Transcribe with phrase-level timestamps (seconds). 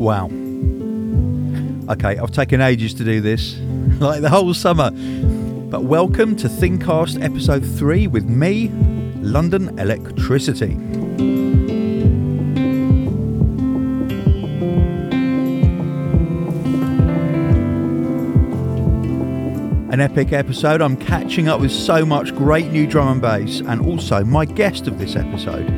[0.00, 0.30] Wow.
[1.92, 3.58] Okay, I've taken ages to do this,
[4.00, 4.90] like the whole summer.
[4.92, 8.68] But welcome to ThinkCast episode 3 with me,
[9.16, 10.72] London Electricity.
[19.92, 20.80] An epic episode.
[20.80, 24.86] I'm catching up with so much great new drum and bass, and also my guest
[24.86, 25.68] of this episode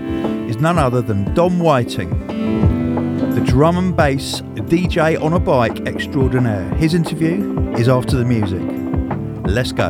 [0.49, 2.11] is none other than Dom Whiting,
[3.53, 6.75] drum and bass DJ on a bike extraordinaire.
[6.77, 8.63] His interview is after the music.
[9.45, 9.89] Let's go.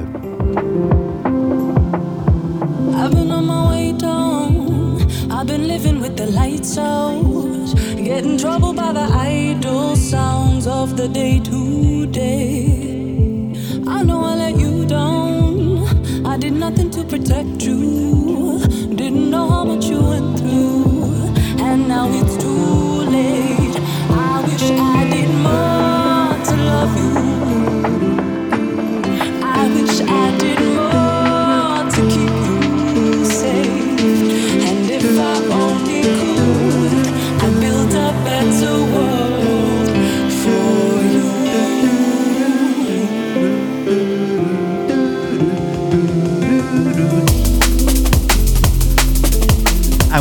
[2.98, 5.30] I've been on my way down.
[5.30, 7.72] I've been living with the lights out.
[8.02, 13.52] Getting troubled by the idle sounds of the day to day.
[13.86, 16.26] I know I let you down.
[16.26, 18.58] I did nothing to protect you.
[18.96, 20.41] Didn't know how much you went through.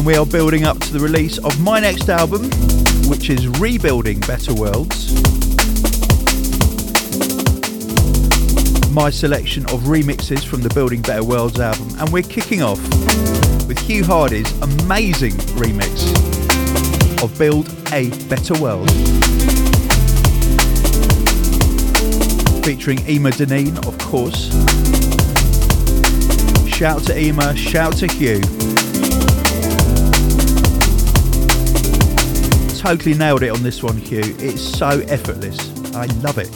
[0.01, 2.49] And we are building up to the release of my next album,
[3.07, 5.13] which is Rebuilding Better Worlds.
[8.91, 12.79] My selection of remixes from the Building Better Worlds album, and we're kicking off
[13.67, 16.01] with Hugh Hardie's amazing remix
[17.21, 18.89] of Build a Better World.
[22.65, 24.49] Featuring Ema Deneen, of course.
[26.67, 28.41] Shout to Ema, shout to Hugh.
[32.81, 34.35] Totally nailed it on this one, Hugh.
[34.39, 35.69] It's so effortless.
[35.93, 36.49] I love it.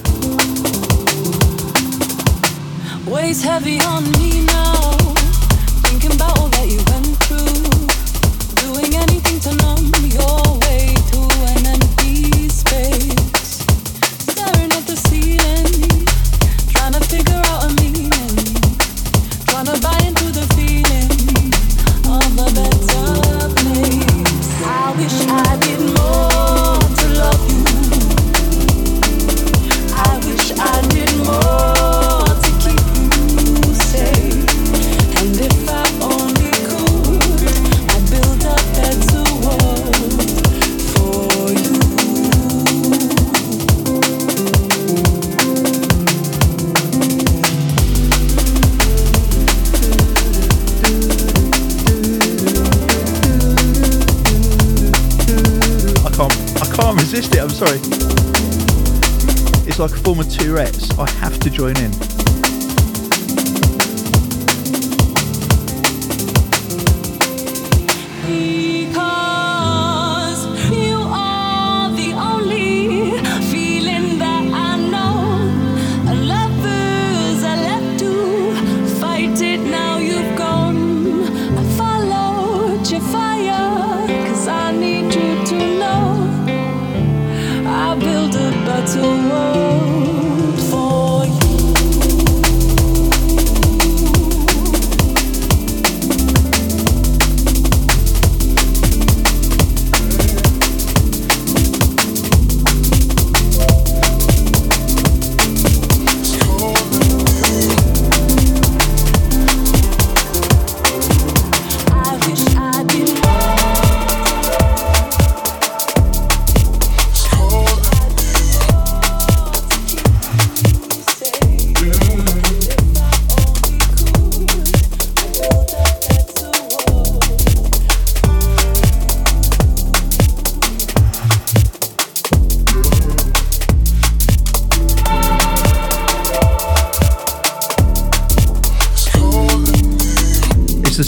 [3.07, 4.74] Weighs heavy on me now.
[57.55, 57.79] Sorry.
[59.65, 60.91] It's like a form of Tourette's.
[60.99, 62.14] I have to join in.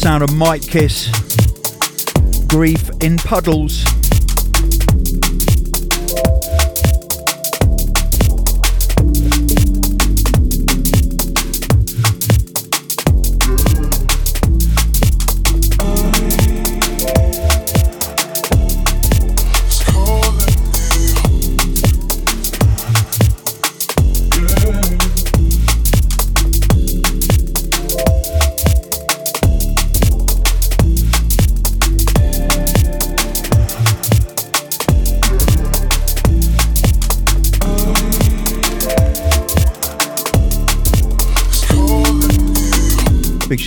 [0.07, 1.12] Sound of Mitekiss.
[2.48, 3.83] Grief in puddles.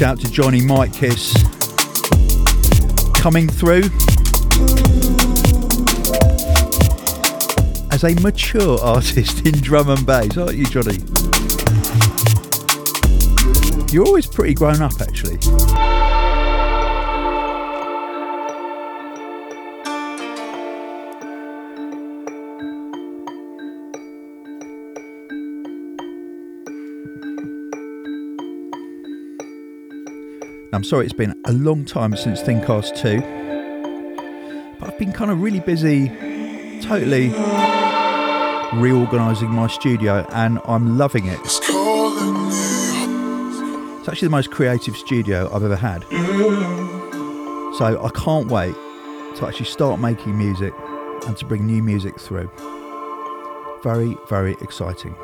[0.00, 1.34] Shout out to Johnny Mitekiss
[3.14, 3.82] coming through
[7.92, 11.00] as a mature artist in drum and bass, aren't you, Johnny?
[13.92, 15.36] You're always pretty grown up, actually.
[30.80, 33.20] I'm sorry it's been a long time since ThinkCast 2,
[34.80, 36.08] but I've been kind of really busy,
[36.80, 37.28] totally
[38.80, 41.38] reorganising my studio, and I'm loving it.
[41.44, 41.60] It's
[44.08, 46.02] actually the most creative studio I've ever had.
[47.76, 48.74] So I can't wait
[49.36, 50.72] to actually start making music
[51.26, 52.50] and to bring new music through.
[53.82, 55.14] Very, very exciting.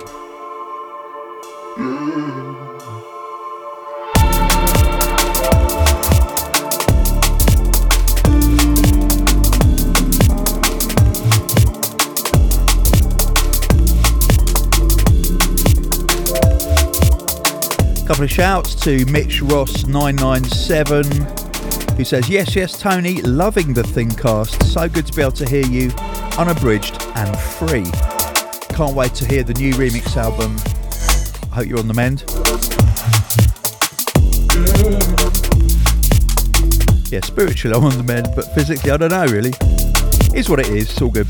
[18.06, 24.62] Couple of shouts to Mitch Ross997 who says, Yes, yes, Tony, loving the ThinkCast.
[24.64, 25.90] So good to be able to hear you
[26.38, 27.90] unabridged and free.
[28.76, 30.56] Can't wait to hear the new remix album.
[31.50, 32.24] I hope you're on the mend.
[37.10, 39.54] Yeah, spiritually I'm on the mend, but physically I don't know really.
[40.38, 41.26] Is what it is, it's all good.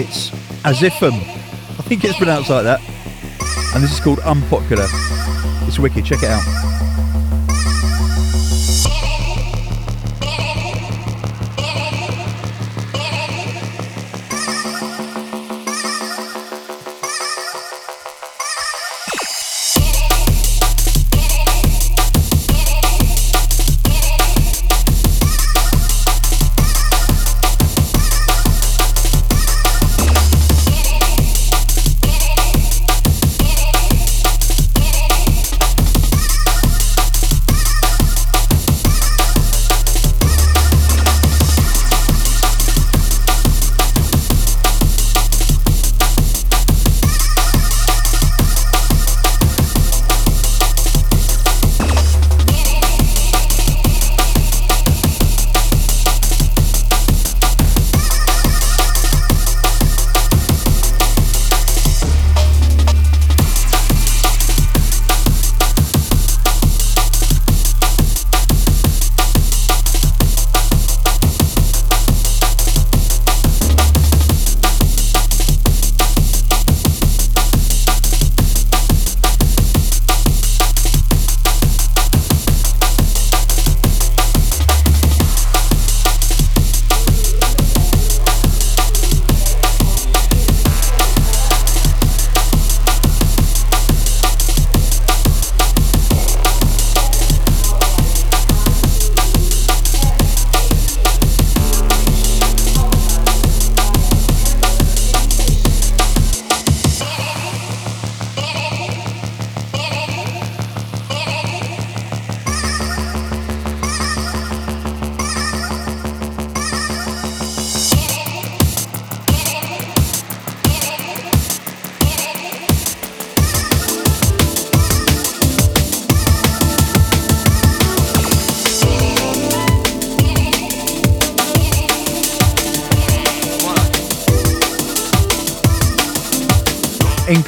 [0.00, 0.30] It's
[0.64, 1.12] Azifum.
[1.12, 2.80] I think it's pronounced like that.
[3.74, 4.86] And this is called Unpopular.
[5.68, 6.69] It's wicked, check it out.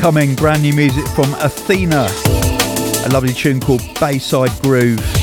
[0.02, 2.08] Incoming brand new music from Athena,
[3.06, 5.21] a lovely tune called Bayside Groove.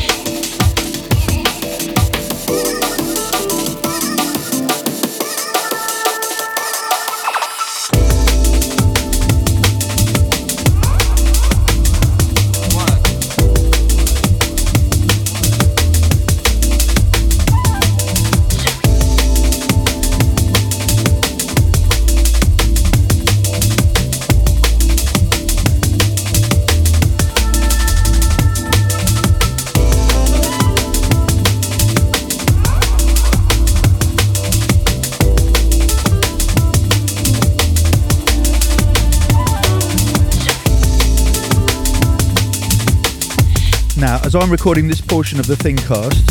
[44.40, 46.24] As I'm recording this portion of the ThinkCast,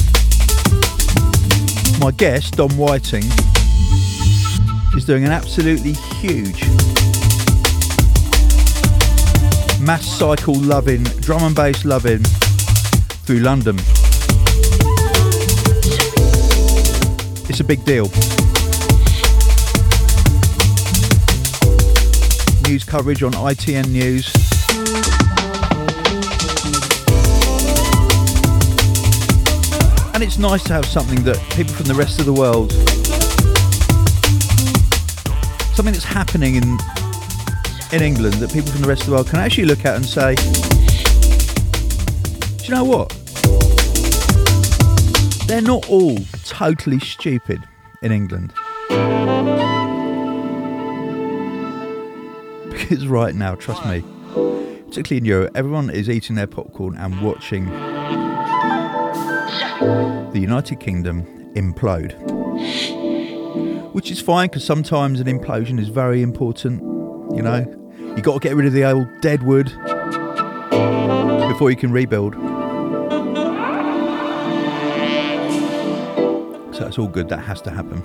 [2.00, 3.25] my guest, Dom Whiting,
[4.97, 6.62] is doing an absolutely huge
[9.79, 12.23] mass cycle loving, drum and bass loving
[13.27, 13.77] through London.
[17.50, 18.07] It's a big deal.
[22.67, 24.48] News coverage on ITN News.
[30.38, 32.71] It's nice to have something that people from the rest of the world,
[35.75, 36.78] something that's happening in
[37.90, 40.07] in England that people from the rest of the world can actually look at and
[40.07, 40.37] say,
[42.57, 43.09] do you know what?
[45.49, 47.61] They're not all totally stupid
[48.02, 48.52] in England.
[52.71, 54.02] Because right now, trust me,
[54.87, 57.66] particularly in Europe, everyone is eating their popcorn and watching
[60.33, 62.15] the United Kingdom implode.
[63.93, 66.83] Which is fine because sometimes an implosion is very important,
[67.35, 67.67] you know.
[68.17, 69.67] You got to get rid of the old dead wood
[71.49, 72.35] before you can rebuild.
[76.75, 78.05] So it's all good, that has to happen.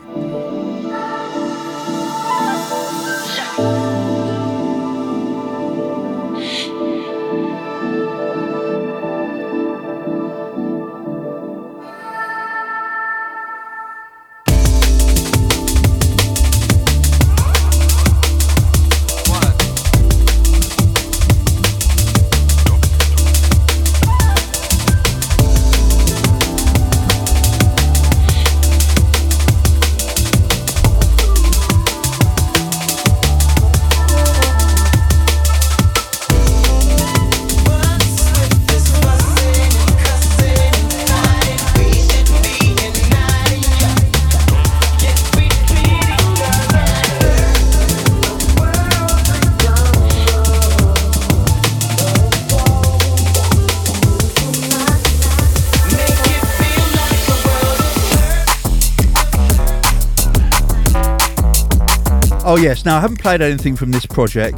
[62.63, 64.57] Yes, now I haven't played anything from this project.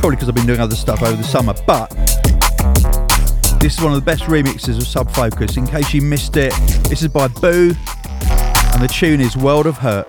[0.00, 1.88] Probably because I've been doing other stuff over the summer, but
[3.60, 5.56] this is one of the best remixes of Sub Focus.
[5.56, 6.52] In case you missed it,
[6.88, 7.74] this is by Boo,
[8.72, 10.08] and the tune is World of Hurt.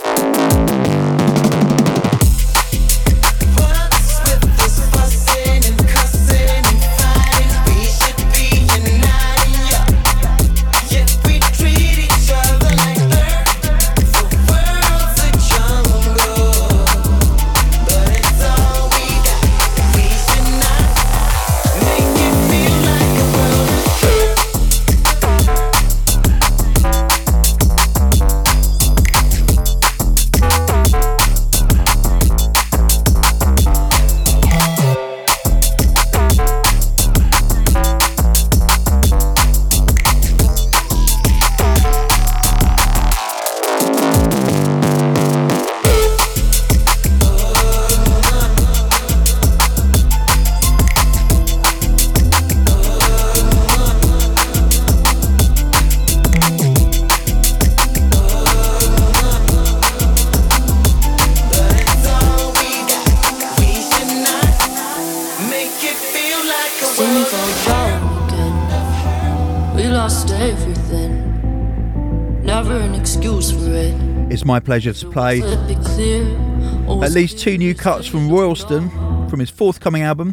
[74.69, 78.91] Pleasure to play at least two new cuts from Royalston
[79.27, 80.31] from his forthcoming album.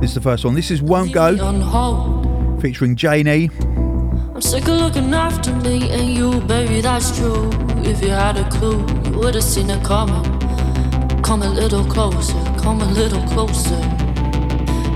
[0.00, 0.54] This is the first one.
[0.54, 3.48] This is Won't Go, featuring Janie.
[4.34, 7.48] I'm sick of looking after me and you, baby, that's true.
[7.86, 10.24] If you had a clue, you would have seen it coming.
[11.22, 13.80] Come a little closer, come a little closer.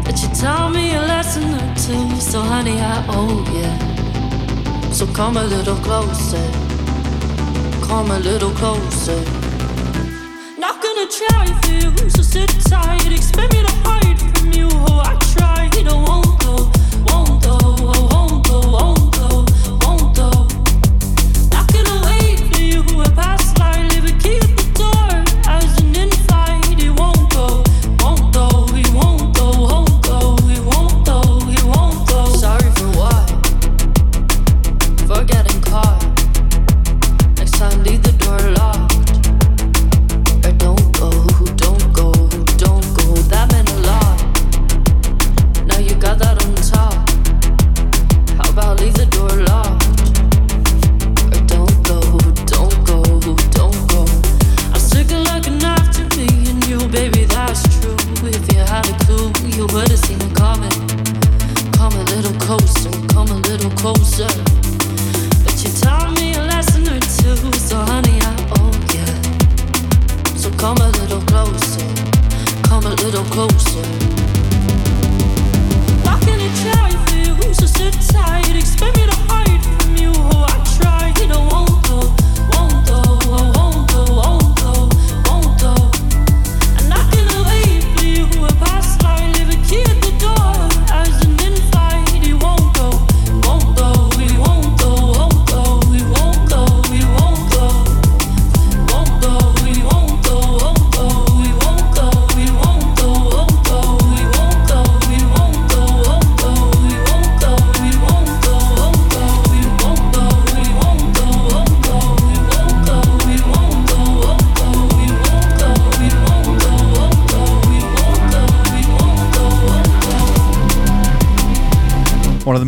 [0.05, 3.88] But you tell me a lesson or two, so honey, I owe you.
[4.99, 6.51] So come a little closer,
[7.87, 9.23] come a little closer.
[10.59, 13.13] Not gonna try you, so sit tight.
[13.13, 13.88] Expect me to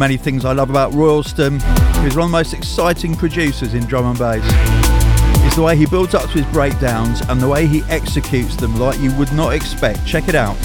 [0.01, 1.61] many things I love about Royalston,
[2.01, 4.43] who's one of the most exciting producers in drum and bass,
[5.45, 8.75] It's the way he builds up to his breakdowns and the way he executes them
[8.77, 10.07] like you would not expect.
[10.07, 10.57] Check it out.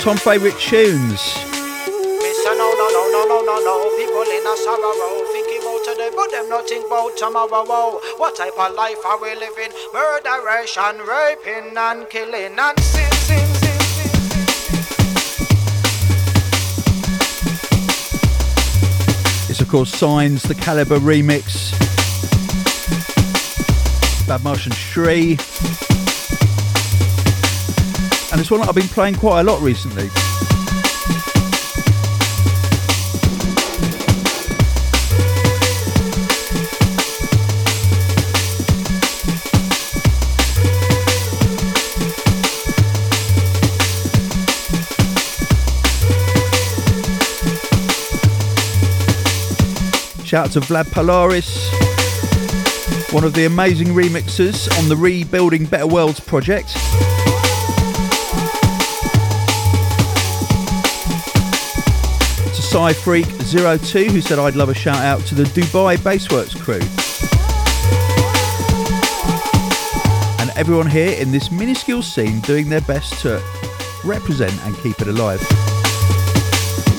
[0.00, 1.20] Of all-time favourite tunes.
[1.20, 3.96] Say no, no, no, no, no, no, no.
[3.98, 6.50] People in a sorrow, thinking about today, but them
[6.86, 8.00] about tomorrow.
[8.16, 9.70] What type of life are we living?
[9.92, 13.46] Murderation, raping, and killing, and sin, sin.
[19.50, 21.72] It's of course Signs, the Calibre remix.
[24.26, 25.89] Badmarsh and Shri.
[28.40, 30.08] And it's one I've been playing quite a lot recently.
[50.24, 51.70] Shout out to Vlad Polaris,
[53.12, 56.74] one of the amazing remixers on the Rebuilding Better Worlds project.
[62.70, 66.78] Freak 02, who said I'd love a shout out to the Dubai Baseworks crew.
[70.40, 73.42] And everyone here in this minuscule scene doing their best to
[74.04, 75.40] represent and keep it alive.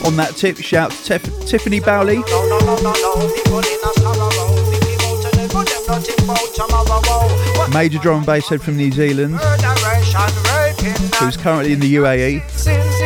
[0.03, 2.17] On that tip, shout to Tef- Tiffany Bowley,
[7.73, 9.35] major drum and bass head from New Zealand,
[11.15, 13.00] who's currently in the UAE.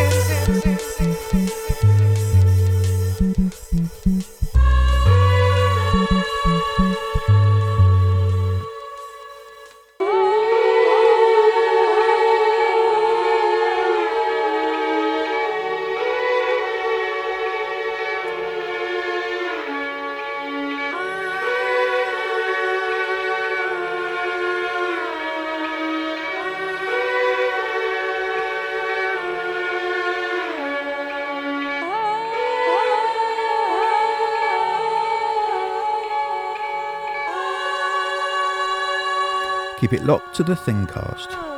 [40.05, 41.54] Locked to the ThinkCast.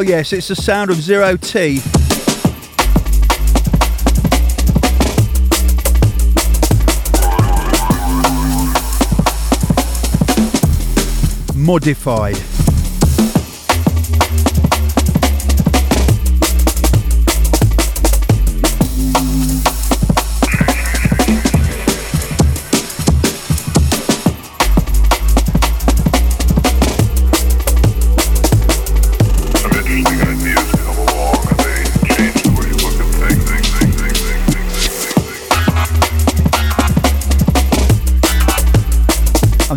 [0.00, 1.82] Oh, yes, it's the sound of Zero T.
[11.54, 12.69] Modified.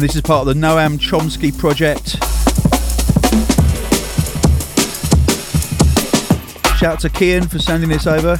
[0.03, 2.17] This is part of the Noam Chomsky project.
[6.77, 8.37] Shout out to Kian for sending this over.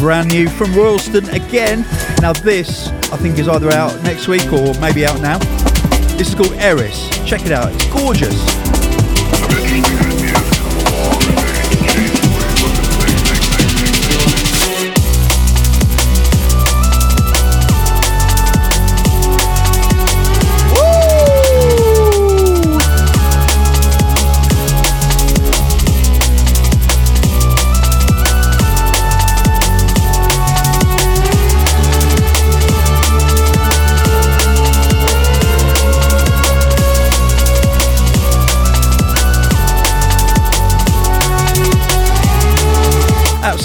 [0.00, 1.84] Brand new from Royalston again.
[2.22, 5.38] Now, this I think is either out next week or maybe out now.
[6.16, 7.10] This is called Eris.
[7.26, 8.79] Check it out, it's gorgeous.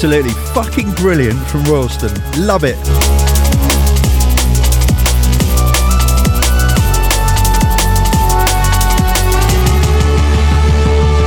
[0.05, 2.13] Absolutely fucking brilliant from Royalston.
[2.37, 2.75] Love it.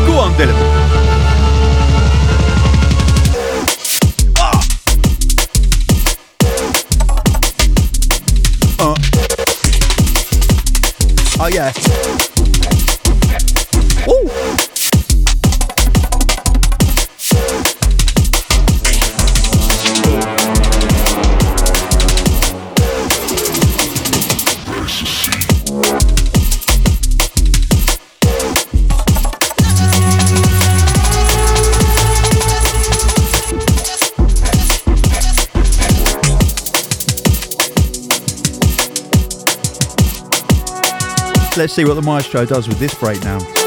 [0.06, 0.54] Go on, Dylan.
[8.78, 8.94] Uh.
[11.40, 11.72] Oh yeah.
[41.58, 43.57] Let's see what the maestro does with this breakdown.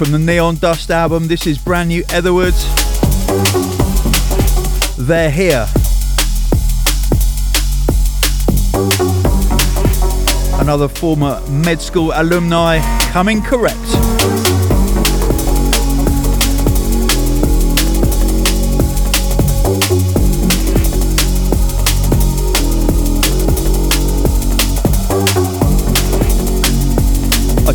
[0.00, 1.28] From the Neon Dust album.
[1.28, 2.64] This is brand new Etherwoods.
[4.96, 5.66] They're here.
[10.58, 12.80] Another former med school alumni
[13.12, 14.39] coming correct.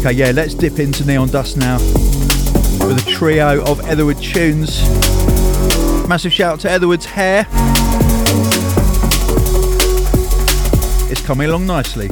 [0.06, 4.88] Okay, yeah, let's dip into Neon Dust now with a trio of Etherwood tunes.
[6.08, 7.48] Massive shout out to Etherwood's hair.
[11.10, 12.10] It's coming along nicely.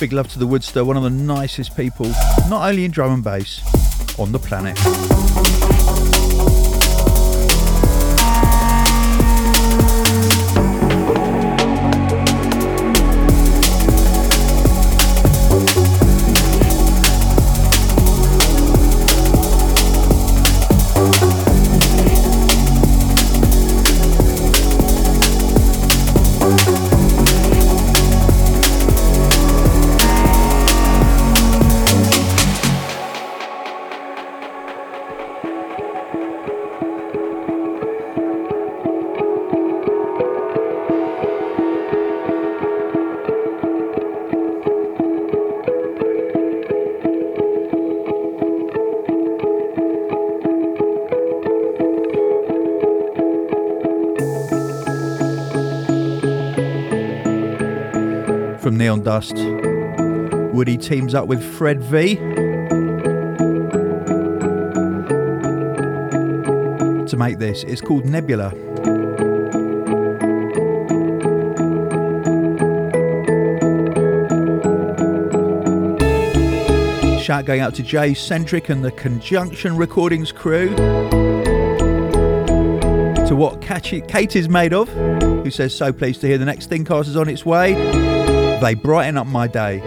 [0.00, 2.06] Big love to the Woodster, one of the nicest people,
[2.48, 3.60] not only in drum and bass,
[4.18, 4.76] on the planet.
[59.12, 59.36] Neon Dust.
[60.54, 62.16] Woody teams up with Fred V.
[67.06, 68.50] To make this, it's called Nebula.
[77.20, 80.74] Shout going out to Jay Centric and the Conjunction Recordings crew.
[83.26, 87.08] To what Kate is made of, who says, So pleased to hear the next ThinkCast
[87.08, 88.11] is on its way.
[88.62, 89.80] They brighten up my day.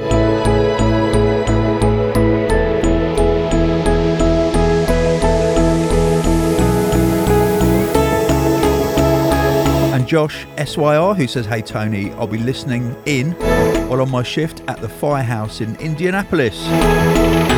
[9.93, 13.31] And Josh SYR, who says, Hey Tony, I'll be listening in
[13.87, 17.54] while on my shift at the firehouse in Indianapolis.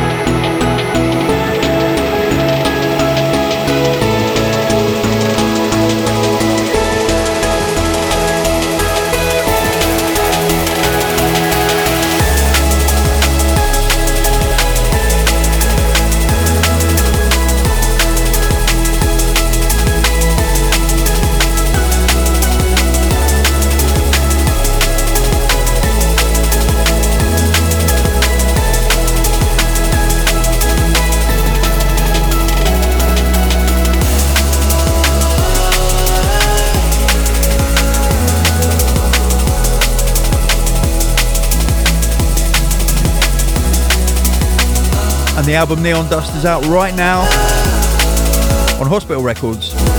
[45.48, 47.20] The album Neon Dust is out right now
[48.78, 49.97] on Hospital Records.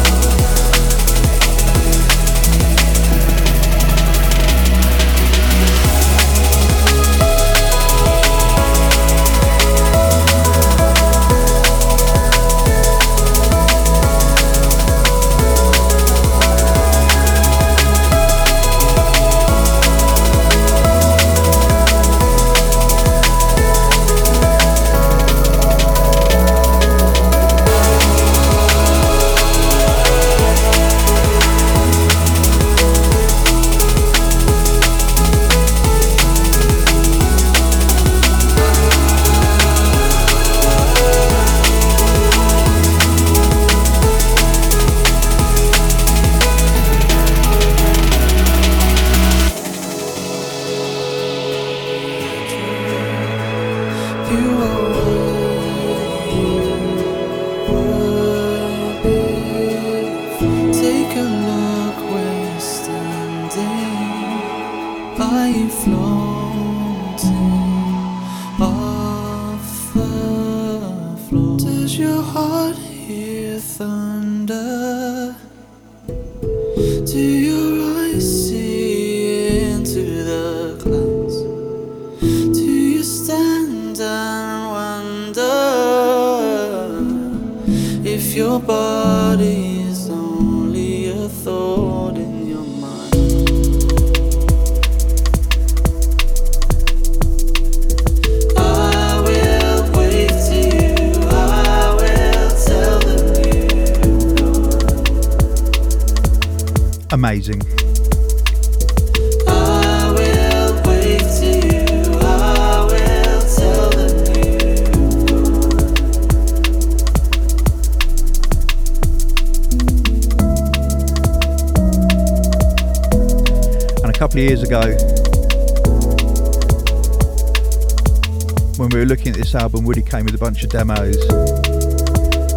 [129.52, 131.18] This album, Woody came with a bunch of demos,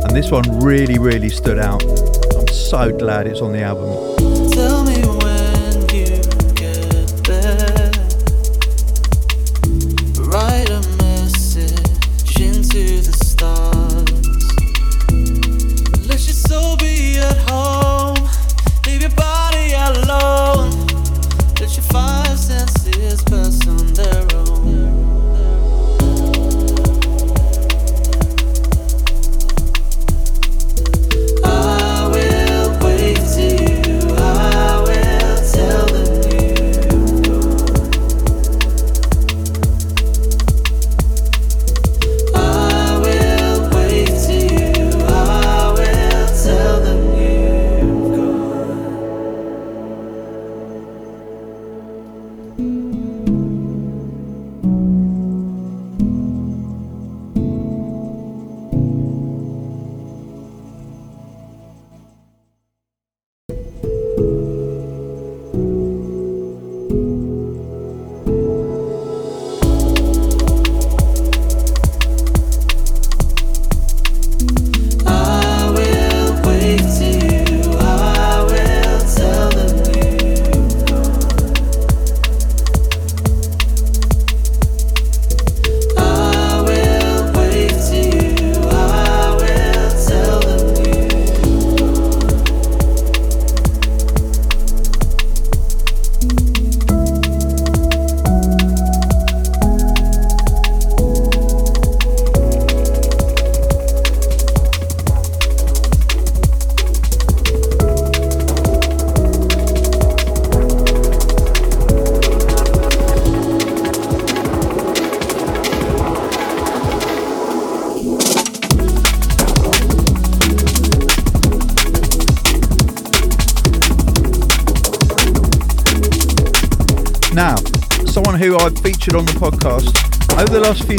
[0.05, 1.83] and this one really, really stood out.
[2.37, 4.12] I'm so glad it's on the album.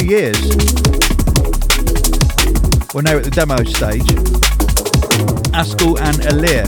[0.00, 0.40] Few years.
[2.92, 4.02] We're now at the demo stage.
[5.54, 6.66] Askel and Alir.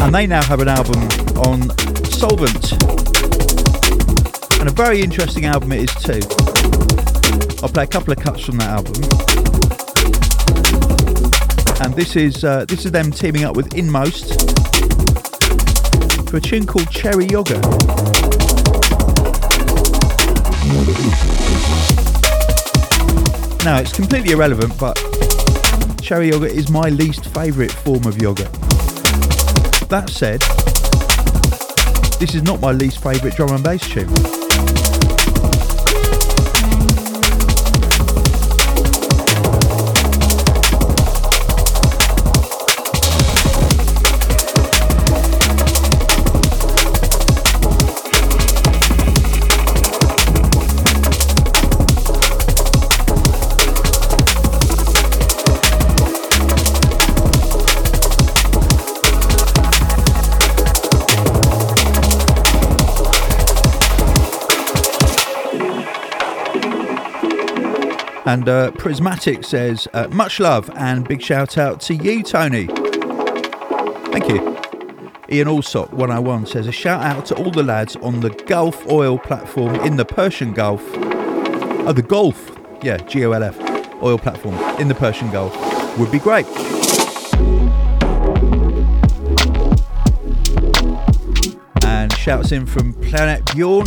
[0.00, 1.02] And they now have an album
[1.36, 1.68] on
[2.08, 2.72] Soulvent.
[4.58, 6.20] And a very interesting album it is too.
[7.62, 9.02] I'll play a couple of cuts from that album.
[11.84, 14.48] And this is uh, this is them teaming up with Inmost
[16.30, 18.17] for a tune called Cherry Yoga.
[23.68, 24.96] Now, it's completely irrelevant, but
[26.00, 28.50] cherry yogurt is my least favourite form of yogurt.
[29.90, 30.40] That said,
[32.18, 34.37] this is not my least favourite drum and bass tune.
[68.28, 72.66] And uh, Prismatic says, uh, much love and big shout out to you, Tony.
[74.12, 74.58] Thank you.
[75.32, 79.18] Ian Allsop 101 says, a shout out to all the lads on the Gulf oil
[79.18, 80.82] platform in the Persian Gulf.
[80.94, 82.54] Oh, the Gulf.
[82.82, 83.58] Yeah, G O L F.
[84.02, 85.56] Oil platform in the Persian Gulf.
[85.98, 86.44] Would be great.
[91.82, 93.86] And shouts in from Planet Bjorn,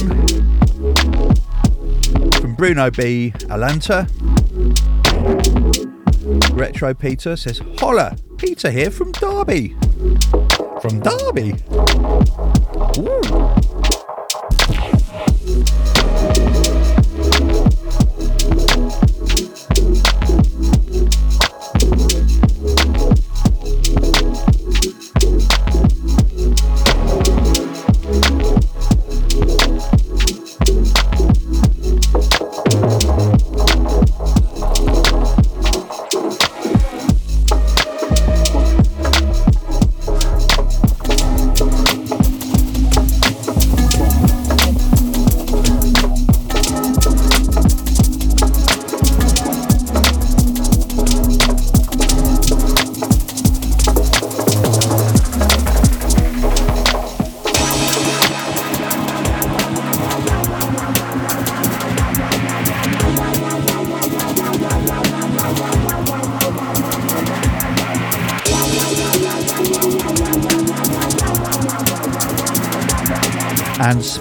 [2.41, 3.33] from Bruno B.
[3.51, 4.09] Alanta.
[6.53, 9.75] Retro Peter says, Holla, Peter here from Derby.
[10.81, 11.53] From Derby?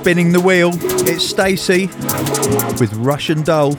[0.00, 0.70] Spinning the wheel,
[1.06, 1.88] it's Stacy
[2.80, 3.76] with Russian Doll.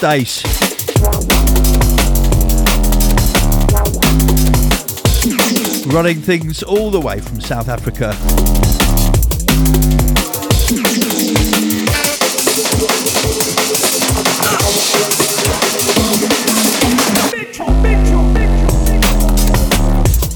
[0.00, 0.44] Yes,
[5.86, 8.10] Running things all the way from South Africa.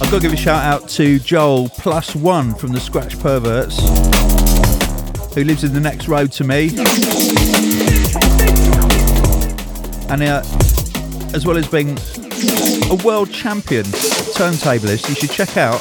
[0.01, 3.79] I've got to give a shout out to Joel plus one from the Scratch Perverts,
[5.35, 7.52] who lives in the next road to me.
[10.11, 10.43] And uh,
[11.35, 11.99] as well as being
[12.91, 15.81] a world champion turntablist, you should check out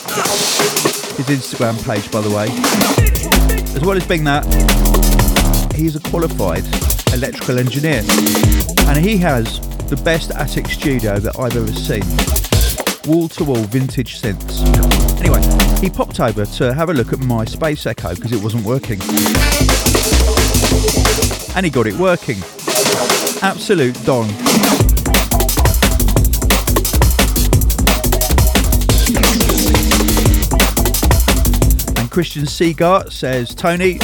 [1.18, 2.48] his Instagram page, by the way.
[3.76, 4.46] As well as being that,
[5.76, 6.64] he's a qualified
[7.14, 8.04] electrical engineer,
[8.88, 12.04] and he has the best attic studio that I've ever seen.
[13.12, 14.62] Wall to wall vintage synths.
[15.20, 15.42] Anyway,
[15.82, 19.02] he popped over to have a look at my Space Echo because it wasn't working.
[21.56, 22.38] And he got it working.
[23.44, 24.30] Absolute Don.
[31.98, 33.98] And Christian Seagart says, Tony,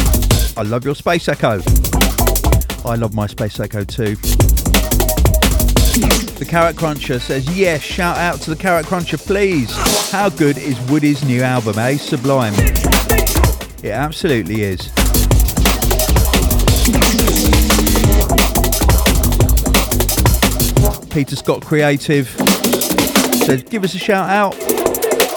[0.58, 1.62] I love your Space Echo.
[2.84, 4.16] I love my Space Echo too.
[6.38, 9.72] The Carrot Cruncher says, yes, shout out to the Carrot Cruncher, please.
[10.12, 11.98] How good is Woody's new album, eh?
[11.98, 12.54] Sublime.
[13.84, 14.90] It absolutely is.
[21.18, 24.56] Peter Scott Creative says, give us a shout out.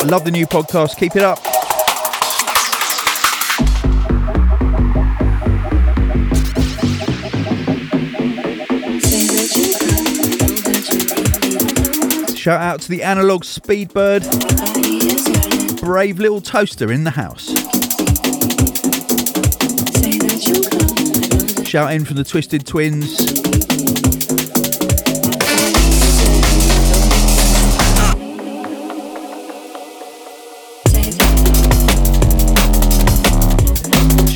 [0.03, 0.99] I love the new podcast.
[0.99, 1.39] Keep it up.
[12.37, 14.21] Shout out to the analog Speedbird.
[15.81, 17.47] Brave little toaster in the house.
[21.67, 23.70] Shout in from the Twisted Twins.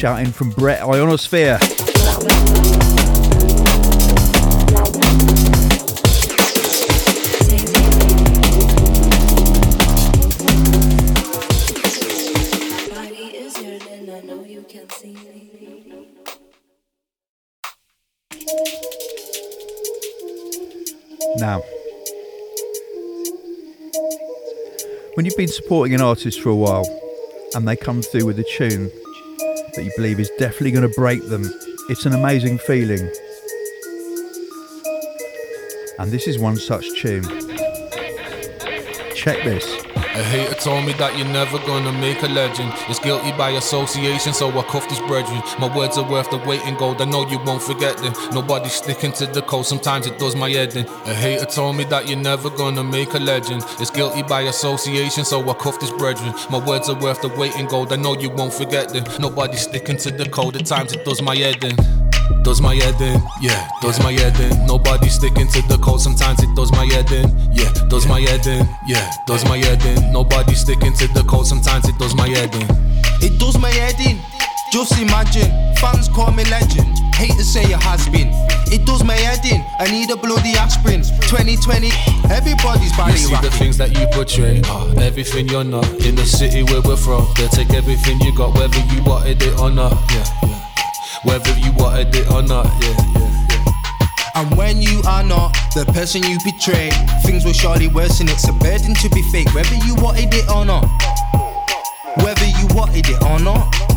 [0.04, 1.58] Shouting from Brett Ionosphere.
[21.38, 21.62] Now,
[25.14, 26.84] when you've been supporting an artist for a while
[27.54, 28.90] and they come through with a tune
[29.76, 31.44] that you believe is definitely going to break them,
[31.88, 33.10] it's an amazing feeling.
[35.98, 37.24] And this is one such tune.
[39.24, 39.64] Check this.
[39.96, 42.70] A hater told me that you're never gonna make a legend.
[42.90, 45.42] It's guilty by association, so I cuffed his brethren.
[45.58, 48.12] My words are worth the weight in gold, I know you won't forget them.
[48.34, 50.84] Nobody's sticking to the code, sometimes it does my head in.
[51.06, 53.64] A hater told me that you're never gonna make a legend.
[53.80, 56.34] It's guilty by association, so I cuffed his brethren.
[56.50, 59.04] My words are worth the weight in gold, I know you won't forget them.
[59.18, 62.03] Nobody's sticking to the code, at times it does my head in.
[62.42, 64.66] Does my head in, yeah, does my head in.
[64.66, 68.46] Nobody sticking to the code, sometimes it does my head in, yeah, does my head
[68.46, 70.12] in, yeah, does my head in.
[70.12, 72.66] Nobody sticking to the code, sometimes it does my head in.
[73.20, 74.20] It does my head in.
[74.72, 76.98] Just imagine, fans call me legend.
[77.14, 78.28] Hate to say it has been.
[78.72, 79.64] It does my head in.
[79.78, 81.02] I need a bloody aspirin.
[81.02, 81.90] 2020,
[82.28, 85.86] everybody's body You see the things that you portray, uh, everything you're not.
[86.04, 89.58] In the city where we're from, they'll take everything you got, whether you wanted it
[89.60, 90.63] or not, yeah, yeah.
[91.22, 93.64] Whether you wanted it or not, yeah, yeah, yeah.
[94.34, 96.90] And when you are not the person you betray,
[97.22, 98.28] things will surely worsen.
[98.28, 100.84] It's a burden to be fake, whether you wanted it or not.
[102.22, 103.93] Whether you wanted it or not.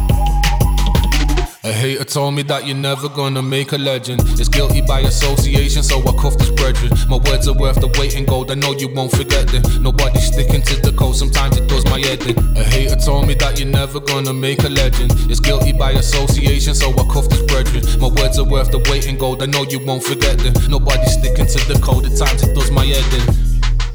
[1.68, 4.22] A hater told me that you're never gonna make a legend.
[4.40, 6.94] It's guilty by association, so I cuffed his brethren.
[7.10, 9.64] My words are worth the weight in gold, I know you won't forget them.
[9.84, 12.38] Nobody's sticking to the code, sometimes it does my head in.
[12.56, 15.12] A hater told me that you're never gonna make a legend.
[15.30, 17.84] It's guilty by association, so I cuffed his brethren.
[18.00, 20.54] My words are worth the weight in gold, I know you won't forget them.
[20.70, 23.47] Nobody's sticking to the code, at times it does my head in.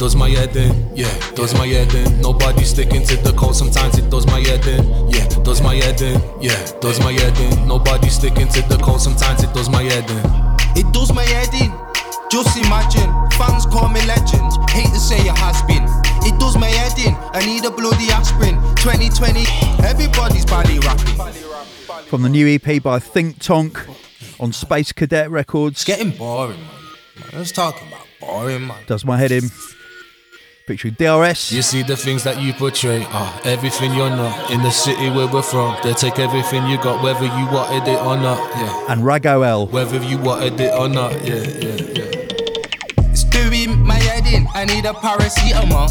[0.03, 2.21] Does my head in, yeah, does my head in.
[2.21, 6.03] Nobody sticking to the code, sometimes it does my head in, yeah, does my head
[6.03, 7.69] in, yeah, does my head in.
[7.69, 10.19] Nobody sticking to the code, sometimes it does my head in.
[10.75, 11.71] It does my head in.
[12.33, 14.51] Just imagine, fans call me legend.
[14.71, 15.85] Hate to say it has been.
[16.27, 17.15] It does my head in.
[17.33, 18.57] I need a bloody aspirin.
[18.83, 19.45] 2020,
[19.87, 21.15] everybody's body rocking.
[22.07, 23.79] From the new EP by Think Tonk
[24.41, 25.77] on Space Cadet Records.
[25.77, 27.31] It's getting boring, man.
[27.35, 28.83] Let's talk about boring, man.
[28.89, 29.45] Does my head in.
[30.67, 31.51] Featuring DRS.
[31.51, 34.49] You see the things that you portray, ah, everything you're not.
[34.53, 37.99] In the city where we're from, they take everything you got, whether you wanted it
[37.99, 38.93] or not, yeah.
[38.93, 39.67] and Rago L.
[39.67, 43.11] Whether you wanted it or not, yeah, yeah, yeah.
[43.11, 44.47] It's doing my head in.
[44.55, 45.91] I need a paracetamol.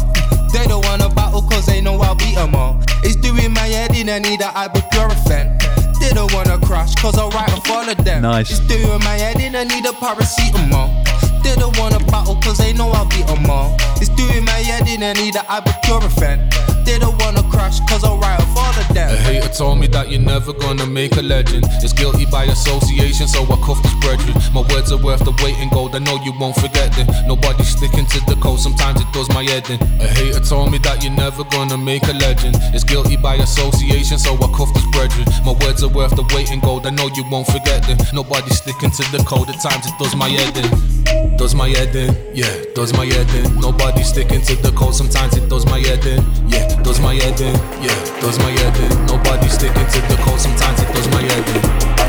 [0.52, 2.80] They don't wanna battle cause they know I'll beat 'em all.
[3.04, 4.08] It's doing my head in.
[4.08, 5.52] I need a ibuprofen.
[6.00, 8.22] They don't wanna crash cause I'll write and follow them.
[8.22, 8.50] Nice.
[8.50, 9.54] It's doing my head in.
[9.54, 11.31] I need a paracetamol.
[11.42, 13.76] They don't wanna battle cause they know I'll beat 'em all.
[14.00, 15.02] It's doing my head in.
[15.02, 16.38] I need a ibuprofen.
[16.84, 19.16] They don't wanna crash cause I'll write and follow A them.
[19.24, 21.64] hater told me that you're never gonna make a legend.
[21.82, 24.34] It's guilty by association, so I cuffed his brethren.
[24.52, 27.06] My words are worth the weight in gold, I know you won't forget them.
[27.26, 29.78] Nobody's sticking to the code, sometimes it does my head in.
[30.00, 32.56] A hater told me that you're never gonna make a legend.
[32.74, 35.26] It's guilty by association, so I cuffed his brethren.
[35.44, 37.98] My words are worth the weight in gold, I know you won't forget them.
[38.12, 41.01] Nobody's sticking to the code, at times it does my head in.
[41.36, 43.60] Does my head in, yeah, does my head in.
[43.60, 47.40] Nobody sticking to the code, sometimes it does my head in, yeah, does my head
[47.40, 49.06] in, yeah, does my head in.
[49.06, 51.62] Nobody sticking to the code, sometimes it does my head in.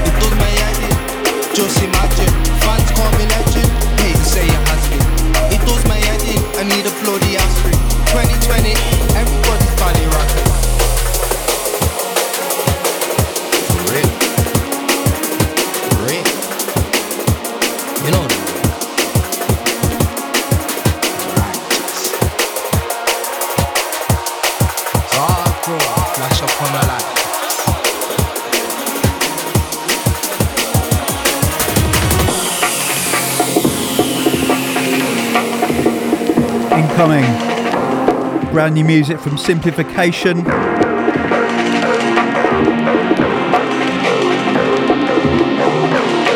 [0.05, 0.95] It does my head in.
[1.55, 3.69] Just imagine, fans call me legend.
[4.01, 5.05] Hate say it has been.
[5.53, 6.41] It does my head in.
[6.57, 7.77] I need a bloody aspirin.
[8.13, 9.02] 2020,
[36.93, 37.23] Incoming.
[38.51, 40.43] Brand new music from Simplification.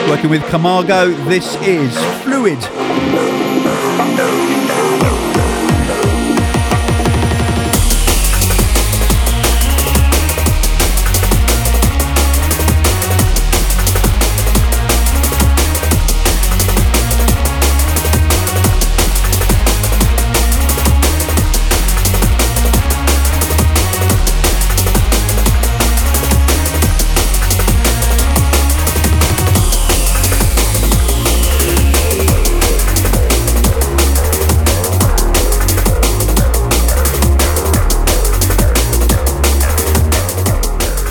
[0.09, 3.26] Working with Camargo, this is Fluid.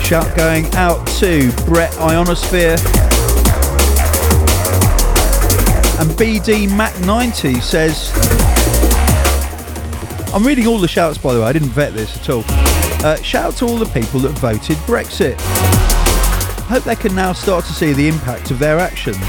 [0.07, 2.77] Shout going out to Brett Ionosphere
[5.99, 8.13] and BD Mac 90 says
[10.33, 12.45] I'm reading all the shouts by the way, I didn't vet this at all.
[13.05, 15.35] Uh, shout out to all the people that voted Brexit.
[16.67, 19.25] Hope they can now start to see the impact of their actions and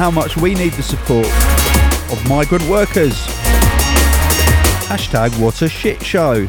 [0.00, 1.28] how much we need the support
[2.10, 3.14] of migrant workers.
[4.88, 6.48] Hashtag what a shit show.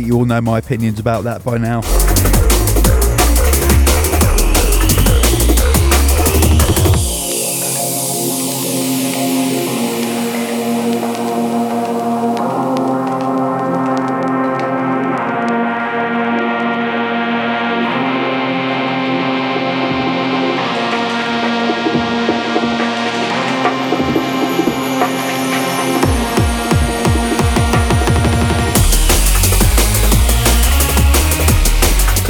[0.00, 2.39] Think you all know my opinions about that by now.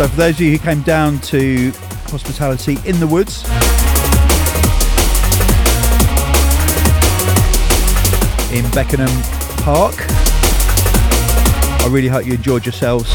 [0.00, 1.72] So, for those of you who came down to
[2.06, 3.44] hospitality in the woods,
[8.50, 9.10] in Beckenham
[9.62, 9.94] Park,
[11.82, 13.12] I really hope you enjoyed yourselves.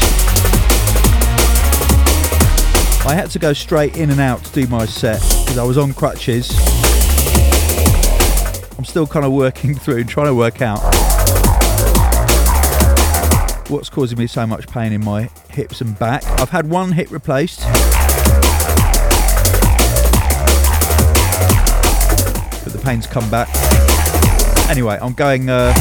[3.04, 5.78] I had to go straight in and out to do my set because I was
[5.78, 6.56] on crutches.
[8.78, 11.05] I'm still kind of working through trying to work out
[13.68, 16.24] what's causing me so much pain in my hips and back.
[16.40, 17.60] I've had one hip replaced.
[22.62, 23.48] But the pain's come back.
[24.70, 25.72] Anyway, I'm going uh,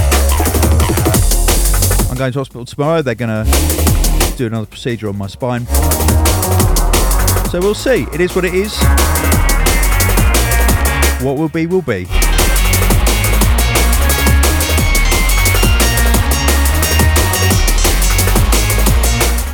[2.10, 3.02] I'm going to hospital tomorrow.
[3.02, 3.46] They're gonna
[4.38, 5.66] do another procedure on my spine.
[7.52, 8.08] So we'll see.
[8.14, 8.78] It is what it is.
[11.24, 12.08] What will be will be.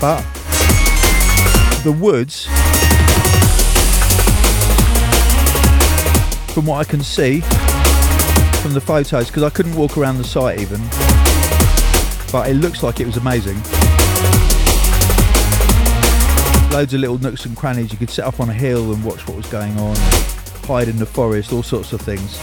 [0.02, 0.24] But
[1.84, 2.46] the woods,
[6.56, 7.42] from what I can see
[8.62, 10.80] from the photos, because I couldn't walk around the site even,
[12.32, 13.58] but it looks like it was amazing.
[16.72, 17.92] Loads of little nooks and crannies.
[17.92, 19.96] You could sit up on a hill and watch what was going on,
[20.66, 22.40] hide in the forest, all sorts of things.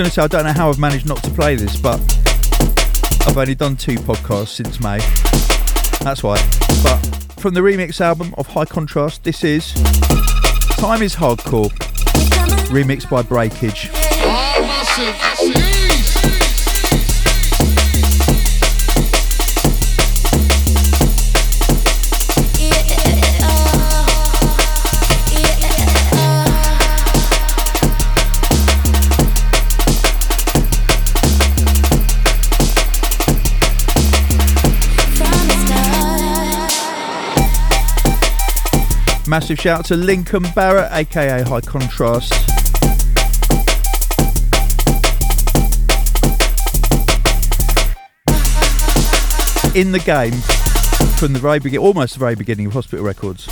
[0.00, 2.00] Going to say I don't know how I've managed not to play this, but
[3.26, 4.98] I've only done two podcasts since May.
[6.02, 6.36] That's why.
[6.82, 6.96] But
[7.38, 9.74] from the remix album of High Contrast, this is
[10.78, 11.68] Time is Hardcore,
[12.70, 13.90] remixed by Breakage.
[39.30, 42.32] Massive shout out to Lincoln Barrett, aka High Contrast.
[49.76, 50.32] in the game
[51.16, 53.44] from the very beginning, almost the very beginning of Hospital Records.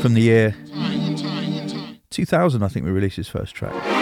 [0.00, 0.54] From the year
[2.10, 3.95] 2000, I think we released his first track.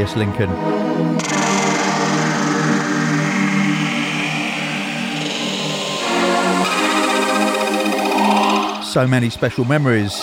[0.00, 0.48] Yes, Lincoln.
[8.82, 10.14] So many special memories.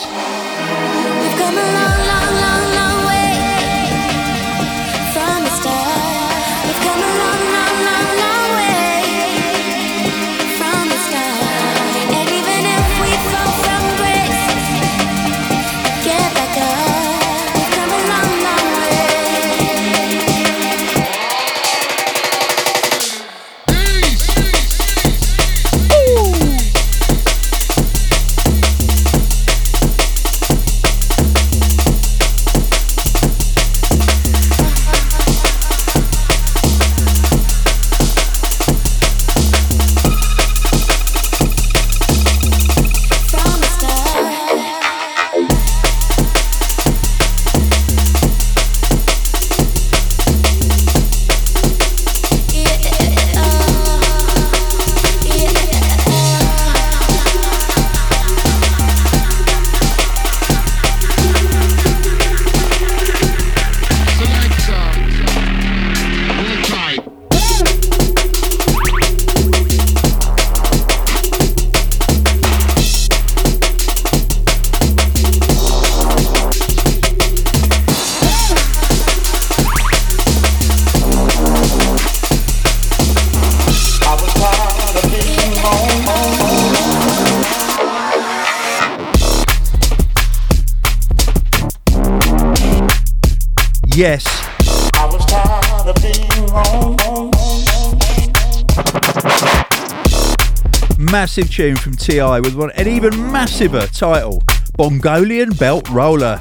[101.17, 104.43] Massive tune from TI with one an even massiver title
[104.77, 106.37] Bongolian Belt Roller.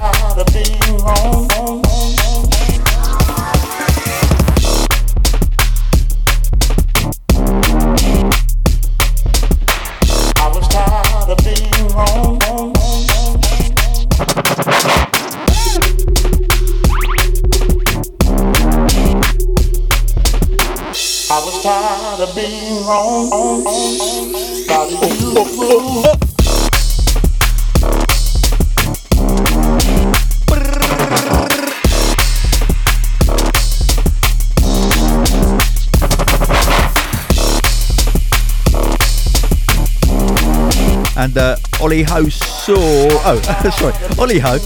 [41.87, 42.75] Ollie Ho saw.
[42.75, 43.93] Oh, sorry.
[44.19, 44.57] Ollie Ho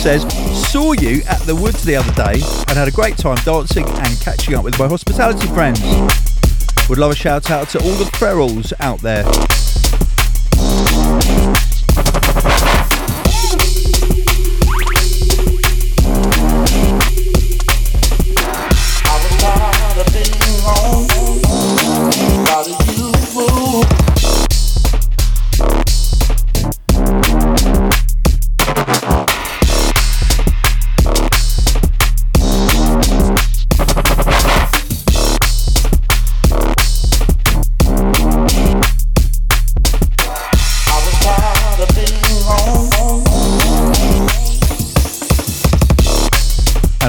[0.00, 0.22] says,
[0.70, 4.18] Saw you at the woods the other day and had a great time dancing and
[4.18, 5.78] catching up with my hospitality friends.
[6.88, 9.24] Would love a shout out to all the ferals out there.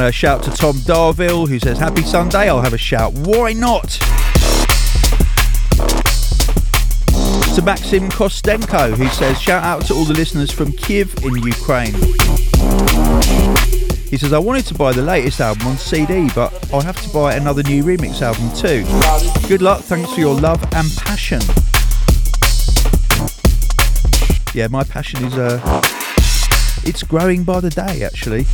[0.01, 2.49] And a shout to Tom Darville who says, Happy Sunday.
[2.49, 3.13] I'll have a shout.
[3.13, 3.87] Why not?
[7.53, 11.93] To Maxim Kostenko who says, Shout out to all the listeners from Kiev in Ukraine.
[14.09, 17.09] He says, I wanted to buy the latest album on CD, but I'll have to
[17.13, 18.83] buy another new remix album too.
[19.47, 19.81] Good luck.
[19.81, 21.41] Thanks for your love and passion.
[24.55, 25.61] Yeah, my passion is uh
[26.83, 28.47] it's growing by the day actually.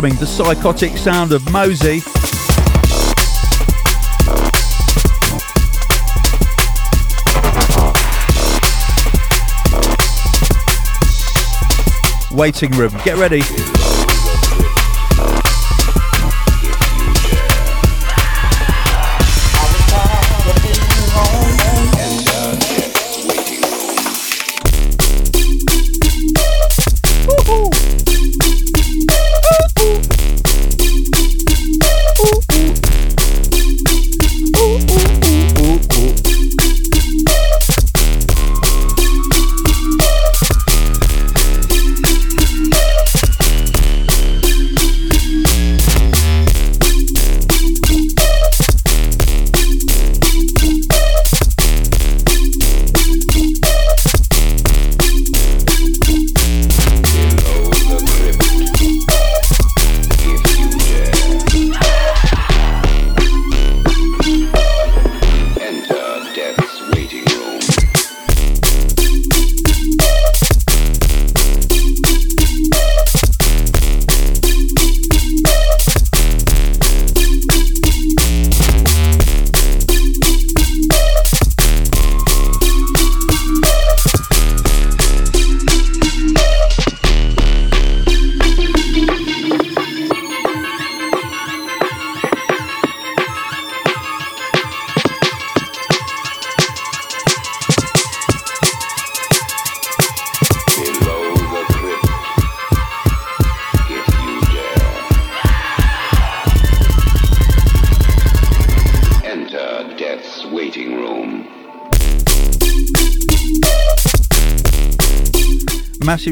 [0.00, 1.98] coming, the psychotic sound of Mozey.
[12.30, 13.42] Waiting room, get ready.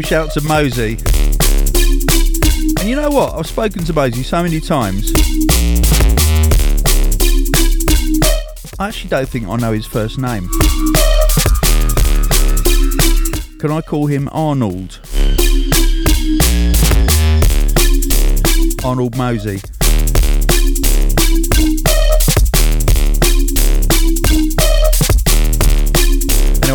[0.07, 1.01] Shout to Mozey.
[2.79, 3.35] And you know what?
[3.35, 5.13] I've spoken to Mozey so many times.
[8.79, 10.49] I actually don't think I know his first name.
[13.59, 15.01] Can I call him Arnold?
[18.85, 19.76] Arnold Mozey.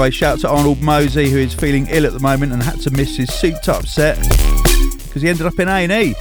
[0.01, 2.81] Anyway, shout out to Arnold Mozey, who is feeling ill at the moment and had
[2.81, 4.17] to miss his souped up set
[5.03, 6.15] because he ended up in A&E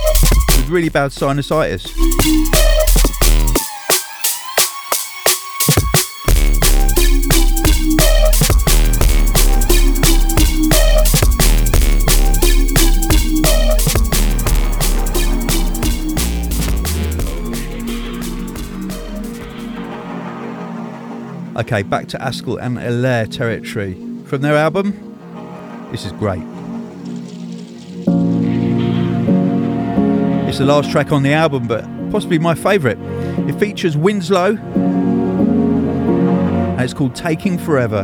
[0.49, 2.60] with really bad sinusitis.
[21.73, 23.95] Okay, back to Askel and Elaire territory.
[24.25, 24.91] From their album,
[25.93, 26.43] this is great.
[30.49, 32.99] It's the last track on the album, but possibly my favourite.
[33.49, 34.57] It features Winslow,
[36.75, 38.03] and it's called Taking Forever.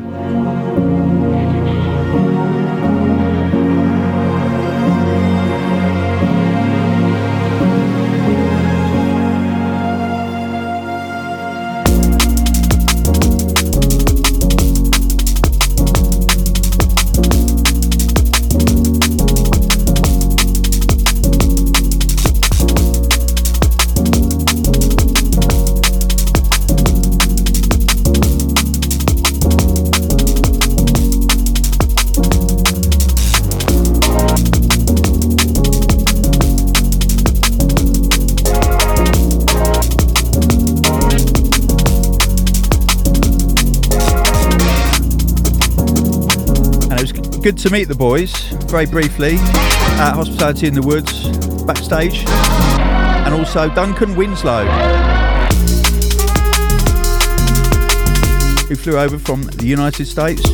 [47.47, 48.35] Good to meet the boys
[48.65, 51.29] very briefly at Hospitality in the Woods
[51.65, 54.65] backstage, and also Duncan Winslow,
[58.67, 60.45] who flew over from the United States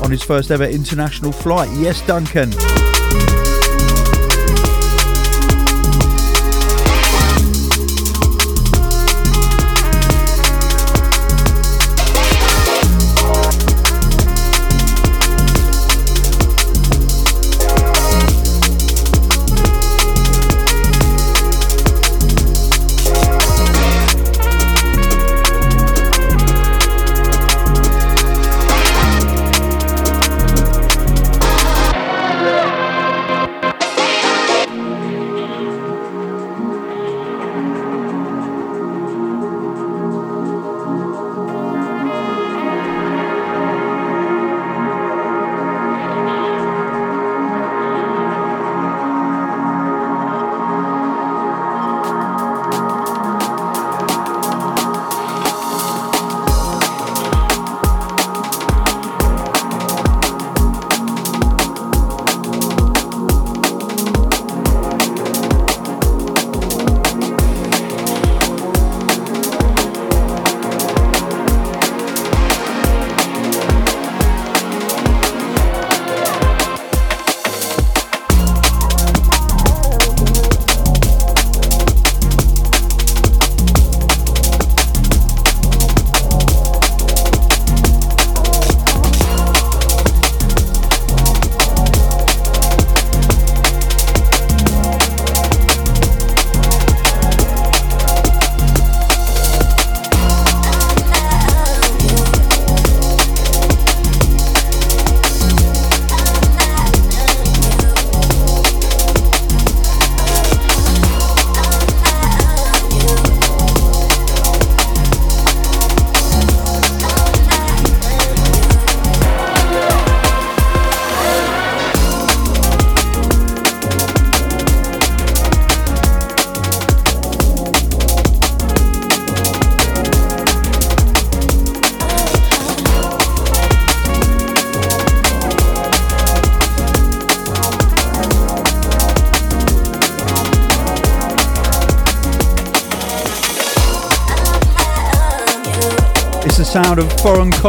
[0.00, 1.68] on his first ever international flight.
[1.74, 2.50] Yes, Duncan.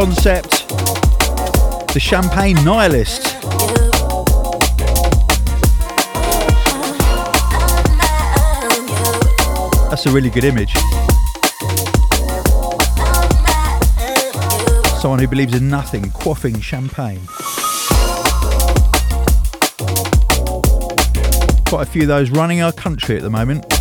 [0.00, 0.68] Concept,
[1.92, 3.24] the Champagne Nihilist.
[9.90, 10.72] That's a really good image.
[15.00, 17.26] Someone who believes in nothing, quaffing champagne.
[21.66, 23.77] Quite a few of those running our country at the moment.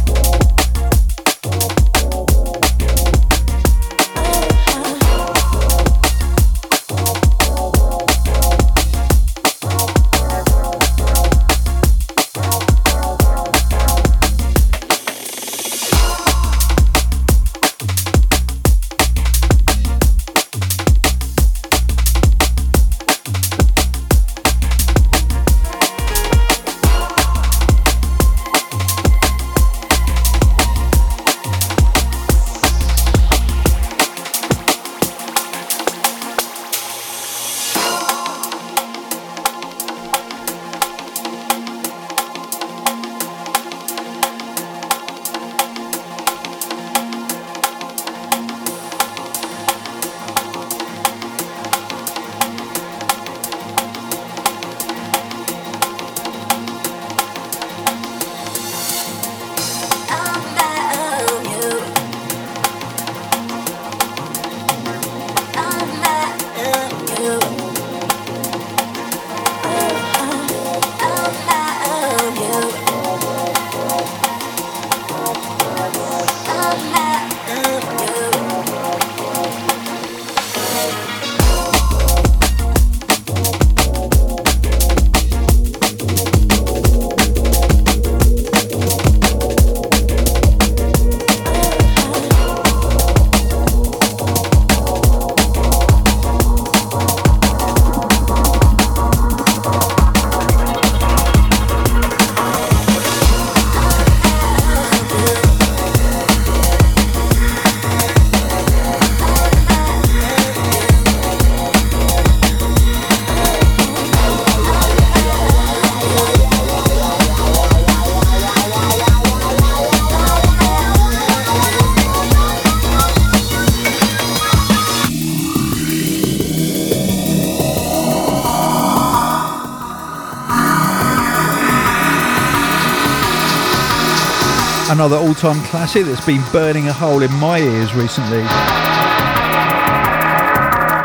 [134.97, 138.41] Another all time classic that's been burning a hole in my ears recently.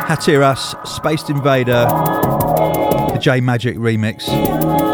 [0.08, 1.84] Hatiras, Spaced Invader,
[3.12, 4.91] the J Majik remix.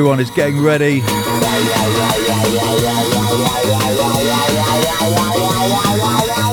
[0.00, 1.00] Everyone is getting ready.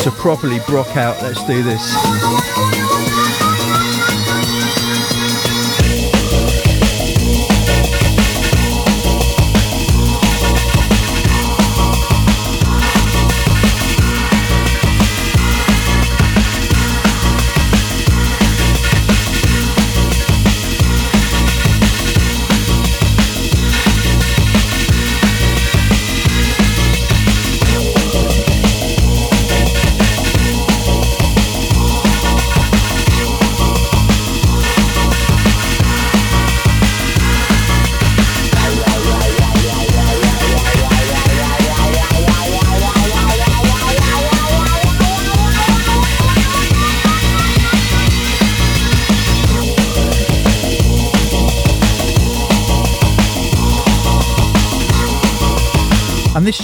[0.04, 3.07] To properly brock out, let's do this.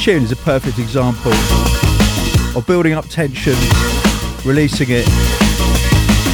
[0.03, 1.31] Tune is a perfect example
[2.57, 3.55] of building up tension,
[4.43, 5.07] releasing it,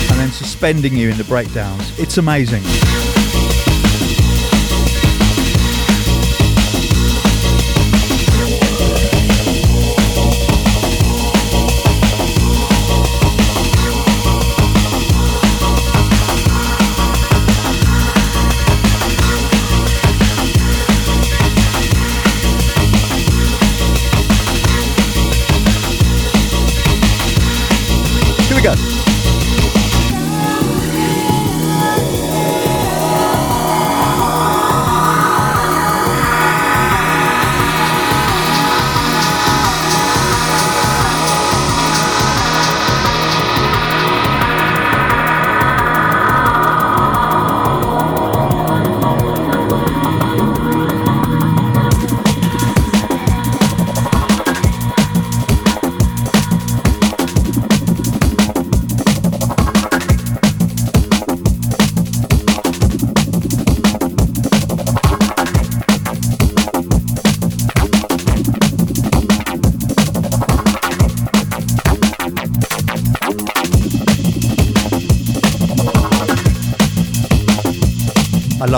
[0.09, 1.99] and then suspending you in the breakdowns.
[1.99, 2.63] It's amazing.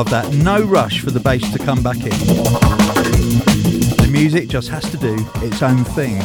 [0.02, 0.34] Love that.
[0.44, 2.10] No rush for the bass to come back in.
[3.98, 6.20] The music just has to do its own thing.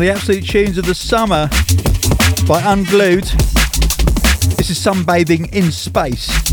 [0.00, 1.48] Of the absolute tunes of the summer
[2.46, 3.24] by Unglued.
[4.56, 6.49] This is Sunbathing in Space.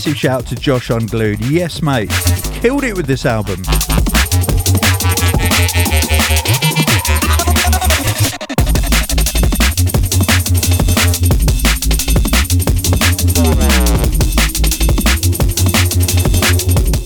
[0.00, 1.44] Massive shout to Josh Unglued.
[1.50, 2.08] Yes, mate.
[2.62, 3.62] Killed it with this album.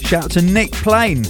[0.05, 1.25] Shout to Nick Plain.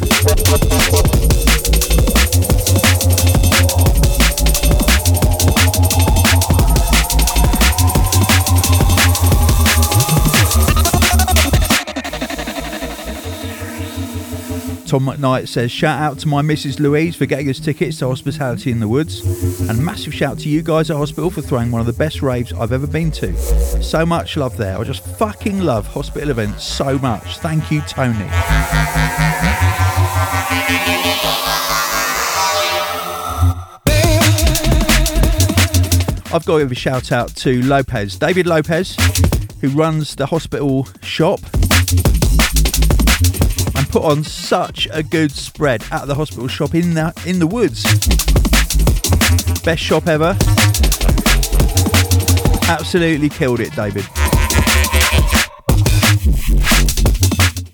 [14.94, 16.78] Tom McKnight says, Shout out to my Mrs.
[16.78, 19.22] Louise for getting us tickets to Hospitality in the Woods.
[19.68, 22.52] And massive shout to you guys at hospital for throwing one of the best raves
[22.52, 23.36] I've ever been to.
[23.82, 24.78] So much love there.
[24.78, 27.38] I just fucking love hospital events so much.
[27.38, 28.28] Thank you, Tony.
[36.32, 38.96] I've got to give a shout out to Lopez, David Lopez,
[39.60, 41.40] who runs the hospital shop
[43.94, 47.84] put on such a good spread at the hospital shop in the in the woods.
[49.62, 50.36] Best shop ever.
[52.68, 54.04] Absolutely killed it, David.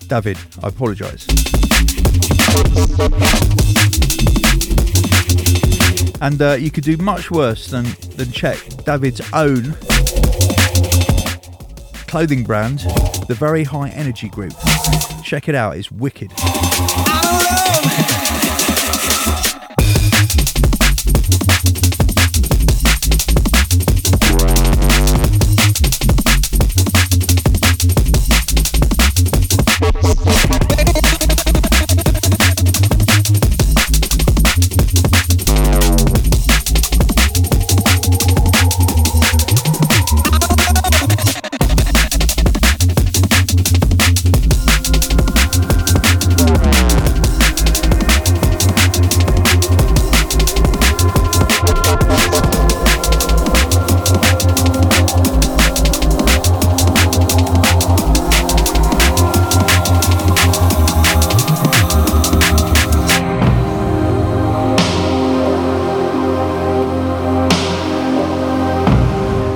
[0.07, 1.25] David, I apologise.
[6.21, 9.73] And uh, you could do much worse than, than check David's own
[12.05, 12.81] clothing brand,
[13.27, 14.53] the Very High Energy Group.
[15.31, 16.29] Check it out, it's wicked.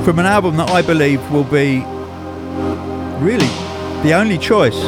[0.05, 1.79] From an album that I believe will be
[3.25, 3.47] really
[4.03, 4.79] the only choice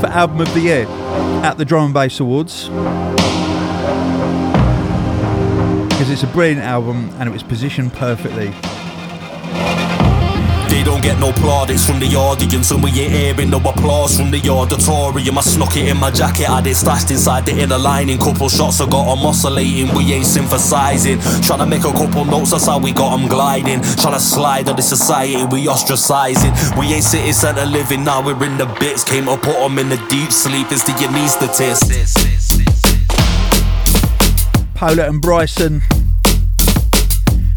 [0.00, 0.86] for Album of the Year
[1.42, 2.68] at the Drum and Bass Awards.
[5.88, 8.54] Because it's a brilliant album and it was positioned perfectly.
[10.86, 14.38] Don't get no plaudits from the audience, and we ain't hearing no applause from the
[14.48, 15.36] auditorium.
[15.36, 18.18] I snuck it in my jacket, had it stashed inside the inner lining.
[18.18, 21.18] Couple shots I got them oscillating, we ain't synthesizing.
[21.42, 23.82] Trying to make a couple notes, that's how we got them gliding.
[23.98, 26.54] Trying to slide on the society, we ostracizing.
[26.78, 29.02] We ain't city centre living, now we're in the bits.
[29.02, 31.82] Came to put them in the deep sleep, it's the anesthetist.
[34.76, 35.82] Pola and Bryson,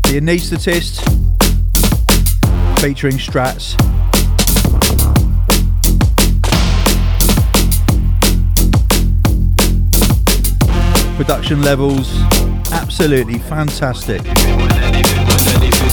[0.01, 1.28] the anaesthetist,
[2.80, 3.76] featuring Strats.
[11.18, 12.10] Production levels,
[12.72, 14.22] absolutely fantastic.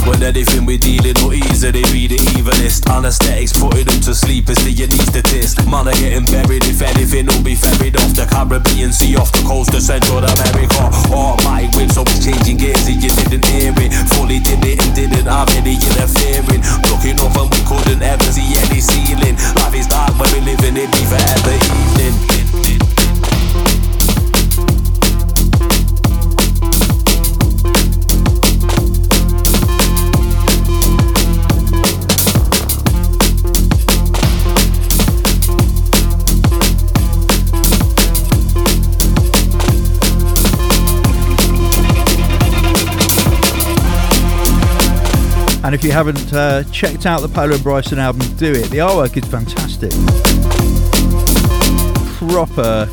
[0.07, 2.87] When anything we dealing no easy, they be the evilest.
[2.87, 5.67] Anesthetics putting them to sleep is the anesthetist.
[5.67, 9.43] Man are getting buried if anything will be ferried off the Caribbean Sea, off the
[9.43, 10.87] coast of Central America.
[11.11, 13.91] Automatic whips always changing gears, and you didn't hear it.
[14.15, 16.63] Fully did it and didn't have any interfering.
[16.87, 19.35] Looking up and we couldn't ever see any ceiling.
[19.59, 22.86] Life is dark when we living it be forever evening.
[45.67, 48.71] And if you haven't uh, checked out the Pola and Bryson album, do it.
[48.71, 49.91] The artwork is fantastic.
[52.19, 52.89] Proper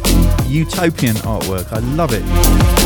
[0.47, 1.71] utopian artwork.
[1.71, 2.82] I love it.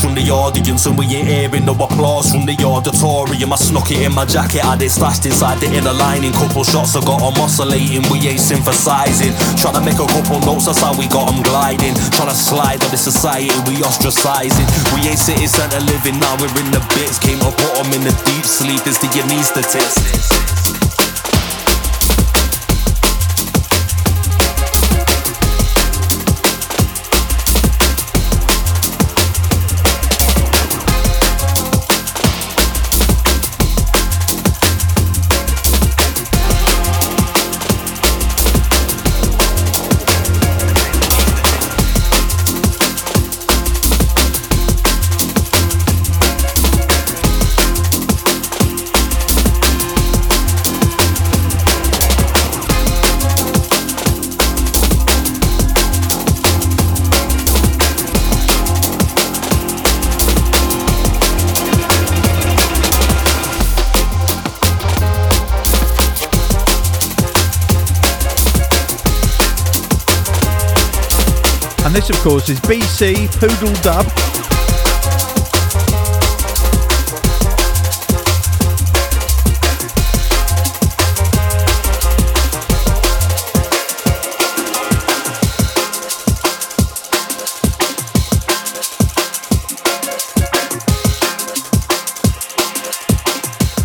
[0.00, 3.52] From the audience, and we ain't hearing no applause from the auditorium.
[3.52, 6.32] I snuck it in my jacket, had it stashed inside the inner lining.
[6.32, 9.36] Couple shots I got them oscillating, we ain't synthesizing.
[9.60, 11.92] Trying to make a couple notes, that's how we got them gliding.
[12.16, 14.66] Trying to slide on the society, we ostracizing.
[14.96, 17.20] We ain't city centre living, now we're in the bits.
[17.20, 19.10] Came to put them in the deep sleep, is the.
[19.20, 20.79] And
[72.20, 74.04] of course, is BC Poodle Dub.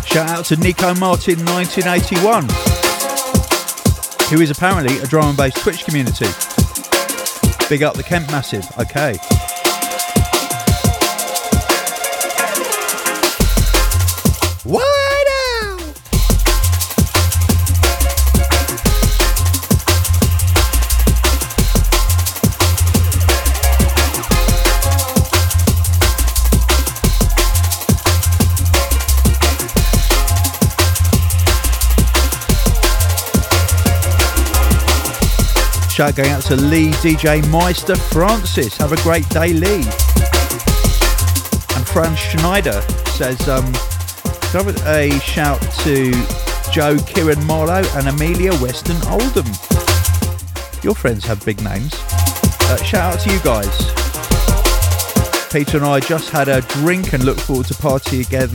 [0.06, 2.44] Shout out to Nico Martin 1981,
[4.28, 6.26] who is apparently a drum and bass Twitch community.
[7.68, 8.66] Big up the Kent Massive.
[8.78, 9.18] Okay.
[36.16, 38.78] Going out to Lee DJ Meister Francis.
[38.78, 39.84] Have a great day, Lee.
[41.76, 42.80] And Franz Schneider
[43.12, 43.66] says, um,
[44.86, 46.12] a shout to
[46.72, 49.44] Joe Kieran Marlowe and Amelia Weston Oldham.
[50.82, 51.92] Your friends have big names.
[52.62, 53.76] Uh, shout out to you guys.
[55.52, 58.48] Peter and I just had a drink and look forward to party again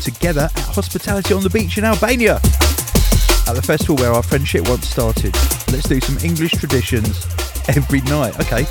[0.00, 4.88] together at Hospitality on the Beach in Albania at the festival where our friendship once
[4.88, 5.34] started.
[5.72, 7.26] Let's do some English traditions
[7.66, 8.38] every night.
[8.40, 8.64] Okay.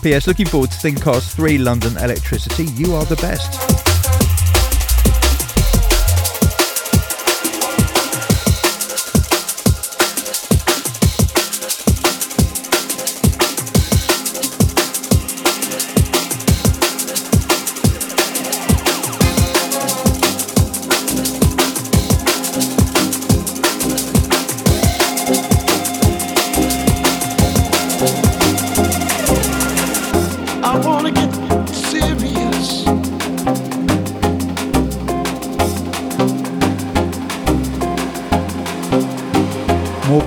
[0.00, 0.28] P.S.
[0.28, 2.78] Looking forward to ThinkCast 3 London Elektricity.
[2.78, 3.69] You are the best.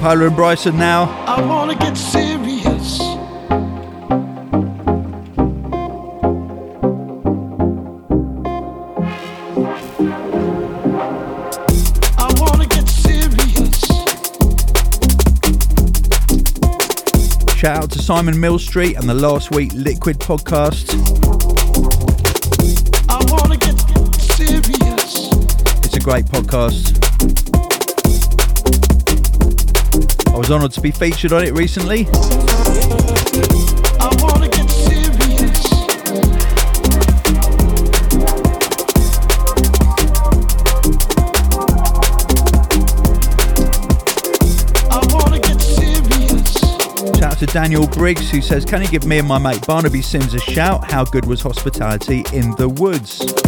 [0.04, 1.04] Pola and Bryson now.
[1.26, 3.00] I wanna get serious.
[12.20, 13.80] I wanna get serious.
[17.56, 20.92] Shout out to Simon Mill Street and the Last Week Liquid podcast.
[23.08, 23.80] I wanna get
[24.20, 25.30] serious.
[25.86, 27.03] It's a great podcast.
[30.44, 32.06] Was honoured to be featured on it recently.
[33.98, 35.72] I wanna get serious.
[44.92, 47.18] I wanna get serious.
[47.18, 50.34] Shout to Daniel Briggs who says, Can you give me and my mate Barnaby Sims
[50.34, 50.92] a shout?
[50.92, 53.43] How good was hospitality in the woods?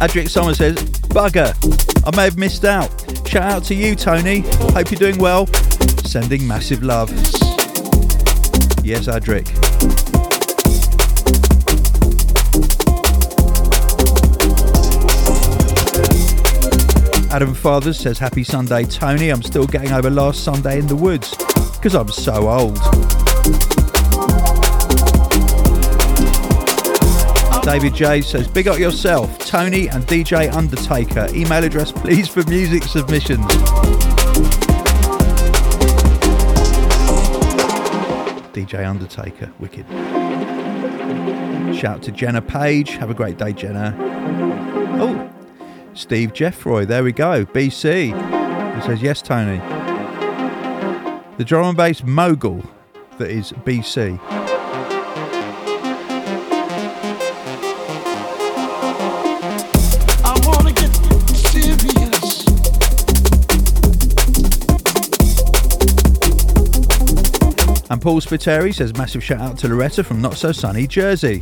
[0.00, 0.76] Adric Sommer says,
[1.10, 1.54] Bugger,
[2.06, 2.88] I may have missed out.
[3.28, 4.40] Shout out to you, Tony.
[4.72, 5.46] Hope you're doing well.
[6.04, 7.10] Sending massive love.
[8.82, 9.46] Yes, Adric.
[17.30, 19.28] Adam Fathers says, Happy Sunday, Tony.
[19.28, 21.36] I'm still getting over last Sunday in the woods
[21.74, 23.69] because I'm so old.
[27.62, 31.28] David J says, Big up yourself, Tony and DJ Undertaker.
[31.34, 33.46] Email address, please, for music submissions.
[38.52, 39.86] DJ Undertaker, wicked.
[41.76, 42.90] Shout out to Jenna Page.
[42.90, 43.94] Have a great day, Jenna.
[45.00, 45.30] Oh,
[45.94, 46.86] Steve Jeffroy.
[46.86, 47.44] There we go.
[47.46, 48.74] BC.
[48.74, 49.58] He says, Yes, Tony.
[51.36, 52.62] The drum and bass mogul
[53.18, 54.39] that is BC.
[68.10, 71.40] Paul Spiteri says, Massive shout out to Loretta from Not So Sunny, Jersey.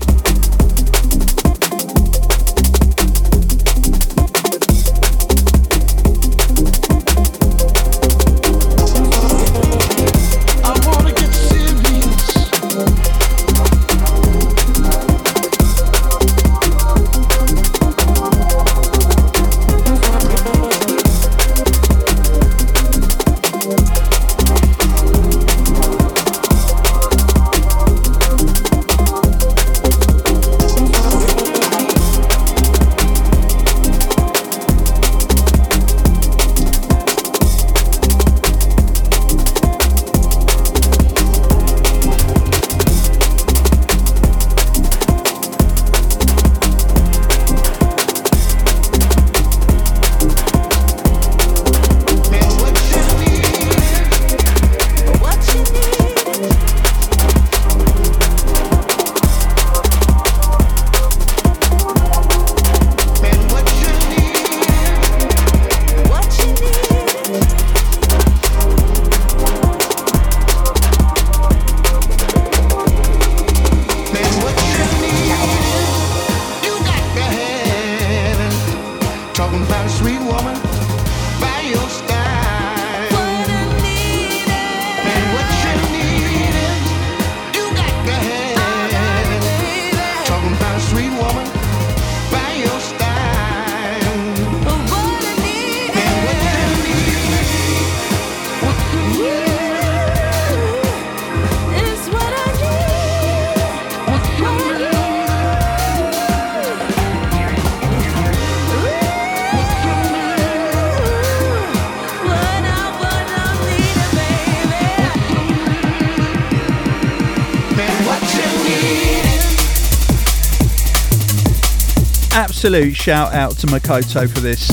[122.58, 124.66] Absolute shout out to Makoto for this.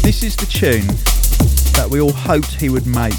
[0.00, 0.86] This is the tune
[1.74, 3.12] that we all hoped he would make.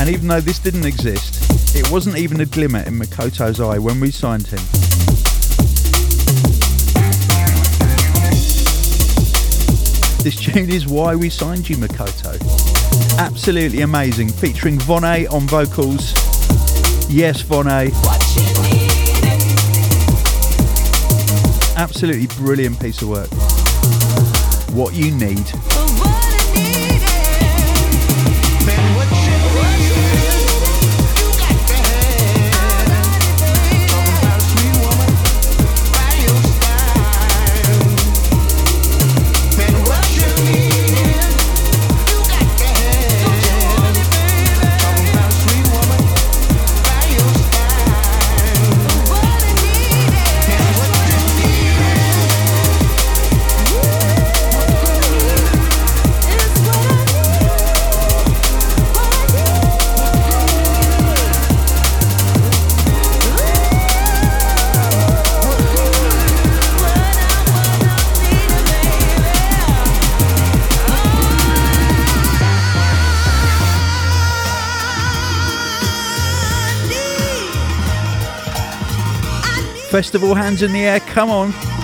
[0.00, 4.00] And even though this didn't exist, it wasn't even a glimmer in Makoto's eye when
[4.00, 4.60] we signed him.
[10.24, 12.40] This tune is why we signed you, Makoto.
[13.18, 16.14] Absolutely amazing, featuring Vonne on vocals.
[17.10, 18.13] Yes, Vonne.
[21.96, 23.30] Absolutely brilliant piece of work.
[24.74, 25.73] What you need.
[79.94, 81.83] Festival hands in the air, come on.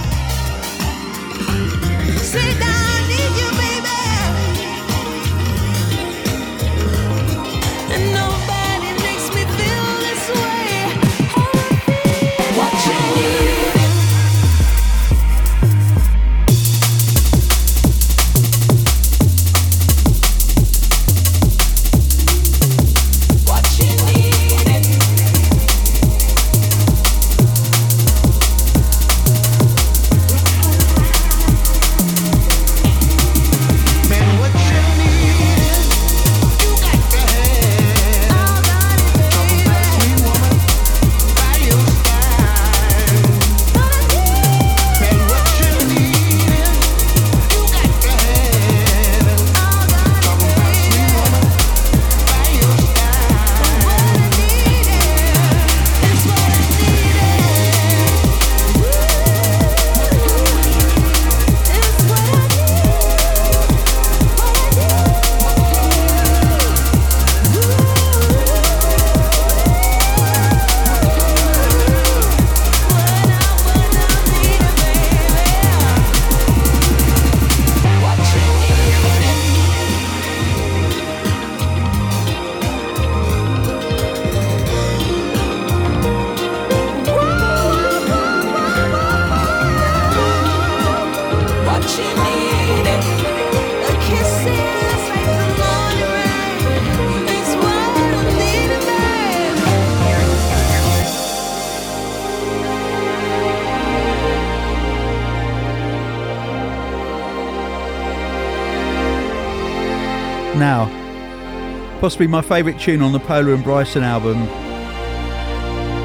[112.01, 114.39] Possibly my favourite tune on the Pola and Bryson album.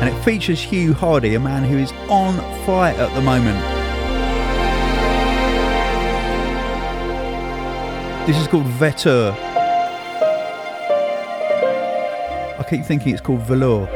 [0.02, 2.36] And it features Hugh Hardie, a man who is on
[2.66, 3.58] fire at the moment.
[8.28, 9.32] This is called Veteur.
[12.60, 13.88] I keep thinking it's called Velour.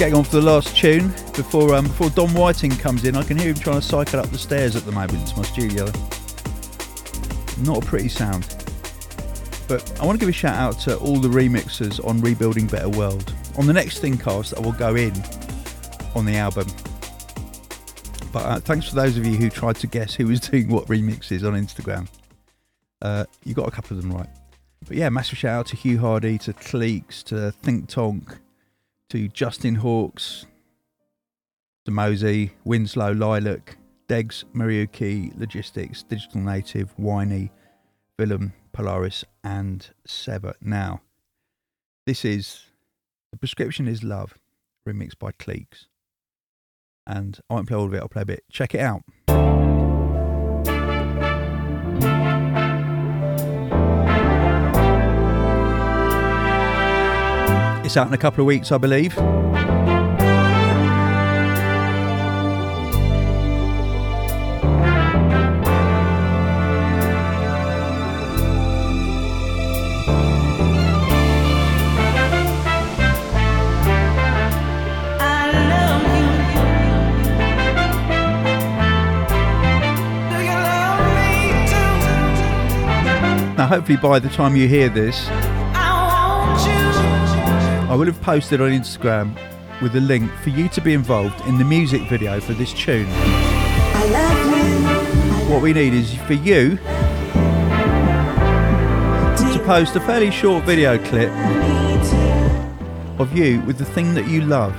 [0.00, 3.16] Getting on for the last tune before um, before Dom Whiting comes in.
[3.16, 5.42] I can hear him trying to cycle up the stairs at the moment to my
[5.42, 5.84] studio.
[7.66, 8.48] Not a pretty sound.
[9.68, 12.88] But I want to give a shout out to all the remixers on Rebuilding Better
[12.88, 13.34] World.
[13.58, 15.12] On the next Thinkcast, I will go in
[16.14, 16.66] on the album.
[18.32, 20.86] But uh, thanks for those of you who tried to guess who was doing what
[20.86, 22.08] remixes on Instagram.
[23.02, 24.30] Uh, you got a couple of them right.
[24.88, 28.38] But yeah, massive shout out to Hugh Hardie, to Cleeks, to Think Tonk,
[29.10, 30.46] to Justin Hawkes,
[31.84, 33.76] to Mozey, Winslow, Lilac,
[34.08, 37.50] Degs, Mariuki, Logistics, Digital Native, Whiney,
[38.18, 40.54] Willem, Polaris, and Sever.
[40.60, 41.00] Now,
[42.06, 42.66] this is
[43.32, 44.38] The Prescription is Love,
[44.88, 45.86] remixed by Cleeks.
[47.06, 48.44] And I won't play all of it, I'll play a bit.
[48.50, 49.02] Check it out.
[57.90, 59.16] It's out in a couple of weeks, I believe.
[83.56, 85.28] Now, hopefully, by the time you hear this,
[87.90, 89.36] I will have posted on Instagram
[89.82, 93.08] with a link for you to be involved in the music video for this tune.
[95.50, 96.76] What we need is for you
[99.56, 101.32] to post a fairly short video clip
[103.18, 104.72] of you with the thing that you love.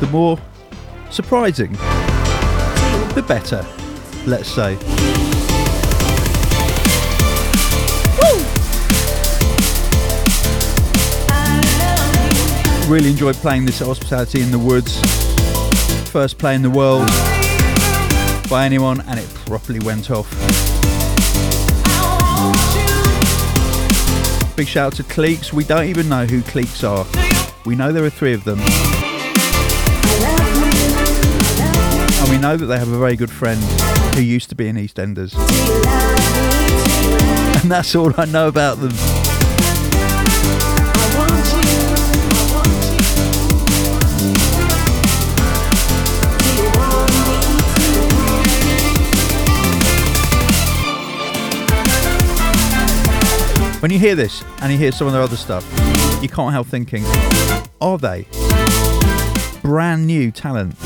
[0.00, 0.38] The more
[1.08, 1.72] surprising,
[3.14, 3.64] the better,
[4.26, 4.76] let's say.
[12.88, 15.00] Really enjoyed playing this at Hospitality in the Woods.
[16.10, 17.08] First play in the world
[18.48, 20.30] by anyone, and it properly went off.
[24.56, 25.52] Big shout out to Cleeks.
[25.52, 27.04] We don't even know who Cleeks are.
[27.64, 28.60] We know there are three of them.
[32.20, 33.60] And we know that they have a very good friend
[34.14, 35.34] who used to be in EastEnders.
[37.62, 38.92] And that's all I know about them.
[53.86, 55.64] When you hear this and you hear some of their other stuff,
[56.20, 57.04] you can't help thinking,
[57.80, 58.26] are they
[59.62, 60.76] brand new talent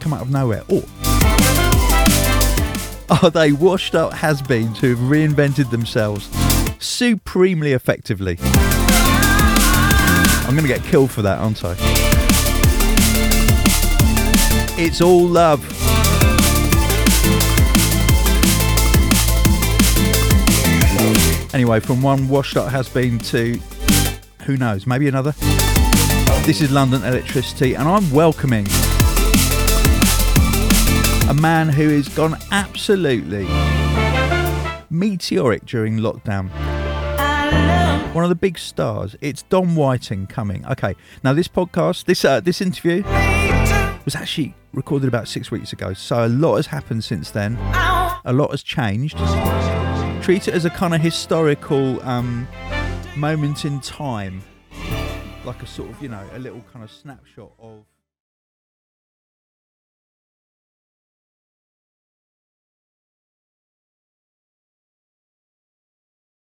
[0.00, 0.62] come out of nowhere?
[0.66, 0.82] Or
[3.22, 6.30] are they washed up has beens who have reinvented themselves
[6.78, 8.38] supremely effectively?
[10.46, 11.76] I'm going to get killed for that, aren't I?
[14.78, 15.77] It's all love.
[21.58, 23.58] Anyway, from one washed up has been to
[24.44, 25.32] who knows, maybe another.
[26.46, 28.64] This is London Elektricity, and I'm welcoming
[31.28, 33.48] a man who has gone absolutely
[34.88, 36.48] meteoric during lockdown.
[38.14, 39.16] One of the big stars.
[39.20, 40.64] It's Dom Whiting coming.
[40.66, 40.94] Okay,
[41.24, 43.02] now this podcast, this uh, this interview
[44.04, 47.56] was actually recorded about six weeks ago, so a lot has happened since then.
[48.24, 49.18] A lot has changed.
[50.22, 52.46] Treat it as a kind of historical um,
[53.16, 54.42] moment in time,
[55.44, 57.84] like a sort of you know a little kind of snapshot of.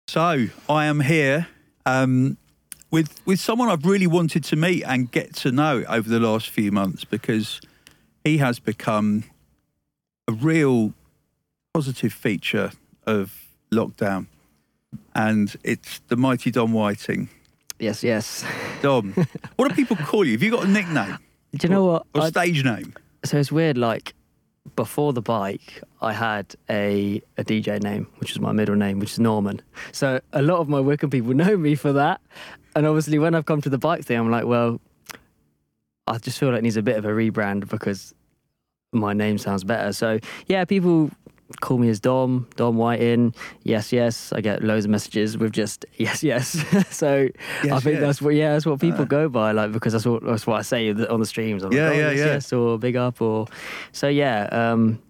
[0.09, 1.49] So I am here
[1.85, 2.39] um,
[2.91, 6.49] with with someone I've really wanted to meet and get to know over the last
[6.49, 7.61] few months because
[8.25, 9.25] he has become
[10.27, 10.95] a real
[11.75, 12.73] positive feature
[13.07, 14.27] of lockdown,
[15.15, 17.29] and it's the mighty Dom Whiting.
[17.79, 18.45] Yes, yes.
[18.83, 19.13] Dom,
[19.57, 20.33] what do people call you?
[20.33, 21.19] Have you got a nickname
[21.57, 22.07] Do you know what?
[22.15, 22.95] or I- stage name?
[23.25, 23.79] so it's weird.
[23.79, 24.15] Like
[24.77, 29.13] before the bike, I had a a DJ name, which is my middle name, which
[29.13, 29.61] is Norman.
[29.93, 32.21] So a lot of my Wycombe people know me for that.
[32.77, 34.81] And obviously, when I've come to the bike thing, I'm like, well,
[36.07, 38.15] I just feel like it needs a bit of a rebrand because
[38.93, 39.93] my name sounds better.
[39.93, 41.11] So yeah, people
[41.61, 43.35] call me as Dom, Dom Whiting.
[43.63, 44.33] Yes, yes.
[44.33, 46.49] I get loads of messages with just yes, yes.
[46.95, 47.29] so
[47.63, 48.01] I think yes.
[48.01, 49.05] that's what yeah, that's what people Uh.
[49.05, 51.63] go by, like because that's what that's what I say on the streams.
[51.63, 52.25] I'm Yeah, like, oh, yeah, yes, yeah.
[52.27, 53.47] yes, or big up or
[53.93, 54.49] so yeah.
[54.53, 55.01] Um,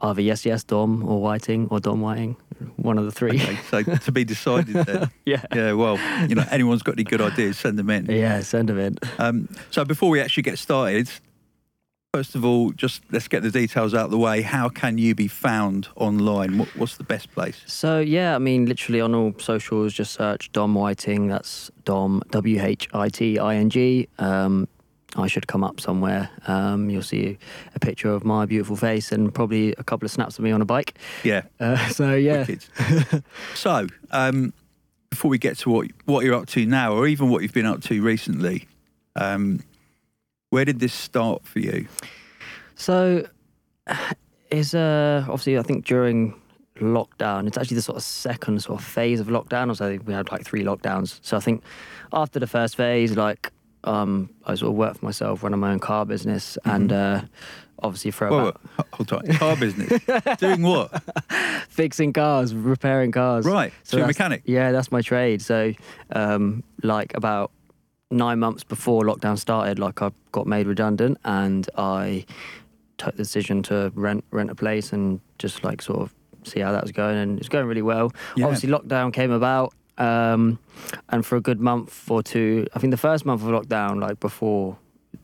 [0.00, 2.36] either yes, yes, Dom or Whiting or Dom Whiting.
[2.76, 3.40] one of the three.
[3.40, 5.10] Okay, so to be decided then.
[5.24, 5.42] yeah.
[5.54, 5.96] Yeah, well,
[6.28, 8.06] you know, anyone's got any good ideas, send them in.
[8.06, 8.98] Yeah, send them in.
[9.18, 11.08] Um, so before we actually get started,
[12.14, 14.40] first of all, just let's get the details out of the way.
[14.40, 16.58] How can you be found online?
[16.58, 17.62] What, what's the best place?
[17.66, 21.28] So yeah, I mean, literally on all socials, just search Dom Whiting.
[21.28, 24.08] That's Dom W H I T I N G.
[24.18, 24.68] Um,
[25.16, 26.30] I should come up somewhere.
[26.46, 27.38] Um, you'll see
[27.74, 30.62] a picture of my beautiful face and probably a couple of snaps of me on
[30.62, 30.98] a bike.
[31.24, 31.42] Yeah.
[31.60, 32.46] Uh, so yeah,
[33.54, 34.52] so, um,
[35.10, 37.66] before we get to what what you're up to now, or even what you've been
[37.66, 38.66] up to recently,
[39.16, 39.60] um,
[40.50, 41.86] where did this start for you?
[42.76, 43.26] So,
[44.50, 46.40] is uh, obviously I think during
[46.80, 49.76] lockdown, it's actually the sort of second sort of phase of lockdown.
[49.76, 51.18] So we had like three lockdowns.
[51.22, 51.62] So I think
[52.12, 53.52] after the first phase, like
[53.84, 57.22] um, I sort of worked for myself, running my own car business, and uh,
[57.82, 60.02] obviously for Whoa, about whoa, hold on, car business,
[60.38, 61.02] doing what?
[61.68, 63.46] fixing cars, repairing cars.
[63.46, 64.42] Right, so you're a mechanic.
[64.44, 65.42] Yeah, that's my trade.
[65.42, 65.72] So,
[66.12, 67.50] um, like about
[68.10, 72.24] nine months before lockdown started, like I got made redundant, and I
[72.96, 76.14] took the decision to rent rent a place and just like sort of
[76.44, 78.12] see how that was going, and it's going really well.
[78.36, 78.46] Yeah.
[78.46, 79.74] Obviously, lockdown came about.
[79.98, 80.60] Um,
[81.08, 84.20] and for a good month or two, I think the first month of lockdown, like
[84.20, 84.78] before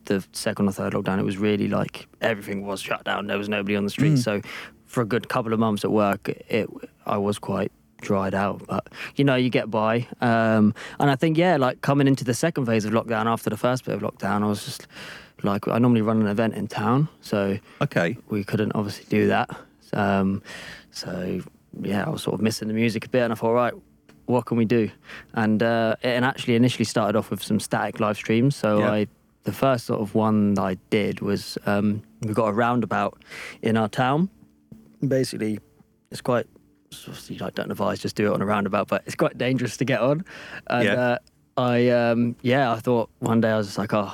[0.07, 3.29] the second or third lockdown, it was really like everything was shut down.
[3.29, 4.15] There was nobody on the street.
[4.15, 4.19] Mm.
[4.19, 4.41] So
[4.87, 6.69] for a good couple of months at work, it
[7.07, 7.71] I was quite
[8.05, 8.63] dried out.
[8.67, 10.07] But you know, you get by.
[10.21, 13.57] Um, and I think yeah, like coming into the second phase of lockdown after the
[13.57, 14.87] first bit of lockdown, I was just
[15.43, 19.51] like I normally run an event in town, so Okay, we couldn't obviously do that.
[19.93, 20.43] Um,
[20.91, 21.41] so
[21.83, 23.75] yeah, I was sort of missing the music a bit, and I thought, right,
[24.27, 24.91] what can we do?
[25.35, 28.57] And uh, it and actually initially started off with some static live streams.
[28.57, 28.93] So Yeah.
[28.93, 29.07] I,
[29.43, 33.23] the first sort of one that I did was um, we got a roundabout
[33.61, 34.31] in our town.
[35.07, 35.59] Basically,
[36.11, 36.47] it's quite.
[37.07, 39.85] Obviously, I don't advise just do it on a roundabout, but it's quite dangerous to
[39.85, 40.25] get on.
[40.69, 40.95] And Yeah.
[40.95, 41.19] uh,
[41.57, 44.13] I, um, yeah, I thought one day I was just like, oh,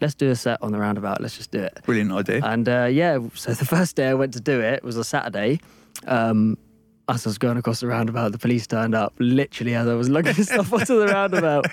[0.00, 1.20] let's do a set on the roundabout.
[1.20, 1.78] Let's just do it.
[1.84, 2.40] brilliant idea.
[2.44, 5.60] And uh, yeah, so the first day I went to do it was a Saturday.
[6.06, 6.58] Um,
[7.08, 10.08] as I was going across the roundabout, the police turned up literally as I was
[10.08, 11.66] lugging stuff onto the roundabout.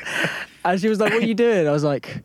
[0.66, 1.68] And she was like, What are you doing?
[1.68, 2.22] I was like,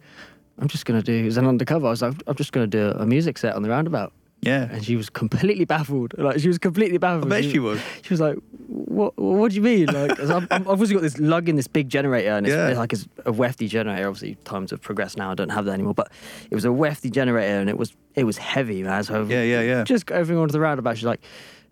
[0.58, 1.86] I'm just going to do, it was an undercover.
[1.86, 4.12] I was like, I'm just going to do a music set on the roundabout.
[4.46, 6.14] Yeah, And she was completely baffled.
[6.16, 7.26] Like, she was completely baffled.
[7.32, 7.80] I bet she was.
[8.02, 8.36] She was like,
[8.68, 9.16] "What?
[9.18, 12.30] What do you mean?" Like, I'm- I've obviously got this lug in this big generator,
[12.30, 12.78] and it's Yeah.
[12.78, 14.06] like it's a wefty generator.
[14.08, 15.30] Obviously, times have progressed now.
[15.30, 16.10] I don't have that anymore, but
[16.50, 19.02] it was a wefty generator, and it was it was heavy, man.
[19.04, 19.84] So Yeah, yeah, yeah.
[19.84, 20.96] Just everything onto the roundabout.
[20.96, 21.22] She's like,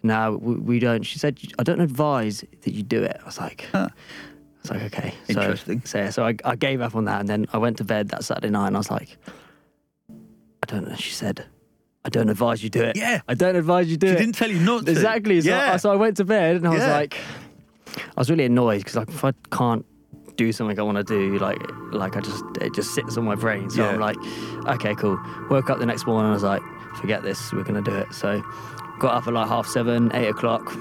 [0.02, 3.38] "No, we, we don't." She said, "I don't advise that you do it." I was
[3.38, 3.66] like.
[3.72, 3.88] Huh.
[4.66, 5.14] I was like, okay.
[5.30, 5.82] So, Interesting.
[5.84, 8.08] So, yeah, so I, I gave up on that, and then I went to bed
[8.08, 9.18] that Saturday night, and I was like,
[10.10, 10.94] I don't know.
[10.96, 11.44] She said,
[12.04, 12.96] I don't advise you to do it.
[12.96, 13.22] Yeah.
[13.28, 14.18] I don't advise you do She it.
[14.18, 14.90] She didn't tell you not to.
[14.92, 15.40] Exactly.
[15.40, 15.72] So, yeah.
[15.74, 17.16] I, so I went to bed and I was like,
[17.96, 19.84] I was really annoyed because like if I can't
[20.36, 21.58] do something I want to do, like
[21.92, 23.70] like I just it just sits on my brain.
[23.70, 23.90] So Yeah.
[23.90, 24.16] I'm like,
[24.66, 25.18] okay, cool.
[25.48, 26.62] Woke up the next morning and I was like,
[27.00, 28.12] forget this, we're gonna do it.
[28.12, 28.42] So
[28.98, 30.76] got up at like half seven, eight o'clock,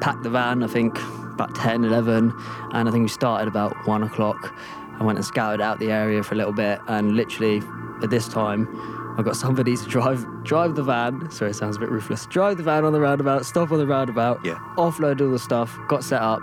[0.00, 0.62] packed the van.
[0.62, 0.98] I think
[1.34, 2.32] about 10, 11,
[2.72, 4.56] and I think we started about one o'clock.
[5.00, 7.60] I went and scouted out the area for a little bit, and literally
[8.04, 8.68] at this time,
[9.16, 11.30] I got somebody to drive drive the van.
[11.30, 12.26] Sorry, it sounds a bit ruthless.
[12.26, 14.54] Drive the van on the roundabout, stop on the roundabout, Yeah.
[14.76, 16.42] offload all the stuff, got set up,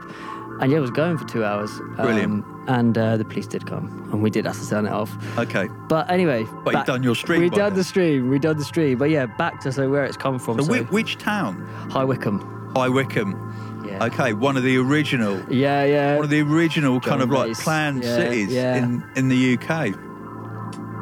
[0.62, 1.72] and yeah, it was going for two hours.
[1.98, 2.46] Brilliant.
[2.46, 5.12] Um, and uh, the police did come, and we did have to turn it off.
[5.38, 5.68] Okay.
[5.90, 7.78] But anyway, But you've done your stream We done then.
[7.80, 8.30] the stream.
[8.30, 8.98] We done the stream.
[9.00, 10.58] But yeah, back to so where it's come from.
[10.60, 11.66] So, So, whi- which town?
[11.90, 12.72] High Wycombe.
[12.76, 13.84] High Wycombe.
[13.86, 14.06] Yeah.
[14.06, 16.16] Okay, one of the original, Yeah, yeah.
[16.16, 18.76] one of the original kind Drum of like planned Yeah, cities yeah.
[18.78, 19.94] in in the UK.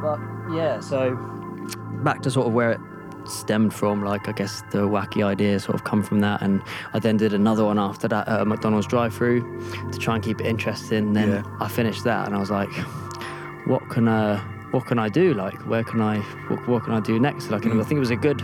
[0.01, 0.19] But
[0.55, 1.17] yeah, so
[2.03, 2.79] back to sort of where it
[3.25, 6.61] stemmed from, like I guess the wacky idea sort of come from that, and
[6.93, 9.41] I then did another one after that at a McDonald's drive-through
[9.91, 11.13] to try and keep it interesting.
[11.13, 11.43] Then Yeah.
[11.59, 12.71] I finished that, and I was like,
[13.67, 14.39] what can uh,
[14.71, 15.33] what can I do?
[15.33, 17.51] Like, where can I what, what can I do next?
[17.51, 17.81] Like, and Mm.
[17.81, 18.41] I think it was a good.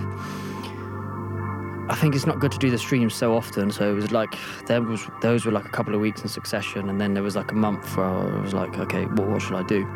[1.88, 3.70] I think it's not good to do the streams so often.
[3.72, 4.36] So it was like
[4.66, 7.36] there was those were like a couple of weeks in succession, and then there was
[7.36, 9.88] like a month where I was like, okay, well, what should I do?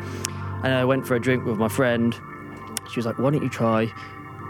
[0.62, 2.14] And I went for a drink with my friend.
[2.90, 3.92] She was like, why don't you try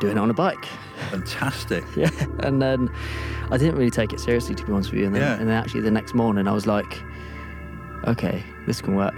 [0.01, 0.65] doing it on a bike?
[1.11, 1.85] Fantastic.
[1.97, 2.11] Yeah.
[2.41, 2.91] And then
[3.51, 5.07] I didn't really take it seriously, to be honest with you.
[5.07, 5.35] And then, Yeah.
[5.39, 7.03] and then actually the next morning, I was like,
[8.07, 9.15] okay, this can work.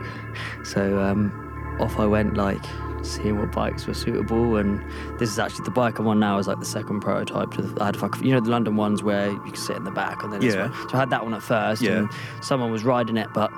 [0.64, 2.62] So um, off I went, like
[3.02, 4.56] seeing what bikes were suitable.
[4.56, 4.80] And
[5.18, 7.82] this is actually the bike I'm on now is like the second prototype to the,
[7.82, 10.22] I had like, you know, the London ones where you can sit in the back
[10.22, 10.68] and then this Yeah.
[10.68, 10.88] one.
[10.88, 11.98] So I had that one at first Yeah.
[11.98, 12.08] and
[12.42, 13.52] someone was riding it, but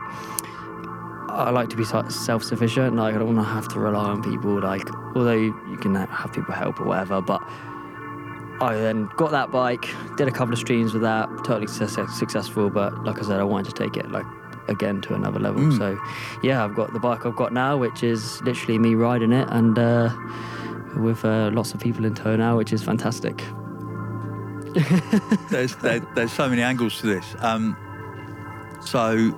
[1.34, 2.96] I like to be self-sufficient.
[2.96, 4.60] Like I don't want to have to rely on people.
[4.60, 7.42] Like although you, can have people help or whatever, but
[8.60, 12.70] I then got that bike, did a couple of streams with that, totally successful.
[12.70, 14.26] But like I said, I wanted to take it like
[14.68, 15.62] again to another level.
[15.62, 15.78] Mm.
[15.78, 16.00] So
[16.42, 19.78] yeah, I've got the bike I've got now, which is literally me riding it, and
[19.78, 20.14] uh,
[20.96, 23.42] with uh, lots of people in tow now, which is fantastic.
[25.50, 27.36] there's there, there's so many angles to this.
[27.40, 27.76] Um,
[28.80, 29.32] so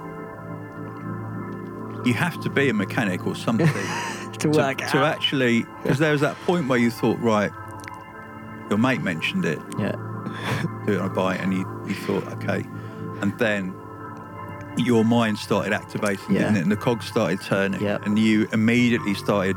[2.07, 3.67] you have to be a mechanic or something
[4.39, 4.91] to work to, out.
[4.93, 7.51] to actually because there was that point where you thought, right,
[8.71, 9.93] your mate mentioned it, yeah,
[10.87, 12.65] do it on a bike, and you, you thought, okay,
[13.21, 13.75] and then
[14.77, 16.41] your mind started activating, Yeah.
[16.43, 16.63] didn't it?
[16.63, 17.99] And the cogs started turning, Yeah.
[18.05, 19.57] and you immediately started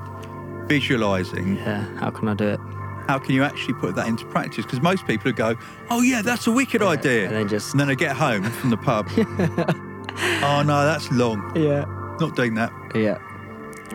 [0.68, 1.84] visualizing yeah.
[1.98, 2.60] How can I do it?
[3.08, 4.64] how can you actually put that into practice?
[4.64, 5.56] Because most people would go,
[5.90, 8.70] "Oh yeah, that's a wicked idea," and then just and then I get home from
[8.70, 9.08] the pub.
[9.18, 11.52] oh no, that's long.
[11.56, 11.86] Yeah,
[12.20, 12.72] Not doing that.
[12.96, 13.18] yeah,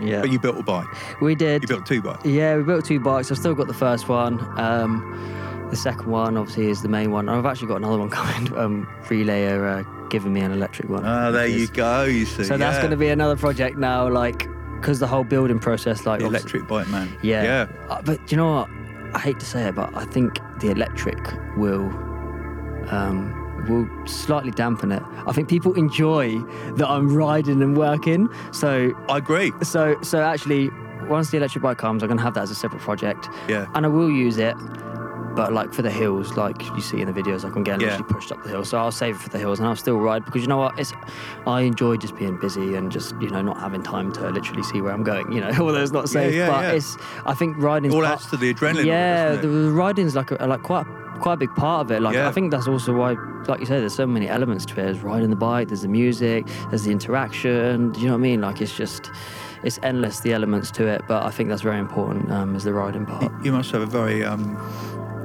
[0.00, 0.20] yeah.
[0.20, 0.86] But you built a bike.
[1.20, 1.62] we did.
[1.62, 2.24] You built two bikes.
[2.24, 3.30] Yeah, we built two bikes.
[3.30, 4.38] I've still got the first one.
[4.58, 7.28] Um, the second one, obviously, is the main one.
[7.28, 8.56] I've actually got another one coming.
[8.56, 11.04] Um, Relay are uh, giving me an electric one.
[11.04, 12.04] Oh, there you go.
[12.04, 12.44] You see.
[12.44, 14.48] So that's going to be another project now, like,
[14.80, 17.16] because the whole building process, like, the electric bike man.
[17.22, 17.42] Yeah.
[17.42, 17.66] Yeah.
[17.88, 18.68] Uh, but do you know what?
[19.14, 21.18] I hate to say it, but I think the electric
[21.56, 21.86] will
[22.90, 23.32] um,
[23.68, 25.02] will slightly dampen it.
[25.26, 26.38] I think people enjoy
[26.76, 28.28] that I'm riding and working.
[28.52, 29.52] So I agree.
[29.62, 30.70] so so actually,
[31.08, 33.66] once the electric bike comes, I'm gonna have that as a separate project, Yeah.
[33.74, 34.56] and I will use it.
[35.34, 37.96] But like for the hills, like you see in the videos, like I'm getting Yeah.
[37.96, 38.64] literally pushed up the hill.
[38.64, 40.78] So I'll save it for the hills, and I'll still ride because you know what?
[40.78, 40.92] It's
[41.46, 44.80] I enjoy just being busy and just you know not having time to literally see
[44.80, 45.32] where I'm going.
[45.32, 46.96] You know, although it's not safe, yeah, yeah, but it's
[47.26, 48.84] I think riding All adds to the adrenaline.
[48.86, 50.86] yeah, the, the riding's like a, like quite
[51.20, 52.00] quite a big part of it.
[52.02, 52.28] Like Yeah.
[52.28, 53.12] I think that's also why,
[53.46, 54.76] like you say, there's so many elements to it.
[54.84, 57.92] There's riding the bike, there's the music, there's the interaction.
[57.92, 58.40] Do you know what I mean?
[58.40, 59.10] Like it's just
[59.62, 61.02] it's endless the elements to it.
[61.08, 62.30] But I think that's very important.
[62.30, 63.32] Um, is the riding part.
[63.44, 64.56] You must have a very, um,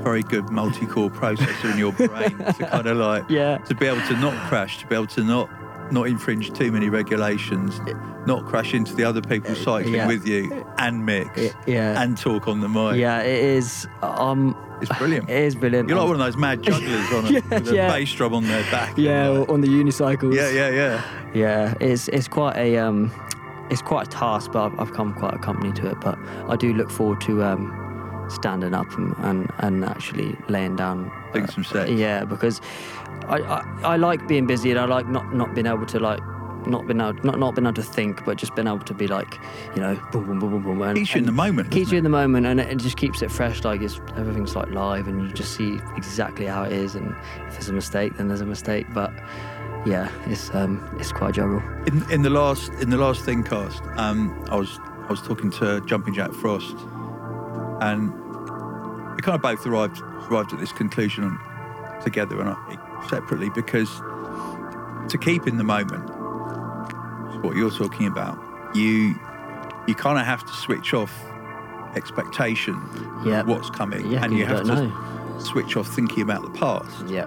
[0.04, 3.58] very good multi-core processor in your brain to kind of like Yeah.
[3.60, 5.50] to be able to not crash, to be able to not
[5.92, 7.80] not infringe too many regulations,
[8.28, 10.06] not crash into the other people cycling yeah.
[10.06, 12.00] with you, and mix, yeah.
[12.00, 12.96] and talk on the mic.
[13.00, 13.88] Yeah, it is.
[14.04, 15.28] Um, It's brilliant.
[15.32, 15.90] it is brilliant.
[15.90, 17.92] You're like Um, one of those mad jugglers on a, Yeah, with a yeah.
[17.92, 18.96] bass drum on their back.
[19.00, 20.36] yeah, like- on the unicycles.
[20.36, 21.02] yeah, yeah, yeah.
[21.34, 23.12] Yeah, it's it's quite a um,
[23.72, 26.00] it's quite a task, but I've, I've come quite accompanied to it.
[26.02, 27.89] But I do look forward to um,
[28.30, 31.12] standing up and, and, and actually laying down.
[31.34, 31.92] Doing some sets.
[31.92, 32.62] Yeah, because
[33.28, 36.22] I, I, I like being busy and I like not, not being able to like
[36.66, 39.08] not being able not not being able to think, but just being able to be
[39.08, 39.40] like
[39.76, 40.82] you know boom boom boom boom boom.
[40.82, 41.72] And, Keeps you in the moment.
[41.72, 43.64] Keeps you in the moment, and it, it just keeps it fresh.
[43.64, 46.96] Like it's everything's like live, and you just see exactly how it is.
[46.96, 47.16] And
[47.48, 48.88] if there's a mistake, then there's a mistake.
[48.94, 49.14] But
[49.86, 51.62] yeah, it's um, it's quite a juggle.
[51.88, 55.82] In, in the last in the last ThinkCast, um, I was I was talking to
[55.86, 56.76] Jumping Jack Frost,
[57.82, 58.12] and
[59.16, 61.38] we kind of both arrived arrived at this conclusion
[62.04, 63.90] together and I, separately because
[65.12, 66.08] to keep in the moment,
[67.44, 68.38] what you're talking about,
[68.76, 69.16] you
[69.88, 71.12] you kind of have to switch off
[71.96, 73.42] expectation, of Yeah.
[73.44, 75.40] what's coming, Yeah, and you you have to know.
[75.40, 77.08] switch off thinking about the past.
[77.08, 77.26] Yeah.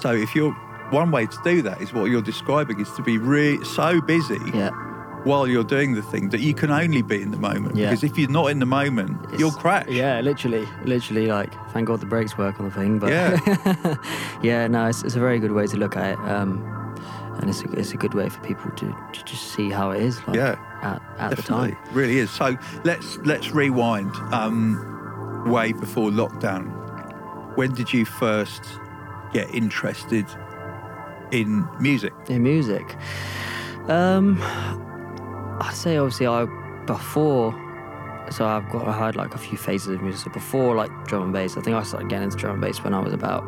[0.00, 0.52] So if you're
[0.90, 4.38] one way to do that is what you're describing is to be re- so busy
[4.54, 4.70] Yeah.
[5.24, 7.76] While you're doing the thing that you can only be in the moment.
[7.76, 7.90] Yeah.
[7.90, 9.88] Because if you're not in the moment, you'll crash.
[9.88, 11.26] Yeah, literally, literally.
[11.26, 12.98] Like, thank God the brakes work on the thing.
[12.98, 13.96] But Yeah.
[14.42, 16.62] yeah, no, it's, it's a very good way to look at it, um,
[17.40, 20.02] and it's a, it's a good way for people to, to just see how it
[20.02, 20.18] is.
[20.26, 21.78] Like, Yeah, at, at the Definitely, time.
[21.92, 22.30] really is.
[22.30, 24.14] So let's let's rewind.
[24.32, 24.94] Um,
[25.46, 26.66] way before lockdown,
[27.56, 28.62] when did you first
[29.32, 30.26] get interested
[31.30, 32.12] in music?
[32.28, 32.96] In music,
[33.88, 34.36] um,
[35.60, 36.46] I'd say obviously I
[36.86, 37.52] before.
[38.30, 40.20] So I've got I had like a few phases of music.
[40.24, 42.82] So before like drum and bass, I think I started getting into drum and bass
[42.84, 43.44] when I was about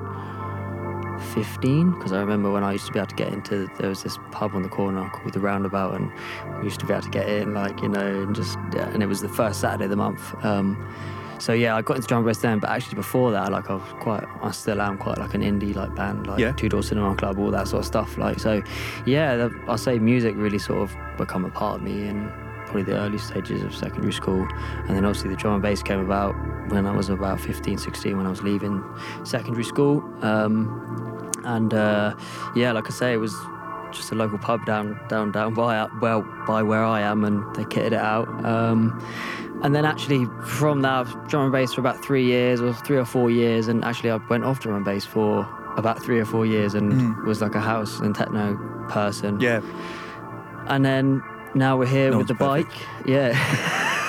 [1.34, 4.02] 15 because I remember when I used to be able to get into there was
[4.02, 6.10] this pub on the corner called the Roundabout and
[6.58, 9.02] we used to be able to get in like you know and just yeah, and
[9.02, 10.76] it was the first Saturday of the month um,
[11.40, 13.74] so yeah I got into drum and bass then but actually before that like I
[13.74, 16.52] was quite I still am quite like an indie like band like Yeah.
[16.52, 18.62] Two Door Cinema Club all that sort of stuff like so
[19.06, 22.30] yeah I'll say music really sort of become a part of me in
[22.66, 24.46] probably the early stages of secondary school
[24.86, 26.34] and then obviously the drum and bass came about
[26.70, 28.84] when I was about 15 16 when I was leaving
[29.24, 32.14] secondary school um, and uh,
[32.54, 33.34] yeah, like I say, it was
[33.92, 37.64] just a local pub down, down, down by well by where I am, and they
[37.64, 38.28] kitted it out.
[38.44, 39.02] Um,
[39.62, 43.04] and then actually from that, drum and bass for about three years or three or
[43.04, 46.46] four years, and actually I went off drum and bass for about three or four
[46.46, 47.26] years, and hmm.
[47.26, 48.56] was like a house and techno
[48.88, 49.40] person.
[49.40, 49.60] Yeah,
[50.66, 51.22] And then
[51.54, 52.72] now we're here No with the one's bike.
[53.06, 53.34] Yeah.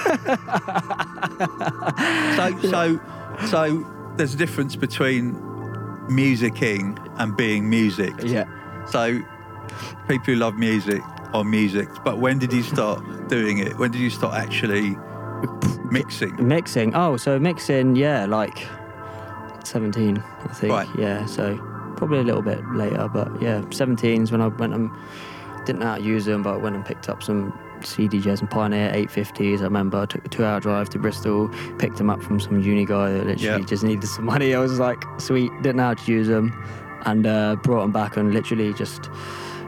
[2.36, 3.00] so so
[3.48, 5.36] so there's a difference between
[6.10, 8.14] musicking and being music.
[8.24, 8.46] Yeah.
[8.86, 9.22] So
[10.08, 11.02] people who love music
[11.34, 11.88] are music.
[12.04, 13.78] But when did you start doing it?
[13.78, 14.98] When did you start actually
[15.92, 16.48] mixing?
[16.48, 16.96] Mixing.
[16.96, 18.68] Oh, so mixing, yeah, like
[19.64, 20.74] 17, I think.
[20.74, 20.88] Right.
[20.98, 21.58] Yeah, so
[21.98, 24.90] probably a little bit later, but yeah, 17s when I went and
[25.66, 28.50] didn't know how to use them, but I went and picked up some CDJs and
[28.50, 29.60] Pioneer 850s.
[29.60, 32.60] I remember I took a two hour drive to Bristol, picked them up from some
[32.60, 33.66] uni guy that literally Yeah.
[33.68, 34.56] just needed some money.
[34.56, 36.52] I was like, sweet, didn't know how to use them,
[37.06, 39.10] and uh, brought them back and literally just.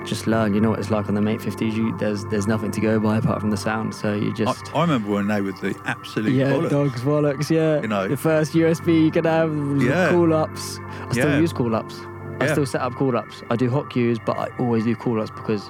[0.06, 1.74] Just learn, you know what it's like on the Mate 50s.
[1.74, 4.82] You, there's there's nothing to go by apart from the sound, so you just I
[4.82, 6.70] remember when they were the absolute yeah, bollocks.
[6.70, 7.82] dogs, bollocks, yeah.
[7.82, 8.08] You know.
[8.10, 10.10] the first USB you could have, Yeah.
[10.10, 10.80] call ups.
[11.10, 11.40] I still Yeah.
[11.40, 11.96] use call ups.
[12.42, 12.52] I Yeah.
[12.52, 13.44] still set up call ups.
[13.50, 15.70] I do hot cues, but I always do call ups because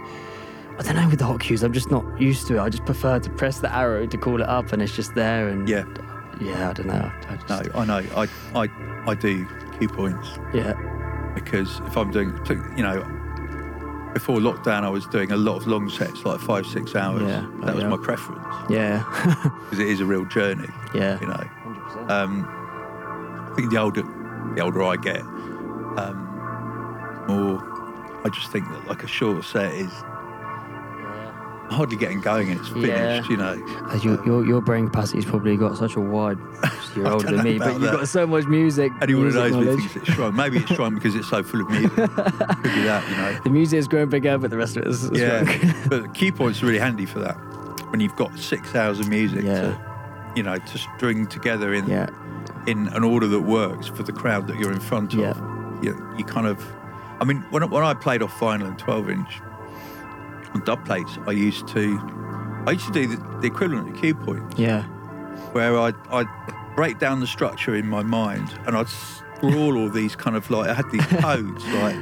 [0.79, 2.59] I don't know with the hot cues, I'm just not used to it.
[2.59, 5.47] I just prefer to press the arrow to call it up, and it's just there.
[5.49, 5.83] And Yeah.
[6.41, 7.11] yeah, I don't know.
[7.29, 8.01] I just, No, I know.
[8.17, 8.67] I, I,
[9.05, 9.45] I do
[9.79, 10.73] key points yeah,
[11.35, 12.33] because if I'm doing,
[12.75, 13.05] you know,
[14.13, 17.23] before lockdown, I was doing a lot of long sets, like five, six hours.
[17.23, 17.89] Yeah, that was yeah.
[17.89, 19.03] my preference yeah,
[19.63, 20.69] because it is a real journey.
[20.93, 21.19] yeah.
[21.19, 21.49] You know,
[22.09, 22.45] um,
[23.51, 24.03] I think the older,
[24.55, 27.61] the older I get, um, more
[28.25, 29.91] I just think that like a short set is
[31.69, 32.87] hardly getting going and it's finished.
[32.89, 33.27] Yeah.
[33.29, 36.37] You know, Uh, your, your your brain capacity's probably got such a wide.
[36.95, 37.91] You're older than me, but you've that.
[37.93, 38.91] got so much music.
[39.01, 40.35] anyone who music knows me thinks it's strong.
[40.35, 41.91] Maybe it's strong because it's so full of music.
[41.95, 43.39] Could be that, you know.
[43.43, 46.61] The music's growing bigger, but the rest of it is, is Yeah, but key points
[46.61, 47.33] are really handy for that.
[47.89, 49.61] When you've got six hours of music Yeah.
[49.61, 49.81] to,
[50.35, 52.09] you know, to string together in yeah,
[52.67, 55.19] in an order that works for the crowd that you're in front of.
[55.19, 55.33] Yeah.
[55.81, 56.63] You, you kind of,
[57.19, 59.41] I mean, when, I- when I played off vinyl and 12 inch
[60.53, 61.99] on dub plates, I used to,
[62.67, 64.83] I used to do the, the equivalent of key points, yeah,
[65.53, 66.27] where I'd, I'd
[66.75, 70.69] break down the structure in my mind and I'd scrawl all these kind of like,
[70.69, 71.95] I had these codes like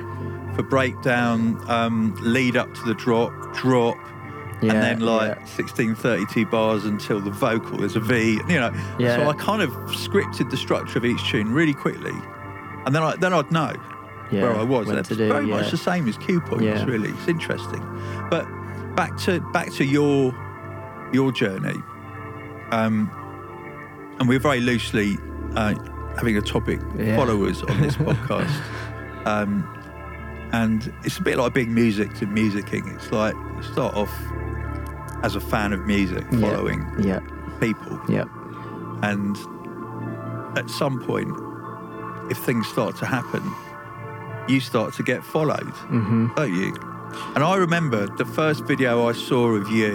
[0.56, 3.98] for breakdown, um, lead up to the drop, drop,
[4.62, 4.74] yeah.
[4.74, 5.36] and then like yeah.
[5.58, 9.16] 1632 bars until the vocal there's a V you know Yeah.
[9.16, 12.14] so I kind of scripted the structure of each tune really quickly
[12.86, 13.74] and then I then I'd know
[14.32, 14.42] yeah.
[14.44, 15.58] where I was and it's do, very yeah.
[15.58, 16.84] much the same as cue points Yeah.
[16.86, 17.10] really.
[17.10, 17.82] It's interesting.
[18.30, 18.46] But
[18.96, 20.34] back to back to your
[21.14, 21.76] your journey.
[22.72, 23.10] Um
[24.20, 25.18] and we're very loosely
[25.56, 25.74] uh,
[26.16, 26.80] having a topic
[27.16, 28.54] followers on this podcast.
[29.26, 29.68] Um
[30.54, 34.14] and it's a bit like being music to musicking it's like you start off
[35.24, 37.20] as a fan of music following Yeah,
[37.60, 38.00] people.
[38.10, 38.26] Yeah,
[39.04, 39.38] and
[40.58, 41.32] at some point
[42.30, 43.42] if things start to happen
[44.48, 46.74] you start to get followed hmm don't you
[47.36, 49.94] and i remember the first video i saw of you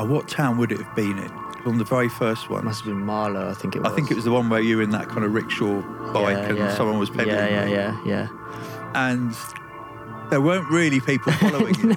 [0.00, 1.30] oh, what town would it have been in
[1.66, 3.50] on the very first one must have been Marlow.
[3.50, 3.92] I think it was.
[3.92, 5.80] i think it was the one where you were in that kind of rickshaw
[6.12, 6.74] bike Yeah, and yeah.
[6.76, 7.74] someone was pedaling Yeah, you.
[7.74, 8.88] yeah, yeah, yeah.
[8.94, 9.34] and
[10.30, 11.96] there weren't really people following you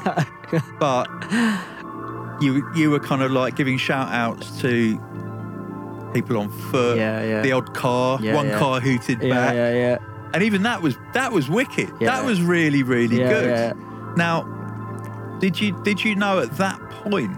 [0.79, 1.07] but
[2.41, 4.99] you you were kind of like giving shout outs to
[6.13, 7.41] people on foot Yeah, yeah.
[7.41, 9.97] the odd car Yeah, one car hooted Yeah, back yeah, yeah.
[10.33, 12.07] And even that was that was wicked Yeah.
[12.11, 13.73] that was really really Yeah, good yeah.
[14.15, 14.43] now
[15.39, 17.31] did you did you know at that point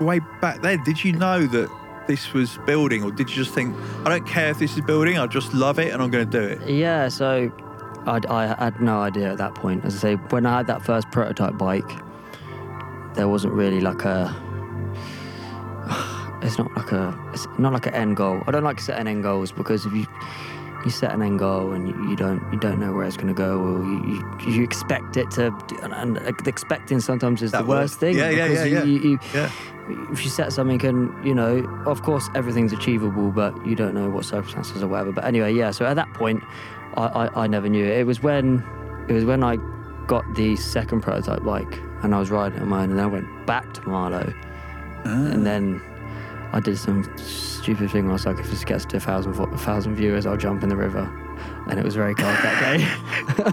[0.00, 1.68] way back then did you know that
[2.06, 3.74] this was building or did you just think
[4.04, 6.38] i don't care if this is building i just love it and i'm going to
[6.40, 7.50] do it Yeah, so
[8.06, 9.84] I, I had no idea at that point.
[9.84, 11.90] As I say, when I had that first prototype bike,
[13.14, 14.30] there wasn't really like a.
[16.42, 17.18] It's not like a.
[17.32, 18.42] It's not like an end goal.
[18.46, 20.06] I don't like setting end goals because if you
[20.86, 23.26] you set an end goal and you, you don't you don't know where it's going
[23.26, 25.52] to go or you, you, you expect it to
[25.82, 28.84] and, expecting sometimes is That the worst was- thing yeah, yeah, because yeah, yeah.
[28.84, 29.50] you, yeah.
[30.12, 34.08] if you set something and you know of course everything's achievable but you don't know
[34.08, 35.10] what circumstances or whatever.
[35.10, 36.42] But anyway yeah so at that point
[36.96, 37.84] I, I, I never knew.
[37.84, 38.64] It was when
[39.08, 39.56] it was when I
[40.06, 43.46] got the second prototype bike and I was riding on mine and then I went
[43.46, 44.32] back to Marlow
[45.04, 45.44] and ah.
[45.44, 45.82] then
[46.56, 49.38] I did some stupid thing where I was like if this gets to a thousand,
[49.38, 51.04] a thousand viewers I'll jump in the river
[51.68, 53.52] and it was very cold that day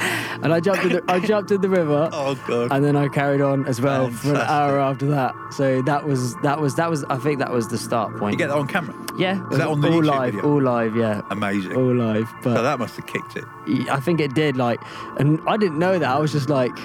[0.42, 3.08] and I jumped in the, I jumped in the river oh god and then I
[3.08, 5.34] carried on as well for an hour after that.
[5.52, 8.32] So that was that was that was I think that was the start point.
[8.32, 10.50] you get that on camera yeah, Is that on the all YouTube live, video?
[10.50, 12.32] all live, yeah, amazing all live.
[12.42, 13.44] But so that must have kicked it
[13.90, 14.80] I think it did like,
[15.18, 16.08] and I didn't know that.
[16.08, 16.76] I was just like.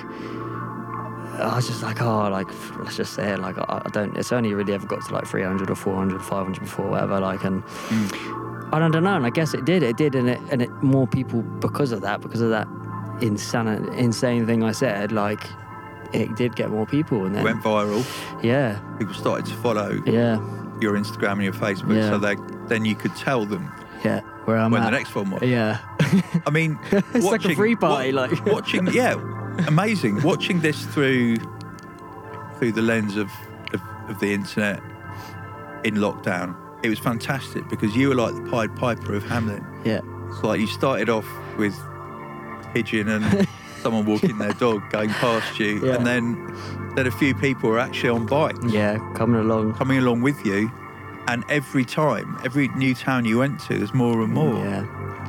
[1.39, 2.47] I was just like, oh, like,
[2.79, 3.39] let's just say it.
[3.39, 6.59] Like, I, I don't, it's only really ever got to like 300 or 400, 500
[6.59, 7.19] before, whatever.
[7.19, 8.69] Like, and Mm.
[8.73, 9.15] I don't know.
[9.15, 9.83] And I guess it did.
[9.83, 10.15] It did.
[10.15, 12.67] And it, and it, more people, because of that, because of that
[13.21, 15.43] insane, insane thing I said, like,
[16.13, 17.25] it did get more people.
[17.25, 18.03] And then, went viral
[18.43, 20.35] yeah, people started to follow yeah,
[20.81, 22.09] your instagram and your facebook Yeah.
[22.09, 22.35] so they
[22.67, 23.71] then you could tell them
[24.03, 24.85] Yeah, where I'm when at.
[24.85, 25.41] the next one was.
[25.43, 25.79] Yeah.
[26.45, 28.87] I mean, It's like a watching- free party, wa- like- watching.
[28.93, 29.15] Yeah,
[29.67, 30.21] amazing.
[30.23, 31.37] Watching this through
[32.57, 33.29] through the lens of,
[33.73, 34.79] of of the internet
[35.83, 39.61] in lockdown, it was fantastic because you were like the Pied Piper of Hamlet.
[39.83, 40.01] Yeah.
[40.29, 41.27] It's like you started off
[41.57, 41.75] with
[42.73, 43.47] pigeon and
[43.81, 45.95] someone walking their dog going past you, Yeah.
[45.95, 46.55] and then
[46.95, 49.73] then a few people were actually on bikes Yeah, coming along.
[49.75, 50.71] coming along with you.
[51.27, 54.63] And every time, every new town you went to, there's more and more.
[54.63, 54.85] Yeah.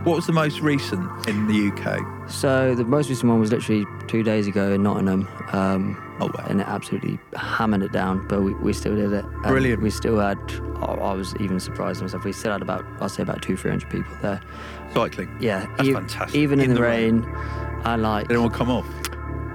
[0.07, 2.31] What was the most recent in the UK?
[2.31, 5.29] So the most recent one was literally two days ago in Nottingham.
[5.53, 6.47] Um, Oh, wow.
[6.49, 9.23] And it absolutely hammered it down, but we, we still did it.
[9.27, 9.83] And Brilliant.
[9.83, 10.39] We still had,
[10.77, 13.91] I I was even surprised myself, we still had about, I'd say about two, 300
[13.91, 14.41] people there.
[14.95, 15.37] Cycling.
[15.41, 15.67] Yeah.
[15.77, 16.35] That's e- fantastic.
[16.35, 17.25] Even in, In the, the rain.
[17.85, 18.87] And like, Did anyone come off?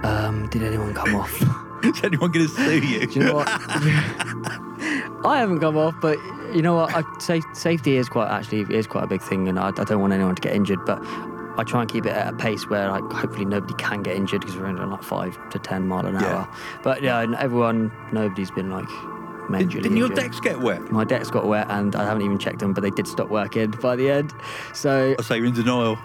[0.04, 1.32] um, did anyone come off?
[1.84, 3.06] Is anyone going to sue you?
[3.08, 3.48] Do you know what?
[5.24, 6.16] I haven't come off, but
[6.54, 6.94] you know what?
[6.94, 10.00] I say safety is quite actually is quite a big thing, and I, I don't
[10.00, 10.84] want anyone to get injured.
[10.84, 10.98] But
[11.58, 14.40] I try and keep it at a pace where like hopefully nobody can get injured
[14.40, 16.26] because we're only on like five to ten mile an Yeah.
[16.26, 16.48] hour.
[16.82, 18.88] But yeah, everyone, nobody's been like
[19.50, 20.90] Did, didn't your decks get wet?
[20.90, 23.70] My decks got wet, and I haven't even checked them, but they did stop working
[23.82, 24.32] by the end.
[24.72, 25.98] So I say you're in denial.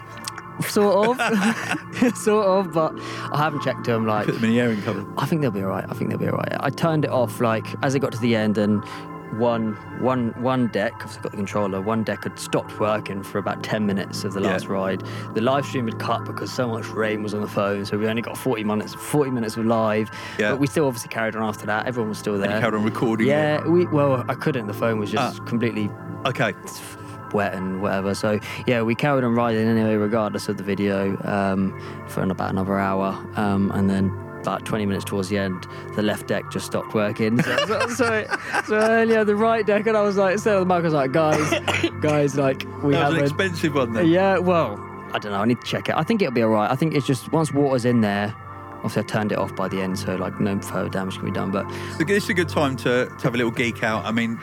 [0.68, 2.92] sort of, sort of, but
[3.32, 4.06] I haven't checked them.
[4.06, 5.06] Like Put them in the airing cupboard.
[5.16, 5.84] I think they'll be all right.
[5.88, 6.56] I think they'll be all right.
[6.60, 8.84] I turned it off like as it got to the end and
[9.36, 13.62] one one one deck, I've got the controller, one deck had stopped working for about
[13.62, 14.52] 10 minutes of the Yeah.
[14.52, 15.02] last ride.
[15.34, 18.06] The live stream had cut because so much rain was on the phone, so we
[18.08, 20.10] only got 40 minutes 40 minutes of live.
[20.38, 20.50] Yeah.
[20.52, 21.86] But we still obviously carried on after that.
[21.86, 22.60] Everyone was still And you there.
[22.60, 24.66] carried on recording yeah, we well, I couldn't.
[24.66, 25.44] The phone was just Ah.
[25.44, 25.90] completely.
[26.26, 26.54] Okay.
[27.34, 28.14] wet and whatever.
[28.14, 32.78] So yeah, we carried on riding anyway, regardless of the video, um, for about another
[32.78, 34.10] hour, um, and then
[34.48, 37.40] about 20 minutes towards the end, the left deck just stopped working.
[37.42, 38.26] So, so, so,
[38.66, 40.80] so I only had the right deck, and I was like, instead of the mic,
[40.80, 44.06] I was like, guys, guys, like we That was an expensive one then.
[44.06, 44.78] Yeah, well,
[45.12, 45.40] I don't know.
[45.40, 45.94] I need to check it.
[45.96, 46.70] I think it'll be all right.
[46.70, 48.34] I think it's just once water's in there.
[48.76, 51.30] Obviously, I turned it off by the end, so like no further damage can be
[51.32, 51.50] done.
[51.50, 51.68] But
[51.98, 54.04] So it's a good time to, to have a little geek out.
[54.04, 54.38] I mean,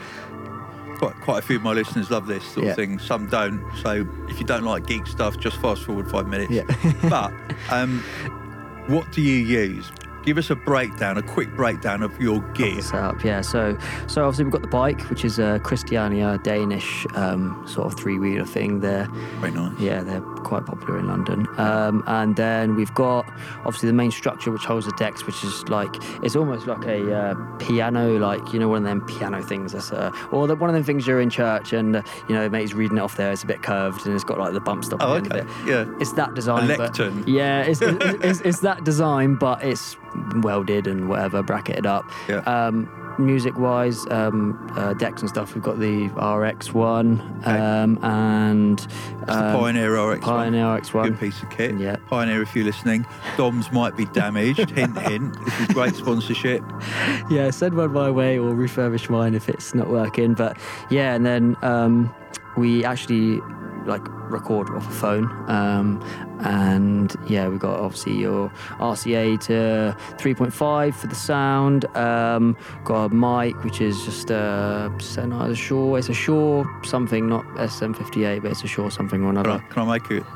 [0.98, 2.70] quite, quite a few of my listeners love this sort Yeah.
[2.72, 2.98] of thing.
[2.98, 3.64] Some don't.
[3.82, 6.50] So if you don't like geek stuff, just fast forward five minutes.
[6.52, 6.64] Yeah.
[7.08, 7.32] but
[7.70, 8.04] um,
[8.86, 9.90] what do you use?
[10.26, 12.82] Give us a breakdown, a quick breakdown of your gear.
[12.82, 13.22] setup.
[13.22, 13.78] Yeah, so
[14.08, 18.18] so obviously we've got the bike, which is a Christiania Danish um, sort of three
[18.18, 18.80] wheeler thing.
[18.80, 19.06] There,
[19.38, 19.78] Very nice.
[19.78, 21.46] yeah, they're quite popular in London.
[21.58, 23.24] Um, and then we've got
[23.64, 25.94] obviously the main structure, which holds the decks, which is like
[26.24, 29.74] it's almost like a uh, piano, like you know one of them piano things.
[29.74, 32.48] That's uh, or the, one of them things you're in church and uh, you know
[32.48, 33.30] mate's reading it off there.
[33.30, 35.48] It's a bit curved and it's got like the bump stop Oh, at the end
[35.48, 35.52] okay.
[35.52, 35.70] of it.
[35.70, 35.94] Yeah.
[36.00, 36.66] It's that design.
[36.66, 37.22] but- lectern.
[37.28, 39.96] yeah, it's, it's, it's, it's that design, but it's
[40.42, 42.10] welded and whatever, bracketed up.
[42.28, 42.38] Yeah.
[42.40, 42.88] Um,
[43.18, 49.46] music wise, um, uh, decks and stuff, we've got the RX1 um, and That's the
[49.46, 50.20] um, Pioneer RX1.
[50.20, 51.04] Pioneer RX1.
[51.04, 51.78] Good piece of kit.
[51.78, 51.96] Yeah.
[52.08, 53.06] Pioneer, if you're listening,
[53.36, 54.70] DOMs might be damaged.
[54.70, 55.36] hint, hint.
[55.44, 56.62] This is great sponsorship.
[57.30, 60.34] yeah, send one my way or refurbish mine if it's not working.
[60.34, 60.58] But
[60.90, 62.14] yeah, and then um,
[62.56, 63.40] we actually
[63.86, 65.24] like record off a phone.
[65.48, 66.02] Um,
[66.40, 71.84] and yeah, we've got obviously your RCA to 3.5 for the sound.
[71.96, 75.98] Um, got a mic which is just a Sennheiser Shure.
[75.98, 79.64] It's a Shure something, not SM58, but it's a Shure something or another.
[79.70, 80.26] Can I make a,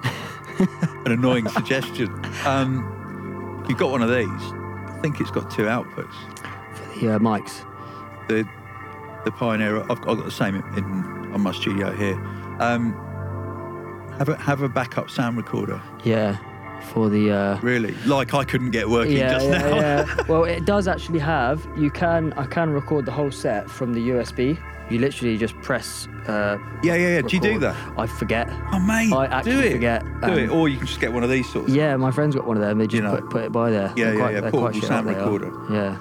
[1.05, 2.09] an annoying suggestion?
[2.47, 4.29] Um, you've got one of these.
[4.29, 6.15] I think it's got two outputs.
[6.75, 7.67] For the uh, mics.
[8.29, 8.49] The
[9.25, 9.83] the Pioneer.
[9.83, 10.85] I've, I've got the same in, in
[11.33, 12.15] on my studio here.
[12.59, 12.95] Um,
[14.21, 15.81] have a have a backup sound recorder.
[16.05, 16.37] Yeah,
[16.93, 17.33] for the.
[17.33, 19.77] Uh, Really, like I couldn't get working yeah, just yeah, now.
[19.77, 20.17] yeah.
[20.29, 21.67] Well, it does actually have.
[21.77, 22.33] You can.
[22.35, 24.59] I can record the whole set from the USB.
[24.91, 26.07] You literally just press.
[26.27, 27.21] Uh, yeah, yeah, yeah.
[27.23, 27.75] Do you do that?
[27.97, 28.49] I forget.
[28.73, 29.73] Oh, mate, I do actually it.
[29.73, 30.03] forget.
[30.21, 31.71] Do um, it, or you can just get one of these sorts.
[31.73, 32.77] Yeah, my friend's got one of them.
[32.79, 33.15] They just You know.
[33.17, 33.93] put, put it by there.
[33.97, 35.51] Yeah, yeah, quite, yeah, portable shit, sound recorder.
[35.71, 35.97] Yeah.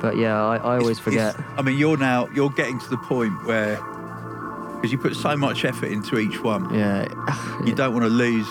[0.00, 1.34] But yeah, I, I always It's- forget.
[1.34, 3.78] it's- I mean, you're now you're getting to the point where
[4.78, 7.06] because you put so much effort into each one, Yeah.
[7.66, 8.46] you don't want to lose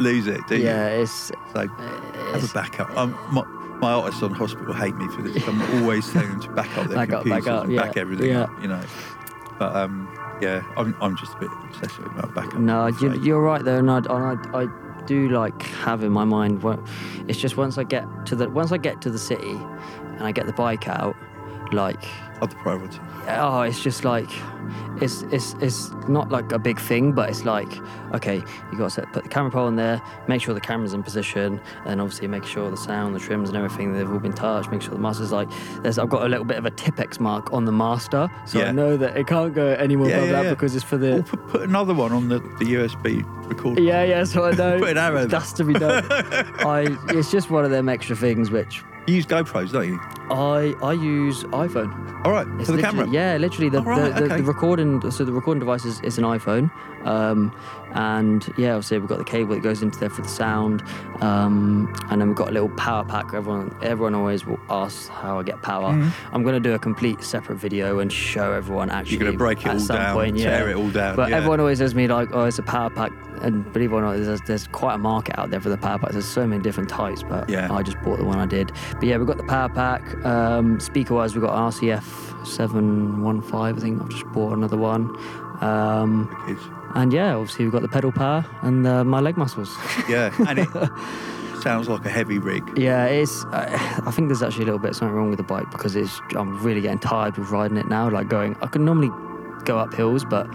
[0.00, 0.64] lose it, do you?
[0.64, 1.32] Yeah, it's.
[1.52, 2.96] So have a backup.
[2.96, 3.42] Um, my,
[3.80, 5.42] my artists on hospital hate me for this.
[5.48, 7.82] I'm always telling them to back up their Back up, computers back up, and yeah,
[7.82, 8.42] back everything yeah.
[8.42, 8.80] up, you know.
[9.58, 10.08] But um,
[10.40, 12.60] yeah, I'm, I'm just a bit obsessive about backup.
[12.60, 14.08] No, you, you're right though, and I, and
[14.54, 14.66] I, I
[15.06, 16.62] do like have in my mind.
[17.28, 20.32] It's just once I get to the once I get to the city, and I
[20.32, 21.16] get the bike out,
[21.72, 22.04] like
[22.40, 22.98] Other priority.
[23.28, 24.28] oh, it's just like
[25.00, 27.68] it's it's it's not like a big thing, but it's like
[28.14, 28.36] okay,
[28.72, 31.02] you got to set, put the camera pole in there, make sure the camera's in
[31.02, 34.70] position, and obviously make sure the sound, the trims, and everything they've all been touched.
[34.70, 35.48] Make sure the master's like
[35.82, 38.68] there's I've got a little bit of a Tipex mark on the master, so Yeah.
[38.68, 40.94] I know that it can't go any more Yeah, above yeah, that because it's for
[40.96, 41.22] Or the.
[41.28, 43.80] put, put another one on the, the USB recorder.
[43.82, 45.26] Yeah, yeah, so I know Put an arrow there.
[45.26, 46.04] that's to be done.
[46.10, 49.98] I it's just one of them extra things which You use GoPros, don't you?
[50.30, 52.26] I I use iPhone.
[52.26, 53.08] All right, It's for the camera.
[53.08, 54.36] Yeah, literally the, right, the, the, okay.
[54.36, 55.10] the recording.
[55.10, 56.70] So the recording device is, is an iPhone,
[57.06, 57.50] um,
[57.94, 60.82] and yeah, obviously we've got the cable that goes into there for the sound,
[61.20, 63.32] um, and then we've got a little power pack.
[63.34, 65.92] Everyone everyone always will ask how I get power.
[65.92, 66.34] Mm-hmm.
[66.34, 69.16] I'm going to do a complete separate video and show everyone actually.
[69.18, 70.58] You're gonna break it at all some down, point, yeah.
[70.58, 71.36] tear it all down, But yeah.
[71.36, 73.12] everyone always says to me like, "Oh, it's a power pack,"
[73.42, 75.98] and believe it or not, there's, there's quite a market out there for the power
[75.98, 76.12] packs.
[76.12, 77.72] There's so many different types, but Yeah.
[77.72, 78.72] I just bought the one I did.
[78.94, 80.02] But yeah, we've got the power pack.
[80.24, 84.00] Um, speaker wise, we've got RCF 715, I think.
[84.02, 85.16] I've just bought another one.
[85.60, 86.60] Um, Kids.
[86.98, 89.74] And yeah, obviously, we've got the pedal power and uh, my leg muscles.
[90.08, 90.68] Yeah, and it
[91.62, 92.64] sounds like a heavy rig.
[92.76, 93.44] yeah, it's.
[93.46, 93.68] Uh,
[94.04, 96.20] I think there's actually a little bit something wrong with the bike because it's.
[96.34, 98.10] I'm really getting tired with riding it now.
[98.10, 99.10] Like going, I can normally
[99.64, 100.48] go up hills, but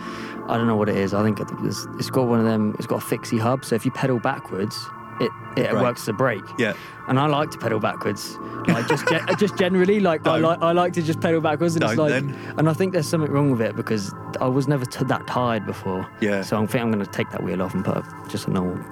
[0.49, 1.13] I don't know what it is.
[1.13, 2.75] I think it's, it's got one of them.
[2.77, 4.85] It's got a fixie hub, so if you pedal backwards,
[5.19, 6.43] it it works as a brake.
[6.57, 6.73] Yeah.
[7.07, 8.37] And I like to pedal backwards,
[8.67, 11.83] like just ge- just generally, like I like I like to just pedal backwards, and
[11.83, 12.55] it's Don't like, then.
[12.57, 15.65] and I think there's something wrong with it because I was never t- that tired
[15.65, 16.07] before.
[16.21, 16.41] Yeah.
[16.43, 18.51] So I think I'm going to take that wheel off and put a, just a
[18.51, 18.83] normal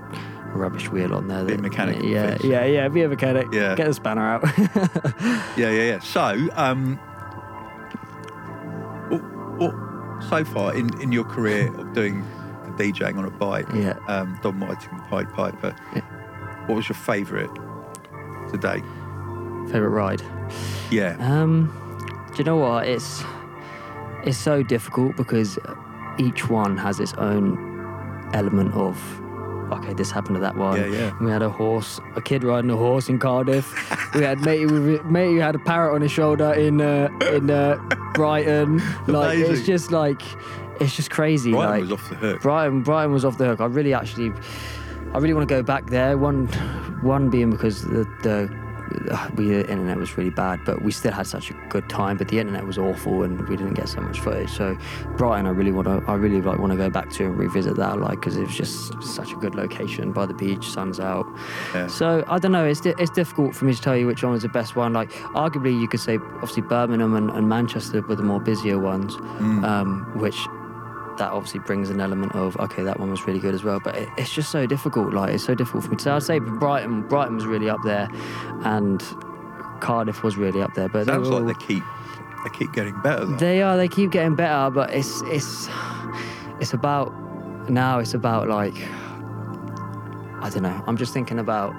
[0.53, 1.45] rubbish wheel on there.
[1.45, 2.43] Bit that- mechanical Yeah, fix.
[2.43, 2.87] yeah, yeah.
[2.89, 3.47] Be a mechanic.
[3.53, 3.75] Yeah.
[3.75, 4.43] Get the spanner out.
[5.57, 5.99] Yeah, yeah, yeah.
[5.99, 6.97] So, um,
[9.09, 9.21] what,
[9.71, 12.25] what so far in, in your career of doing
[12.81, 13.93] DJing on a bike, Yeah.
[14.07, 15.75] um, Dom Whiting, the Pied Piper,
[16.65, 17.49] what was your favourite
[18.51, 18.81] today?
[19.71, 20.21] Favorite ride.
[20.89, 21.69] Yeah, Um,
[22.31, 22.87] do you know what?
[22.87, 23.23] It's
[24.23, 25.57] it's so difficult because
[26.19, 28.97] each one has its own element of
[29.71, 30.77] okay, this happened to that one.
[30.79, 31.11] Yeah, yeah.
[31.21, 33.65] We had a horse, a kid riding a horse in Cardiff.
[34.15, 37.49] we had matey with matey who had a parrot on his shoulder in uh, in
[37.49, 37.77] uh,
[38.13, 38.77] Brighton.
[39.07, 39.65] Like it's Amazing.
[39.65, 40.21] just like
[40.81, 41.51] it's just crazy.
[41.51, 42.41] Brighton like, was off the hook.
[42.41, 43.61] Brighton, Brighton was off the hook.
[43.61, 44.31] I really actually,
[45.13, 46.17] I really want to go back there.
[46.17, 46.47] One,
[47.01, 48.61] one being because the the.
[49.37, 52.17] We, the internet was really bad, but we still had such a good time.
[52.17, 54.49] But the internet was awful, and we didn't get so much footage.
[54.51, 54.77] So,
[55.15, 57.77] Brighton, I really want to, I really like want to go back to and revisit
[57.77, 61.25] that, like, because it was just such a good location by the beach, sun's out.
[61.73, 61.87] Yeah.
[61.87, 62.65] So I don't know.
[62.65, 64.91] It's di- it's difficult for me to tell you which one was the best one.
[64.91, 69.15] Like, arguably, you could say obviously Birmingham and, and Manchester were the more busier ones,
[69.63, 70.35] um, which
[71.21, 73.79] that obviously brings an element of okay, that one was really good as well.
[73.79, 75.13] But it, it's just so difficult.
[75.13, 76.11] Like it's so difficult for me to say.
[76.11, 78.09] I'd say Brighton, Brighton was really up there,
[78.63, 78.99] and
[79.81, 80.89] Cardiff was really up there.
[80.89, 81.83] But they Sounds were like they keep
[82.43, 83.25] they keep getting better.
[83.25, 83.35] Though.
[83.35, 83.77] they are.
[83.77, 85.69] They keep getting better, but it's it's
[86.59, 87.13] it's about
[87.69, 87.99] now.
[87.99, 88.75] It's about like
[90.41, 90.83] I don't know.
[90.87, 91.75] I'm just thinking about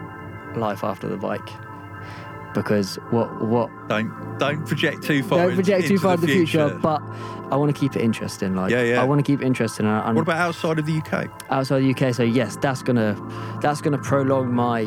[0.57, 1.49] life after the bike
[2.55, 5.47] because what what don't don't project too far.
[5.47, 7.03] don't project too far into the future, but
[7.51, 8.55] I want to keep it interesting.
[8.55, 9.01] Like Yeah, yeah.
[9.01, 9.87] I want to keep it interesting.
[9.87, 11.29] And, and what about outside of the UK?
[11.51, 12.15] outside the UK?
[12.15, 13.17] So yes, that's gonna
[13.61, 14.83] that's gonna prolong my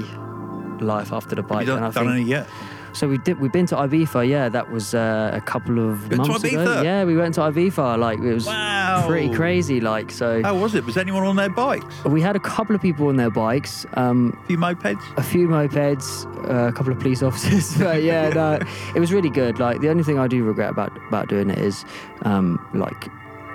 [0.80, 1.68] life after the Have bike.
[1.68, 2.48] you and I done, done think any yet?
[2.96, 3.08] So.
[3.08, 3.40] We did.
[3.40, 4.28] We've been to Ibiza.
[4.28, 6.82] Yeah, that was uh, a couple of months ago.
[6.82, 7.98] Yeah, we went to Ibiza.
[8.00, 9.04] Like it was Wow.
[9.08, 9.80] pretty crazy.
[9.82, 10.42] Like so.
[10.42, 10.86] How was it?
[10.86, 11.86] Was anyone on their bikes?
[12.06, 15.18] We had a couple of people on their bikes, um, A few mopeds?
[15.18, 17.78] a few mopeds, uh, a couple of police officers.
[17.78, 18.60] but yeah, no,
[18.96, 19.60] it was really good.
[19.60, 21.86] Like the only thing I do regret about about doing it is
[22.24, 23.08] um, like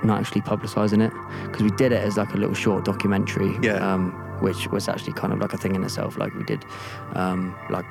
[0.03, 1.13] not actually publicising it
[1.47, 3.59] because we did it as like a little short documentary.
[3.63, 3.75] Yeah.
[3.95, 6.17] Um, which was actually kind of like a thing in itself.
[6.17, 6.65] Like we did,
[7.15, 7.85] um, like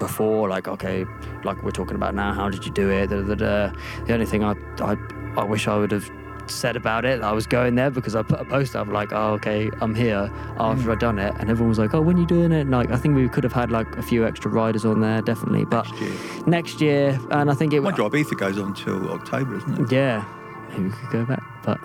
[0.00, 1.04] before, like okay,
[1.44, 2.32] like we're talking about now.
[2.32, 3.10] How did you do it?
[3.10, 3.72] Da, da, da.
[4.06, 4.96] The only thing I, I
[5.36, 6.10] I wish I would have
[6.50, 7.22] said about it.
[7.22, 10.30] I was going there because I put a post up like, oh okay, I'm here
[10.58, 10.92] after mm.
[10.92, 12.62] I'd done it, and everyone was like, oh when you doing it?
[12.62, 15.22] And, like I think we could have had like a few extra riders on there,
[15.22, 15.64] definitely.
[15.64, 16.46] But Next year.
[16.46, 19.92] next year, and I think it My drive Ibiza goes on till October, isn't it?
[19.92, 20.24] Yeah,
[20.70, 21.78] maybe we could go back, but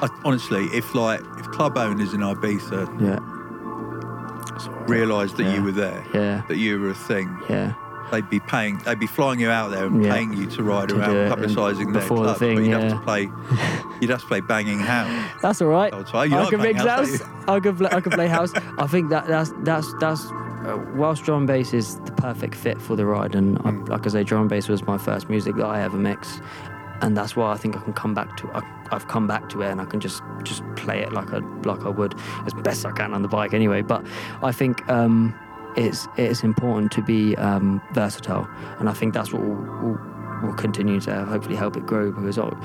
[0.00, 3.18] I, honestly, if like if club owners in Ibiza yeah,
[4.88, 5.54] realised that Yeah.
[5.54, 7.72] you were there, yeah, that you were a thing, yeah.
[8.12, 10.12] they'd be paying, they'd be flying you out there and Yeah.
[10.14, 12.80] paying you to ride To around, publicising their before the thing, but you'd yeah.
[12.80, 13.22] have to play,
[14.00, 15.10] you'd have to play banging house.
[15.42, 15.92] That's all right.
[15.92, 17.28] You I like can mix house, house.
[17.48, 17.88] I can play.
[17.90, 18.52] I can play house.
[18.78, 20.26] I think that that's that's that's.
[20.64, 23.86] Uh, whilst drum and bass is the perfect fit for the ride, and I, Mm.
[23.90, 26.40] like I say, drum and bass was my first music that I ever mixed,
[27.04, 28.50] and that's why I think I can come back to.
[28.52, 31.38] I, I've come back to it, and I can just just play it like I
[31.64, 32.14] like I would
[32.46, 33.82] as best I can on the bike anyway.
[33.82, 34.04] But
[34.42, 34.88] I think.
[34.88, 35.38] Um,
[35.76, 38.48] it's it's important to be um, versatile,
[38.78, 39.98] and I think that's what will, will,
[40.40, 42.56] will continue to hopefully help it grow because oh,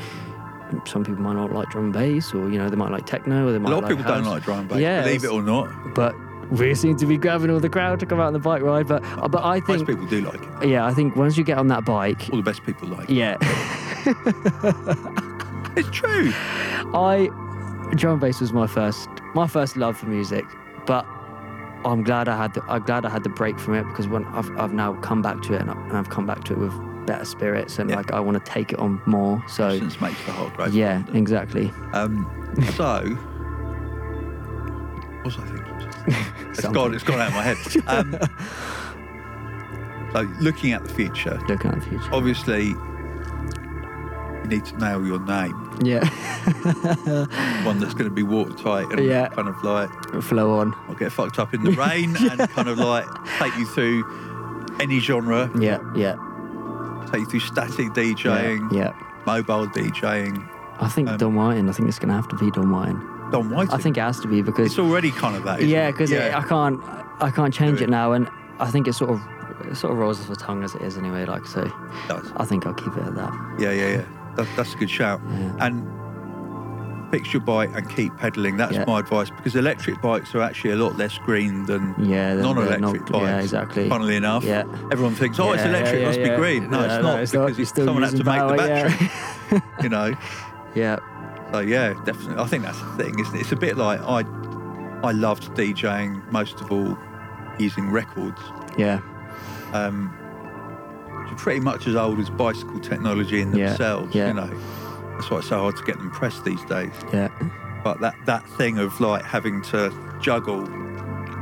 [0.86, 3.48] some people might not like drum and bass, or you know they might like techno,
[3.48, 3.72] or they might.
[3.72, 5.96] A lot of like people don't like drum and bass, believe it or not.
[5.96, 6.14] But
[6.52, 8.88] we seem to be grabbing all the crowd to come out on the bike ride.
[8.88, 10.70] But uh, but I think Most people do like it.
[10.70, 13.16] yeah, I think once you get on that bike, All the best people like it.
[13.16, 13.38] yeah,
[15.76, 16.32] It's true.
[16.94, 17.30] I
[17.96, 20.46] drum and bass was my first my first love for music,
[20.86, 21.06] but
[21.86, 24.26] I'm glad I had the, I'm glad I had the break from it because when
[24.26, 26.74] I've I've now come back to it and, I, I've come back to it with
[27.06, 27.96] better spirits and Yeah.
[27.98, 29.42] like I want to take it on more.
[29.48, 30.66] So Absence makes the heart grow.
[30.68, 31.72] yeah, exactly.
[31.94, 32.26] Um,
[32.76, 33.06] so,
[35.16, 35.69] what was I thinking?
[36.08, 36.94] It's gone.
[36.94, 37.58] It's gone out of my head.
[37.88, 38.18] Um,
[40.12, 42.10] so, looking at the future, Looking at the future.
[42.12, 45.78] obviously, you need to nail your name.
[45.84, 46.04] Yeah,
[47.64, 49.28] One that's going to be watertight and Yeah.
[49.30, 49.90] kind of like
[50.24, 50.74] flow on.
[50.88, 53.06] I'll get fucked up in the rain and kind of like
[53.38, 54.04] take you through
[54.80, 56.16] any genre, Yeah, yeah,
[57.12, 58.94] take you through static DJing, yeah.
[59.28, 60.50] mobile DJing.
[60.80, 61.70] I think Um, Dom Whiting.
[61.70, 63.00] I think it's going to have to be Dom Whiting.
[63.32, 63.72] Don White.
[63.72, 65.60] I think it has to be because it's already kind of that.
[65.60, 65.94] isn't yeah, it?
[65.94, 66.82] because I can't
[67.22, 67.90] I can't change it it.
[67.90, 68.30] now, and
[68.60, 69.22] I think it sort of
[69.70, 71.26] it sort of rolls off the tongue as it is anyway.
[71.26, 71.64] Like so,
[72.08, 72.32] does.
[72.38, 73.34] I think I'll keep it at that.
[73.60, 74.06] Yeah, yeah, yeah.
[74.36, 75.22] That, that's a good shout.
[75.30, 75.56] Yeah.
[75.66, 78.56] And fix your bike and keep pedaling.
[78.56, 78.86] That's Yeah.
[78.86, 83.12] my advice because electric bikes are actually a lot less green than Yeah, non-electric not-
[83.12, 83.24] bikes.
[83.26, 83.90] Yeah, exactly.
[83.90, 84.64] Funnily enough, Yeah.
[84.92, 86.30] everyone thinks, "Oh, it's Yeah, electric, yeah, must yeah.
[86.30, 88.24] be green." No, Yeah, it's no, not it's because You're it's still someone had to
[88.24, 89.10] make the battery.
[89.52, 89.60] yeah.
[89.84, 90.14] you know.
[90.76, 90.98] Yeah,
[91.52, 92.42] So yeah, definitely.
[92.44, 93.42] I think that's the thing, isn't it?
[93.42, 94.20] It's a bit like I,
[95.04, 96.98] I loved DJing most of all
[97.60, 98.40] using records.
[98.78, 99.00] yeah,
[99.74, 100.16] Um,
[101.38, 104.14] pretty much as old as bicycle technology in themselves.
[104.14, 104.28] yeah.
[104.28, 104.60] You know,
[105.14, 106.92] that's why it's so hard to get them pressed these days.
[107.14, 107.30] yeah,
[107.84, 110.68] But that that thing of like having to juggle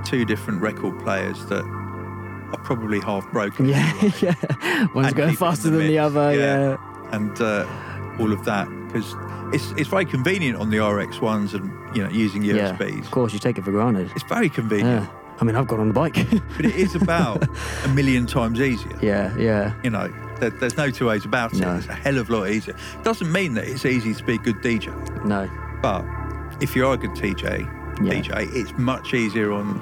[0.06, 3.66] two different record players that are probably half broken.
[3.68, 4.88] yeah, anyway, yeah.
[4.94, 6.34] One's And going keep it in faster than the other.
[6.34, 6.70] yeah.
[6.70, 6.78] Yeah,
[7.16, 7.66] and uh,
[8.20, 9.16] all of that because
[9.54, 12.80] it's it's very convenient on the RX ones and you know using USBs.
[12.94, 13.00] yeah.
[13.00, 14.12] Of course, you take it for granted.
[14.16, 16.16] It's very convenient, Yeah, I mean, I've got on the bike.
[16.56, 17.44] but it is about
[17.86, 18.98] a million times easier.
[19.02, 21.60] yeah, yeah, You know, there, there's no two ways about it.
[21.60, 21.76] No.
[21.78, 22.76] It's a hell of a lot easier.
[23.04, 24.88] Doesn't mean that it's easy to be a good DJ,
[25.26, 25.50] no,
[25.82, 26.04] but
[26.62, 27.44] if you are a good TJ,
[28.04, 28.14] Yeah.
[28.14, 29.80] DJ, it's much easier on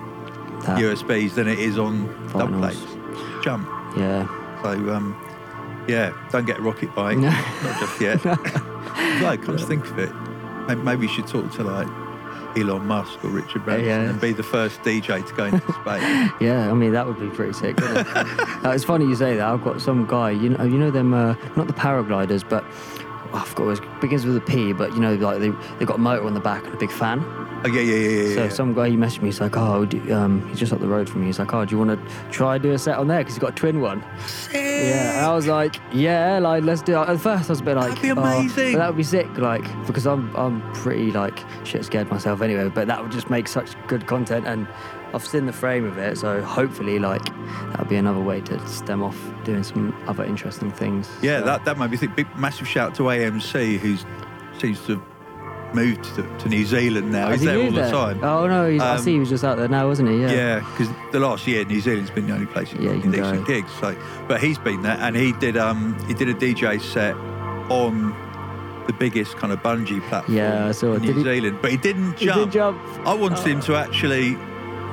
[0.66, 2.08] that, USBs than it is on
[2.38, 2.82] double plates.
[3.44, 3.68] Jump.
[3.98, 4.28] yeah,
[4.64, 5.16] So um,
[5.88, 7.18] yeah, don't get a rocket bike.
[7.18, 7.30] No.
[7.30, 8.26] Not just yet.
[9.22, 10.12] like, come to think of it,
[10.68, 11.88] maybe, maybe you should talk to like
[12.58, 14.10] Elon Musk or Richard Branson Yeah.
[14.10, 16.32] and be the first DJ to go into space.
[16.40, 16.70] yeah.
[16.70, 17.78] I mean, that would be pretty sick.
[17.80, 18.16] Wouldn't it?
[18.18, 19.46] uh, it's funny you say that.
[19.48, 20.32] I've got some guy.
[20.32, 21.14] You know, you know them.
[21.14, 22.64] Uh, not the paragliders, but
[23.36, 23.78] I forgot.
[23.78, 24.74] It begins with a P.
[24.74, 26.92] But you know, like they they got a motor on the back and a big
[26.92, 27.20] fan.
[27.64, 28.36] Oh yeah, yeah, yeah, yeah.
[28.36, 28.50] So yeah.
[28.50, 29.30] some guy he messaged me.
[29.30, 31.28] He's like, oh, do, um, he's just up the road from me.
[31.28, 33.20] He's like, oh, do you want to try and do a set on there?
[33.20, 34.04] Because he's got a twin one.
[34.28, 34.54] Sick.
[34.54, 37.10] Yeah, and I was like, yeah, like let's do it.
[37.10, 38.74] At first, I was a bit like, That'd be oh, amazing.
[38.74, 42.70] but that would be sick, like because I'm I'm pretty like shit scared myself anyway.
[42.70, 44.68] But that would just make such good content, and
[45.14, 47.24] I've seen the frame of it, so hopefully, like
[47.72, 51.10] that'll be another way to stem off doing some other interesting things.
[51.22, 52.16] yeah, So- that that made me think.
[52.16, 53.96] Big massive shout to AMC, who
[54.60, 55.04] seems to have
[55.74, 57.28] moved to, to New Zealand now.
[57.28, 57.92] Has He's he there all moved the there?
[57.92, 58.24] time.
[58.24, 60.22] Oh no, he's, I Um, see he was just out there now, wasn't he?
[60.22, 60.32] Yeah.
[60.32, 63.54] Yeah, because the last year New Zealand's been the only place Yeah, can decent go.
[63.54, 63.72] gigs.
[63.82, 63.96] So,
[64.28, 67.16] but he's been there, and he did um he did a DJ set
[67.70, 68.14] on
[68.88, 71.78] the biggest kind of bungee platform Yeah, I saw in New he- Zealand, but he
[71.78, 72.20] didn't jump.
[72.20, 72.44] He jump.
[72.46, 73.08] did jump.
[73.08, 74.38] I wanted him to actually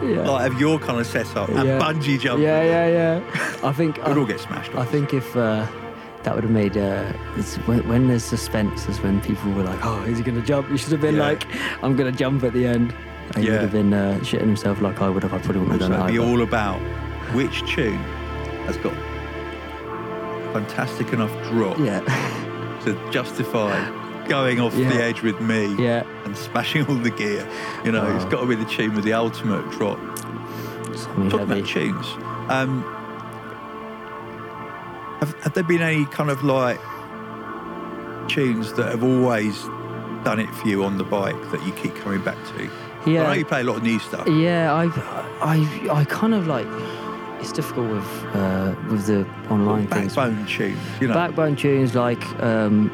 [0.03, 0.29] Yeah.
[0.29, 1.79] like have your kind of setup and Yeah.
[1.79, 2.41] bungee jump.
[2.43, 3.21] Yeah, yeah, yeah.
[3.63, 4.75] I think We'd I, all get smashed.
[4.75, 5.67] I think if uh,
[6.25, 9.85] that would have made uh, it's when, when there's suspense is when people were like,
[9.85, 11.23] "Oh, is he going to jump?" You should have been Yeah.
[11.29, 11.47] like,
[11.83, 12.95] "I'm going to jump at the end."
[13.35, 15.33] And he would have been uh, shitting himself like I would have.
[15.33, 16.81] I probably wouldn't have done it'd be all about
[17.35, 17.97] which tune
[18.67, 18.93] has got
[20.53, 22.01] fantastic enough drop yeah,
[22.85, 23.73] to justify
[24.33, 24.89] going off Yeah.
[24.89, 26.05] the edge with me yeah.
[26.25, 27.47] and smashing all the gear.
[27.85, 29.99] You know, It's got to be the tune with the ultimate drop.
[30.97, 31.61] Something Talking heavy.
[31.61, 32.07] about tunes,
[32.49, 32.83] um,
[35.21, 36.81] have, have there been any kind of like
[38.29, 39.63] tunes that have always
[40.25, 42.63] done it for you on the bike that you keep coming back to?
[42.65, 44.27] I know Yeah, you play a lot of new stuff.
[44.29, 44.73] yeah.
[44.73, 44.85] I,
[45.43, 46.67] I, I kind of like.
[47.41, 48.07] It's difficult with
[48.37, 50.15] uh, with the online things.
[50.15, 51.15] Backbone tunes, you know.
[51.15, 52.89] Backbone tunes like um,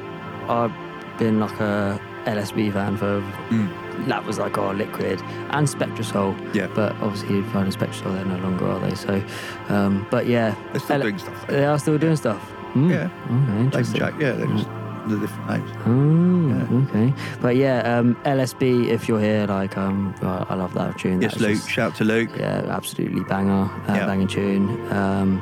[0.49, 0.73] I've
[1.19, 3.21] been like a LSB fan for
[3.51, 3.69] Mm.
[4.09, 5.21] that was like our liquid
[5.51, 6.35] and Spectrasoul.
[6.55, 6.69] Yeah.
[6.75, 8.95] But obviously Fine Spectrasoul they're no longer are they?
[8.95, 9.23] So
[9.69, 10.55] um, but yeah.
[10.73, 11.47] They're still L- doing stuff.
[11.47, 12.53] They are still doing stuff.
[12.75, 12.91] Mm.
[12.91, 13.11] Yeah.
[13.51, 13.99] Okay, interesting.
[14.01, 15.71] Jack, yeah, they're just under different names.
[15.87, 17.15] Oh, okay.
[17.41, 21.23] But yeah, um, LSB, if you're here, like, um, I I love that tune.
[21.23, 21.57] Yes, That's Luke.
[21.57, 22.29] just- Shout to Luke.
[22.37, 24.07] yeah, absolutely banger, uh, Yeah.
[24.07, 24.69] banging tune.
[24.93, 25.41] Um,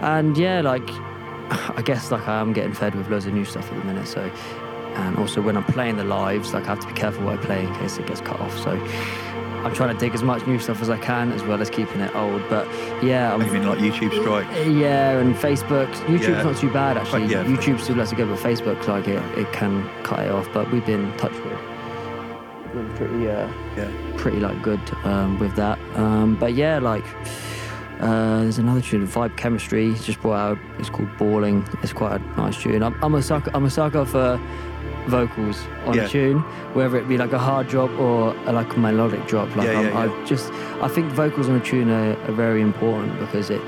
[0.00, 0.88] and yeah, like
[1.78, 4.06] I guess like I am getting fed with loads of new stuff at the minute.
[4.06, 4.30] So,
[4.96, 7.42] and also when I'm playing the lives, like I have to be careful what I
[7.44, 8.56] play in case it gets cut off.
[8.58, 8.70] So,
[9.64, 12.02] I'm trying to dig as much new stuff as I can, as well as keeping
[12.02, 12.42] it old.
[12.50, 12.66] But
[13.02, 14.46] yeah, I'm, I mean, like YouTube Strike.
[14.66, 15.90] yeah, and Facebook.
[16.06, 16.42] YouTube's Yeah.
[16.42, 17.22] not too bad actually.
[17.22, 20.30] But yeah, YouTube still has to go, but Facebook like it, it can cut it
[20.30, 20.46] off.
[20.52, 21.58] But we've been touch with.
[22.74, 23.90] Been pretty uh, Yeah.
[24.18, 25.78] pretty like good um, with that.
[25.94, 27.04] Um, but yeah, like
[28.00, 30.58] uh, there's another tune, Vibe Chemistry, just brought out.
[30.78, 31.66] It's called Balling.
[31.82, 32.82] It's quite a nice tune.
[32.82, 33.50] I'm, I'm a sucker.
[33.54, 34.38] I'm a sucker for
[35.08, 36.04] vocals on Yeah.
[36.04, 36.38] a tune,
[36.74, 39.54] whether it be like a hard drop or a, like a melodic drop.
[39.56, 39.98] Like Yeah, yeah.
[40.00, 40.50] I just,
[40.82, 43.60] I think vocals on a tune are, are very important because it,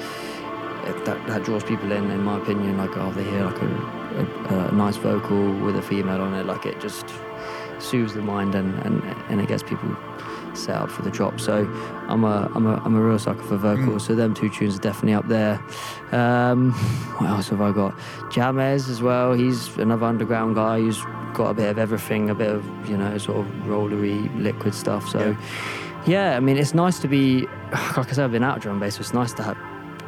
[0.86, 2.10] it that, that draws people in.
[2.10, 3.66] In my opinion, like oh, they hear like a,
[4.54, 7.06] a, a nice vocal with a female on it, like it just
[7.78, 9.94] soothes the mind and, and, and it gets people
[10.56, 11.40] set up for the drop.
[11.40, 11.66] So
[12.08, 14.02] I'm a I'm a I'm a real sucker for vocals.
[14.04, 14.06] Mm.
[14.06, 15.60] So them two tunes are definitely up there.
[16.12, 16.72] Um,
[17.18, 17.96] what else have I got?
[18.30, 19.32] Jamez as well.
[19.32, 21.02] He's another underground guy who's
[21.34, 25.08] got a bit of everything, a bit of you know sort of rollery liquid stuff.
[25.08, 25.36] So
[26.06, 27.42] yeah, I mean it's nice to be
[27.96, 28.94] like I said I've been out of drum bass.
[28.96, 29.58] So it's nice to have,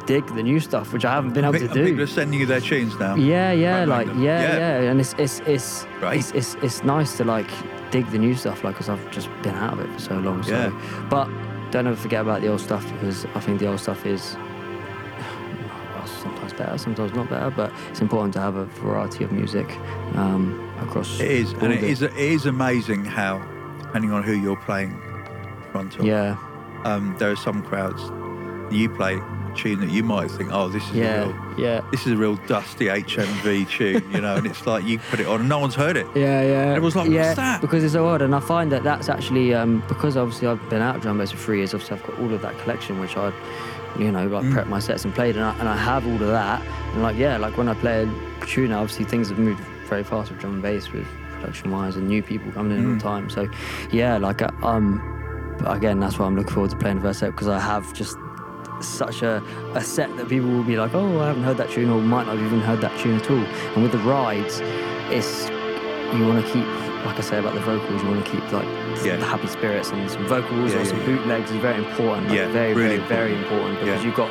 [0.05, 1.85] dig the new stuff, which I haven't been able to do.
[1.85, 3.15] People are sending you their tunes now.
[3.15, 4.57] Yeah, yeah, like yeah, Yeah.
[4.57, 7.49] yeah, and it's it's it's, it's it's nice to like
[7.91, 10.43] dig the new stuff, like because I've just been out of it for so long.
[10.43, 11.07] So, Yeah.
[11.09, 11.27] but
[11.71, 14.35] don't ever forget about the old stuff because I think the old stuff is
[15.95, 17.49] well, sometimes better, sometimes not better.
[17.49, 19.69] But it's important to have a variety of music
[20.15, 21.19] um, across.
[21.19, 23.39] It is, and it the- is, it is amazing how,
[23.81, 26.37] depending on who you're playing in front of, Yeah,
[26.85, 28.01] um, there are some crowds
[28.73, 29.15] you play
[29.55, 32.17] tune that you might think, oh, this is a real, yeah, yeah, this is a
[32.17, 35.59] real dusty HMV tune, you know, and it's like you put it on and no
[35.59, 36.05] one's heard it.
[36.15, 36.71] Yeah, yeah.
[36.75, 39.53] Everyone's like, "What's yeah, that?" Because it's so odd, and I find that that's actually
[39.53, 41.73] um, because obviously I've been out of drum bass for three years.
[41.73, 43.31] Obviously, I've got all of that collection, which I,
[43.97, 44.53] you know, like Mm.
[44.53, 46.61] prepped my sets and played, and I, and I have all of that.
[46.93, 50.29] And like, yeah, like when I play a tune, obviously things have moved very fast
[50.31, 52.97] with drum and bass, with production wise, and new people coming in all Mm.
[52.99, 53.29] the time.
[53.29, 53.49] So,
[53.91, 55.01] yeah, like um,
[55.59, 57.93] but again, that's why I'm looking forward to playing the first set because I have
[57.93, 58.17] just
[58.81, 59.43] such a,
[59.75, 62.25] a set that people will be like, oh, I haven't heard that tune, or might
[62.27, 63.37] not have even heard that tune at all.
[63.73, 64.59] And with the rides,
[65.11, 65.49] it's
[66.15, 66.65] you want to keep,
[67.05, 68.65] like I say about the vocals, you want to keep like
[69.05, 69.17] Yeah.
[69.17, 72.27] the happy spirits and some vocals Yeah, or some yeah, bootlegs is very important.
[72.29, 74.29] Like, Yeah, very, really very, very important because you've got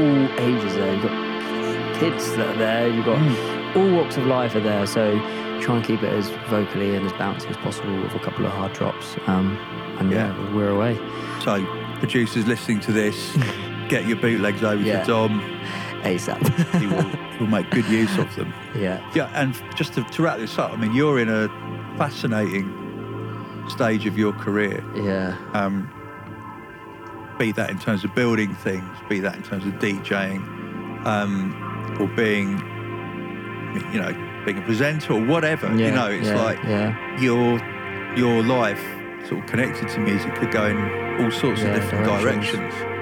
[0.00, 0.92] all ages there.
[0.94, 2.88] You've got kids that are there.
[2.88, 3.76] You've got Mm.
[3.76, 4.86] all walks of life are there.
[4.86, 5.18] So
[5.60, 8.52] try and keep it as vocally and as bouncy as possible with a couple of
[8.52, 9.16] hard drops.
[9.26, 9.58] Um,
[9.98, 10.32] and Yeah.
[10.54, 10.98] we're away.
[11.44, 11.62] So,
[11.98, 13.36] producers listening to this,
[13.88, 15.00] get your bootlegs over Yeah.
[15.02, 15.40] to Dom.
[16.02, 16.38] ASAP.
[16.80, 18.52] He will, he will make good use of them.
[18.76, 19.00] yeah.
[19.14, 21.48] Yeah, and just to, to wrap this up, I mean, you're in a
[21.98, 22.72] fascinating
[23.68, 24.84] stage of your career.
[24.94, 25.36] Yeah.
[25.54, 25.90] Um,
[27.38, 32.06] be that in terms of building things, be that in terms of DJing, um, or
[32.08, 32.58] being,
[33.92, 34.12] you know,
[34.44, 35.66] being a presenter or whatever.
[35.76, 35.86] yeah.
[35.86, 37.20] you know, it's yeah, like yeah.
[37.20, 37.58] your
[38.16, 38.80] your life
[39.28, 40.76] sort of connected to music could go in
[41.22, 42.72] all sorts of different directions.
[42.72, 42.97] directions.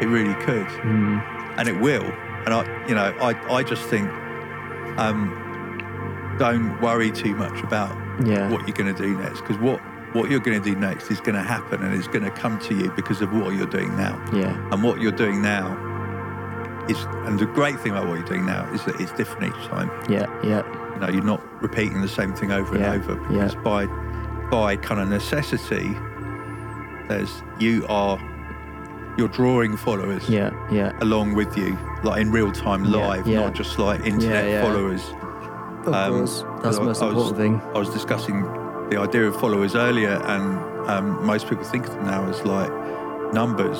[0.00, 1.22] It really could, Mm.
[1.58, 2.04] and it will.
[2.44, 4.08] And I, you know, I I just think,
[4.98, 5.32] um,
[6.38, 8.48] don't worry too much about Yeah.
[8.50, 9.80] what you're going to do next because what
[10.14, 12.56] what you're going to do next is going to happen and it's going to come
[12.60, 14.54] to you because of what you're doing now Yeah.
[14.70, 15.76] and what you're doing now
[16.88, 16.96] is
[17.26, 19.90] and the great thing about what you're doing now is that it's different each time
[20.08, 20.26] Yeah.
[20.44, 20.62] Yeah.
[20.94, 23.44] you know you're not repeating the same thing over Yeah, and over yeah.
[23.46, 23.86] because by
[24.52, 25.96] by kind of necessity
[27.08, 28.16] there's you are
[29.16, 30.50] you're drawing followers Yeah.
[30.70, 30.92] Yeah.
[31.00, 33.40] along with you like in real time live yeah.
[33.40, 34.62] not just like internet Yeah, yeah.
[34.62, 35.02] followers
[35.86, 36.44] Of Um, course.
[36.62, 37.60] That's the I- most I was- thing.
[37.74, 38.42] I was discussing
[38.90, 40.44] the idea of followers earlier, and
[40.88, 42.70] um, most people think of them now as like
[43.34, 43.78] numbers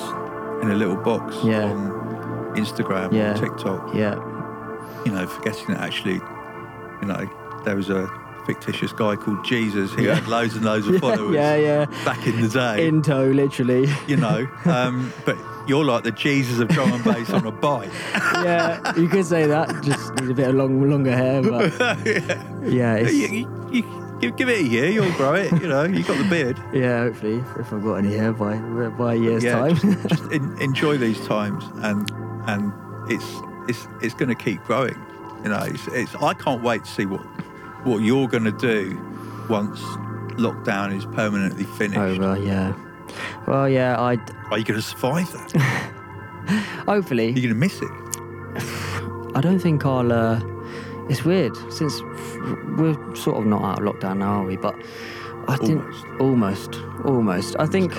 [0.61, 1.63] in a little box Yeah.
[1.71, 3.31] on Instagram Yeah.
[3.31, 3.93] or TikTok.
[3.95, 4.15] Yeah.
[5.05, 6.21] You know, forgetting that actually,
[7.01, 7.27] you know,
[7.65, 8.07] there was a
[8.45, 10.15] fictitious guy called Jesus who Yeah.
[10.15, 11.55] had loads and loads of followers Yeah.
[11.55, 11.85] Yeah.
[12.05, 12.87] back in the day.
[12.87, 13.87] In tow, literally.
[14.07, 17.89] you know, um, but you're like the Jesus of drum and bass on a bike.
[18.13, 18.95] yeah.
[18.95, 19.83] You could say that.
[19.83, 21.71] Just need a bit of long, longer hair, but
[22.71, 22.95] yeah.
[22.97, 23.27] It's, you,
[23.71, 25.51] you, you, give, it a year, you'll grow it.
[25.59, 26.59] You know, you got the beard.
[26.71, 26.99] yeah.
[27.05, 28.57] Hopefully, if I've got any hair by
[28.89, 29.75] by a year's yeah, time.
[29.75, 32.09] just, just en- enjoy these times, and
[32.47, 32.71] and
[33.11, 33.25] it's
[33.67, 34.95] it's it's going to keep growing.
[35.43, 37.21] You know, it's, it's I can't wait to see what
[37.85, 38.99] what you're going to do
[39.49, 39.79] once
[40.37, 41.97] lockdown is permanently finished.
[41.99, 42.37] Over.
[42.37, 42.73] Yeah.
[43.47, 43.99] Well, yeah.
[43.99, 44.17] I
[44.51, 45.51] Are you going to survive that?
[46.85, 47.25] hopefully.
[47.31, 47.89] You're going to miss it.
[49.35, 50.11] I don't think I'll.
[50.11, 50.41] Uh,
[51.09, 52.01] it's weird since
[52.77, 54.57] we're sort of not out of lockdown now, are we?
[54.57, 54.75] But
[55.47, 55.83] I think
[56.19, 56.71] Almost.
[56.73, 56.75] almost,
[57.05, 57.55] almost.
[57.59, 57.93] I think,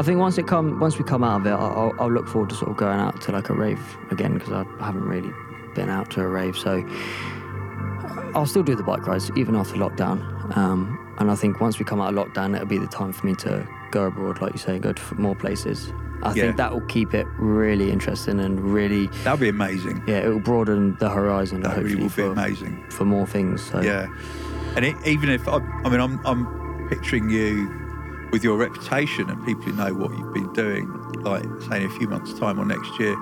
[0.00, 2.48] I think once it come, once we come out of it, I'll- I'll look forward
[2.50, 3.80] to sort of going out to like a rave
[4.10, 5.30] again because I haven't really
[5.74, 6.56] been out to a rave.
[6.56, 6.82] So
[8.34, 10.56] I'll still do the bike rides even after lockdown.
[10.56, 13.26] Um, and I think once we come out of lockdown, it'll be the time for
[13.26, 15.92] me to go abroad, like you say, go to more places.
[16.22, 16.44] I Yeah.
[16.44, 19.06] think that will keep it really interesting and really.
[19.24, 20.02] That'll be amazing.
[20.06, 21.60] yeah, it will broaden the horizon.
[21.62, 22.84] That hopefully really will be for, amazing.
[22.90, 23.62] for more things.
[23.62, 24.06] So Yeah,
[24.76, 27.70] and it, even if I, I mean, I'm I'm picturing you
[28.32, 30.88] with your reputation and people who know what you've been doing,
[31.22, 33.14] like say in a few months' time or next year,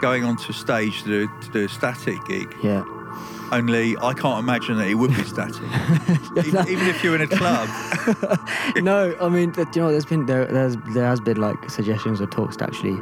[0.00, 2.54] going onto a stage to do, to do a static gig.
[2.62, 2.84] yeah.
[3.52, 5.62] Only I can't imagine that it would be static,
[6.44, 7.68] even, even if you're in a club.
[8.76, 12.26] no, I mean, you know, there's been there, there's there has been like suggestions or
[12.26, 13.00] talks to actually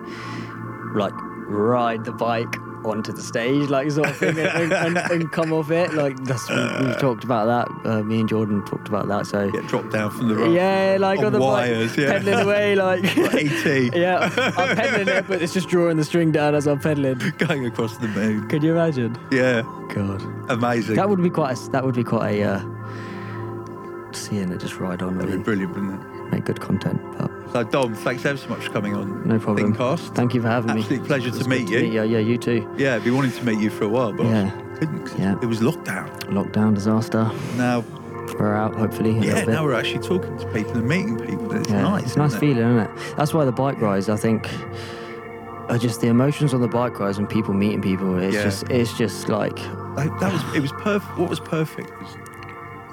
[0.95, 1.15] like
[1.47, 5.71] ride the bike onto the stage, like sort of thing, and, and, and come off
[5.71, 5.95] it.
[5.95, 7.89] Like that's we, we've talked about that.
[7.91, 9.27] Uh, me and Jordan talked about that.
[9.27, 10.55] So Get dropped down from the rope.
[10.55, 12.13] yeah, like on on the wires, bike, yeah.
[12.13, 13.05] pedaling away, like.
[13.25, 16.79] Like ET Yeah, I'm pedaling it, but it's just drawing the string down as I'm
[16.79, 17.19] pedaling.
[17.39, 18.49] going across the moon.
[18.49, 19.17] Can you imagine?
[19.31, 19.63] Yeah,
[19.95, 20.97] God, amazing.
[20.97, 21.59] that would be quite.
[21.59, 22.43] A, that would be quite a.
[22.43, 22.65] Uh,
[24.13, 26.14] seeing it just ride on, That'd be brilliant, wouldn't it?
[26.35, 27.01] Make good content.
[27.17, 29.27] But So Dom, thanks ever so much for coming on.
[29.29, 29.73] no problem.
[29.75, 30.17] ThinkCast.
[30.17, 30.81] Thank you for having me.
[30.81, 31.79] Absolute pleasure to good meet you.
[31.79, 32.69] Yeah, yeah, you too.
[32.77, 34.51] Yeah, I've been wanting to meet you for a while, but Yeah.
[34.53, 35.17] I couldn't.
[35.17, 35.37] Yeah.
[35.41, 36.11] It was lockdown.
[36.25, 37.31] Lockdown disaster.
[37.57, 37.85] Now,
[38.39, 39.11] We're out, hopefully.
[39.19, 39.49] A yeah, bit.
[39.49, 41.53] now we're actually talking to people and meeting people.
[41.55, 42.03] It's yeah, nice.
[42.05, 42.41] it's a nice it?
[42.41, 42.91] feeling, isn't it?
[43.17, 44.49] That's why the bike rides, I think,
[45.69, 48.19] are just the emotions on the bike rides and people meeting people.
[48.19, 48.43] It's Yeah.
[48.43, 49.55] just, it's just like,
[49.95, 50.43] That, that was.
[50.43, 50.55] Ah.
[50.57, 51.17] It was perfect.
[51.19, 52.17] What was perfect was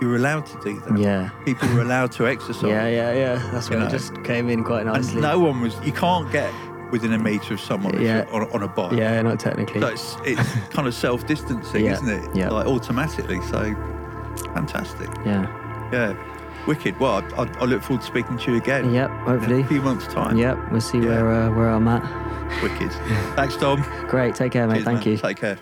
[0.02, 0.98] you were allowed to do that.
[0.98, 2.64] yeah, People were allowed to exercise.
[2.64, 3.49] yeah, yeah, yeah.
[3.52, 5.14] That's why it just came in quite nicely.
[5.14, 5.76] And no one was.
[5.84, 6.52] You can't get
[6.91, 8.26] within a meter of someone Yeah.
[8.32, 8.94] on, on a bike.
[8.94, 9.80] yeah, not technically.
[9.80, 12.36] So it's, it's kind of self-distancing, Yeah, isn't it?
[12.36, 12.49] yeah.
[12.49, 13.40] Like automatically.
[13.44, 13.73] So
[14.53, 15.10] fantastic.
[15.26, 15.48] yeah.
[15.94, 16.15] Yeah.
[16.68, 16.99] Wicked.
[16.99, 18.94] Well, I, I, I look forward to speaking to you again.
[18.94, 19.61] Yep, In hopefully.
[19.61, 20.38] a few months' time.
[20.38, 21.06] Yep, we'll see Yeah.
[21.23, 22.03] where uh, where I'm at.
[22.61, 22.91] Wicked.
[23.36, 23.84] Thanks, Tom.
[24.10, 24.76] Great, take care, mate.
[24.76, 25.07] Cheers, Thank man.
[25.07, 25.18] you.
[25.18, 25.57] Take care.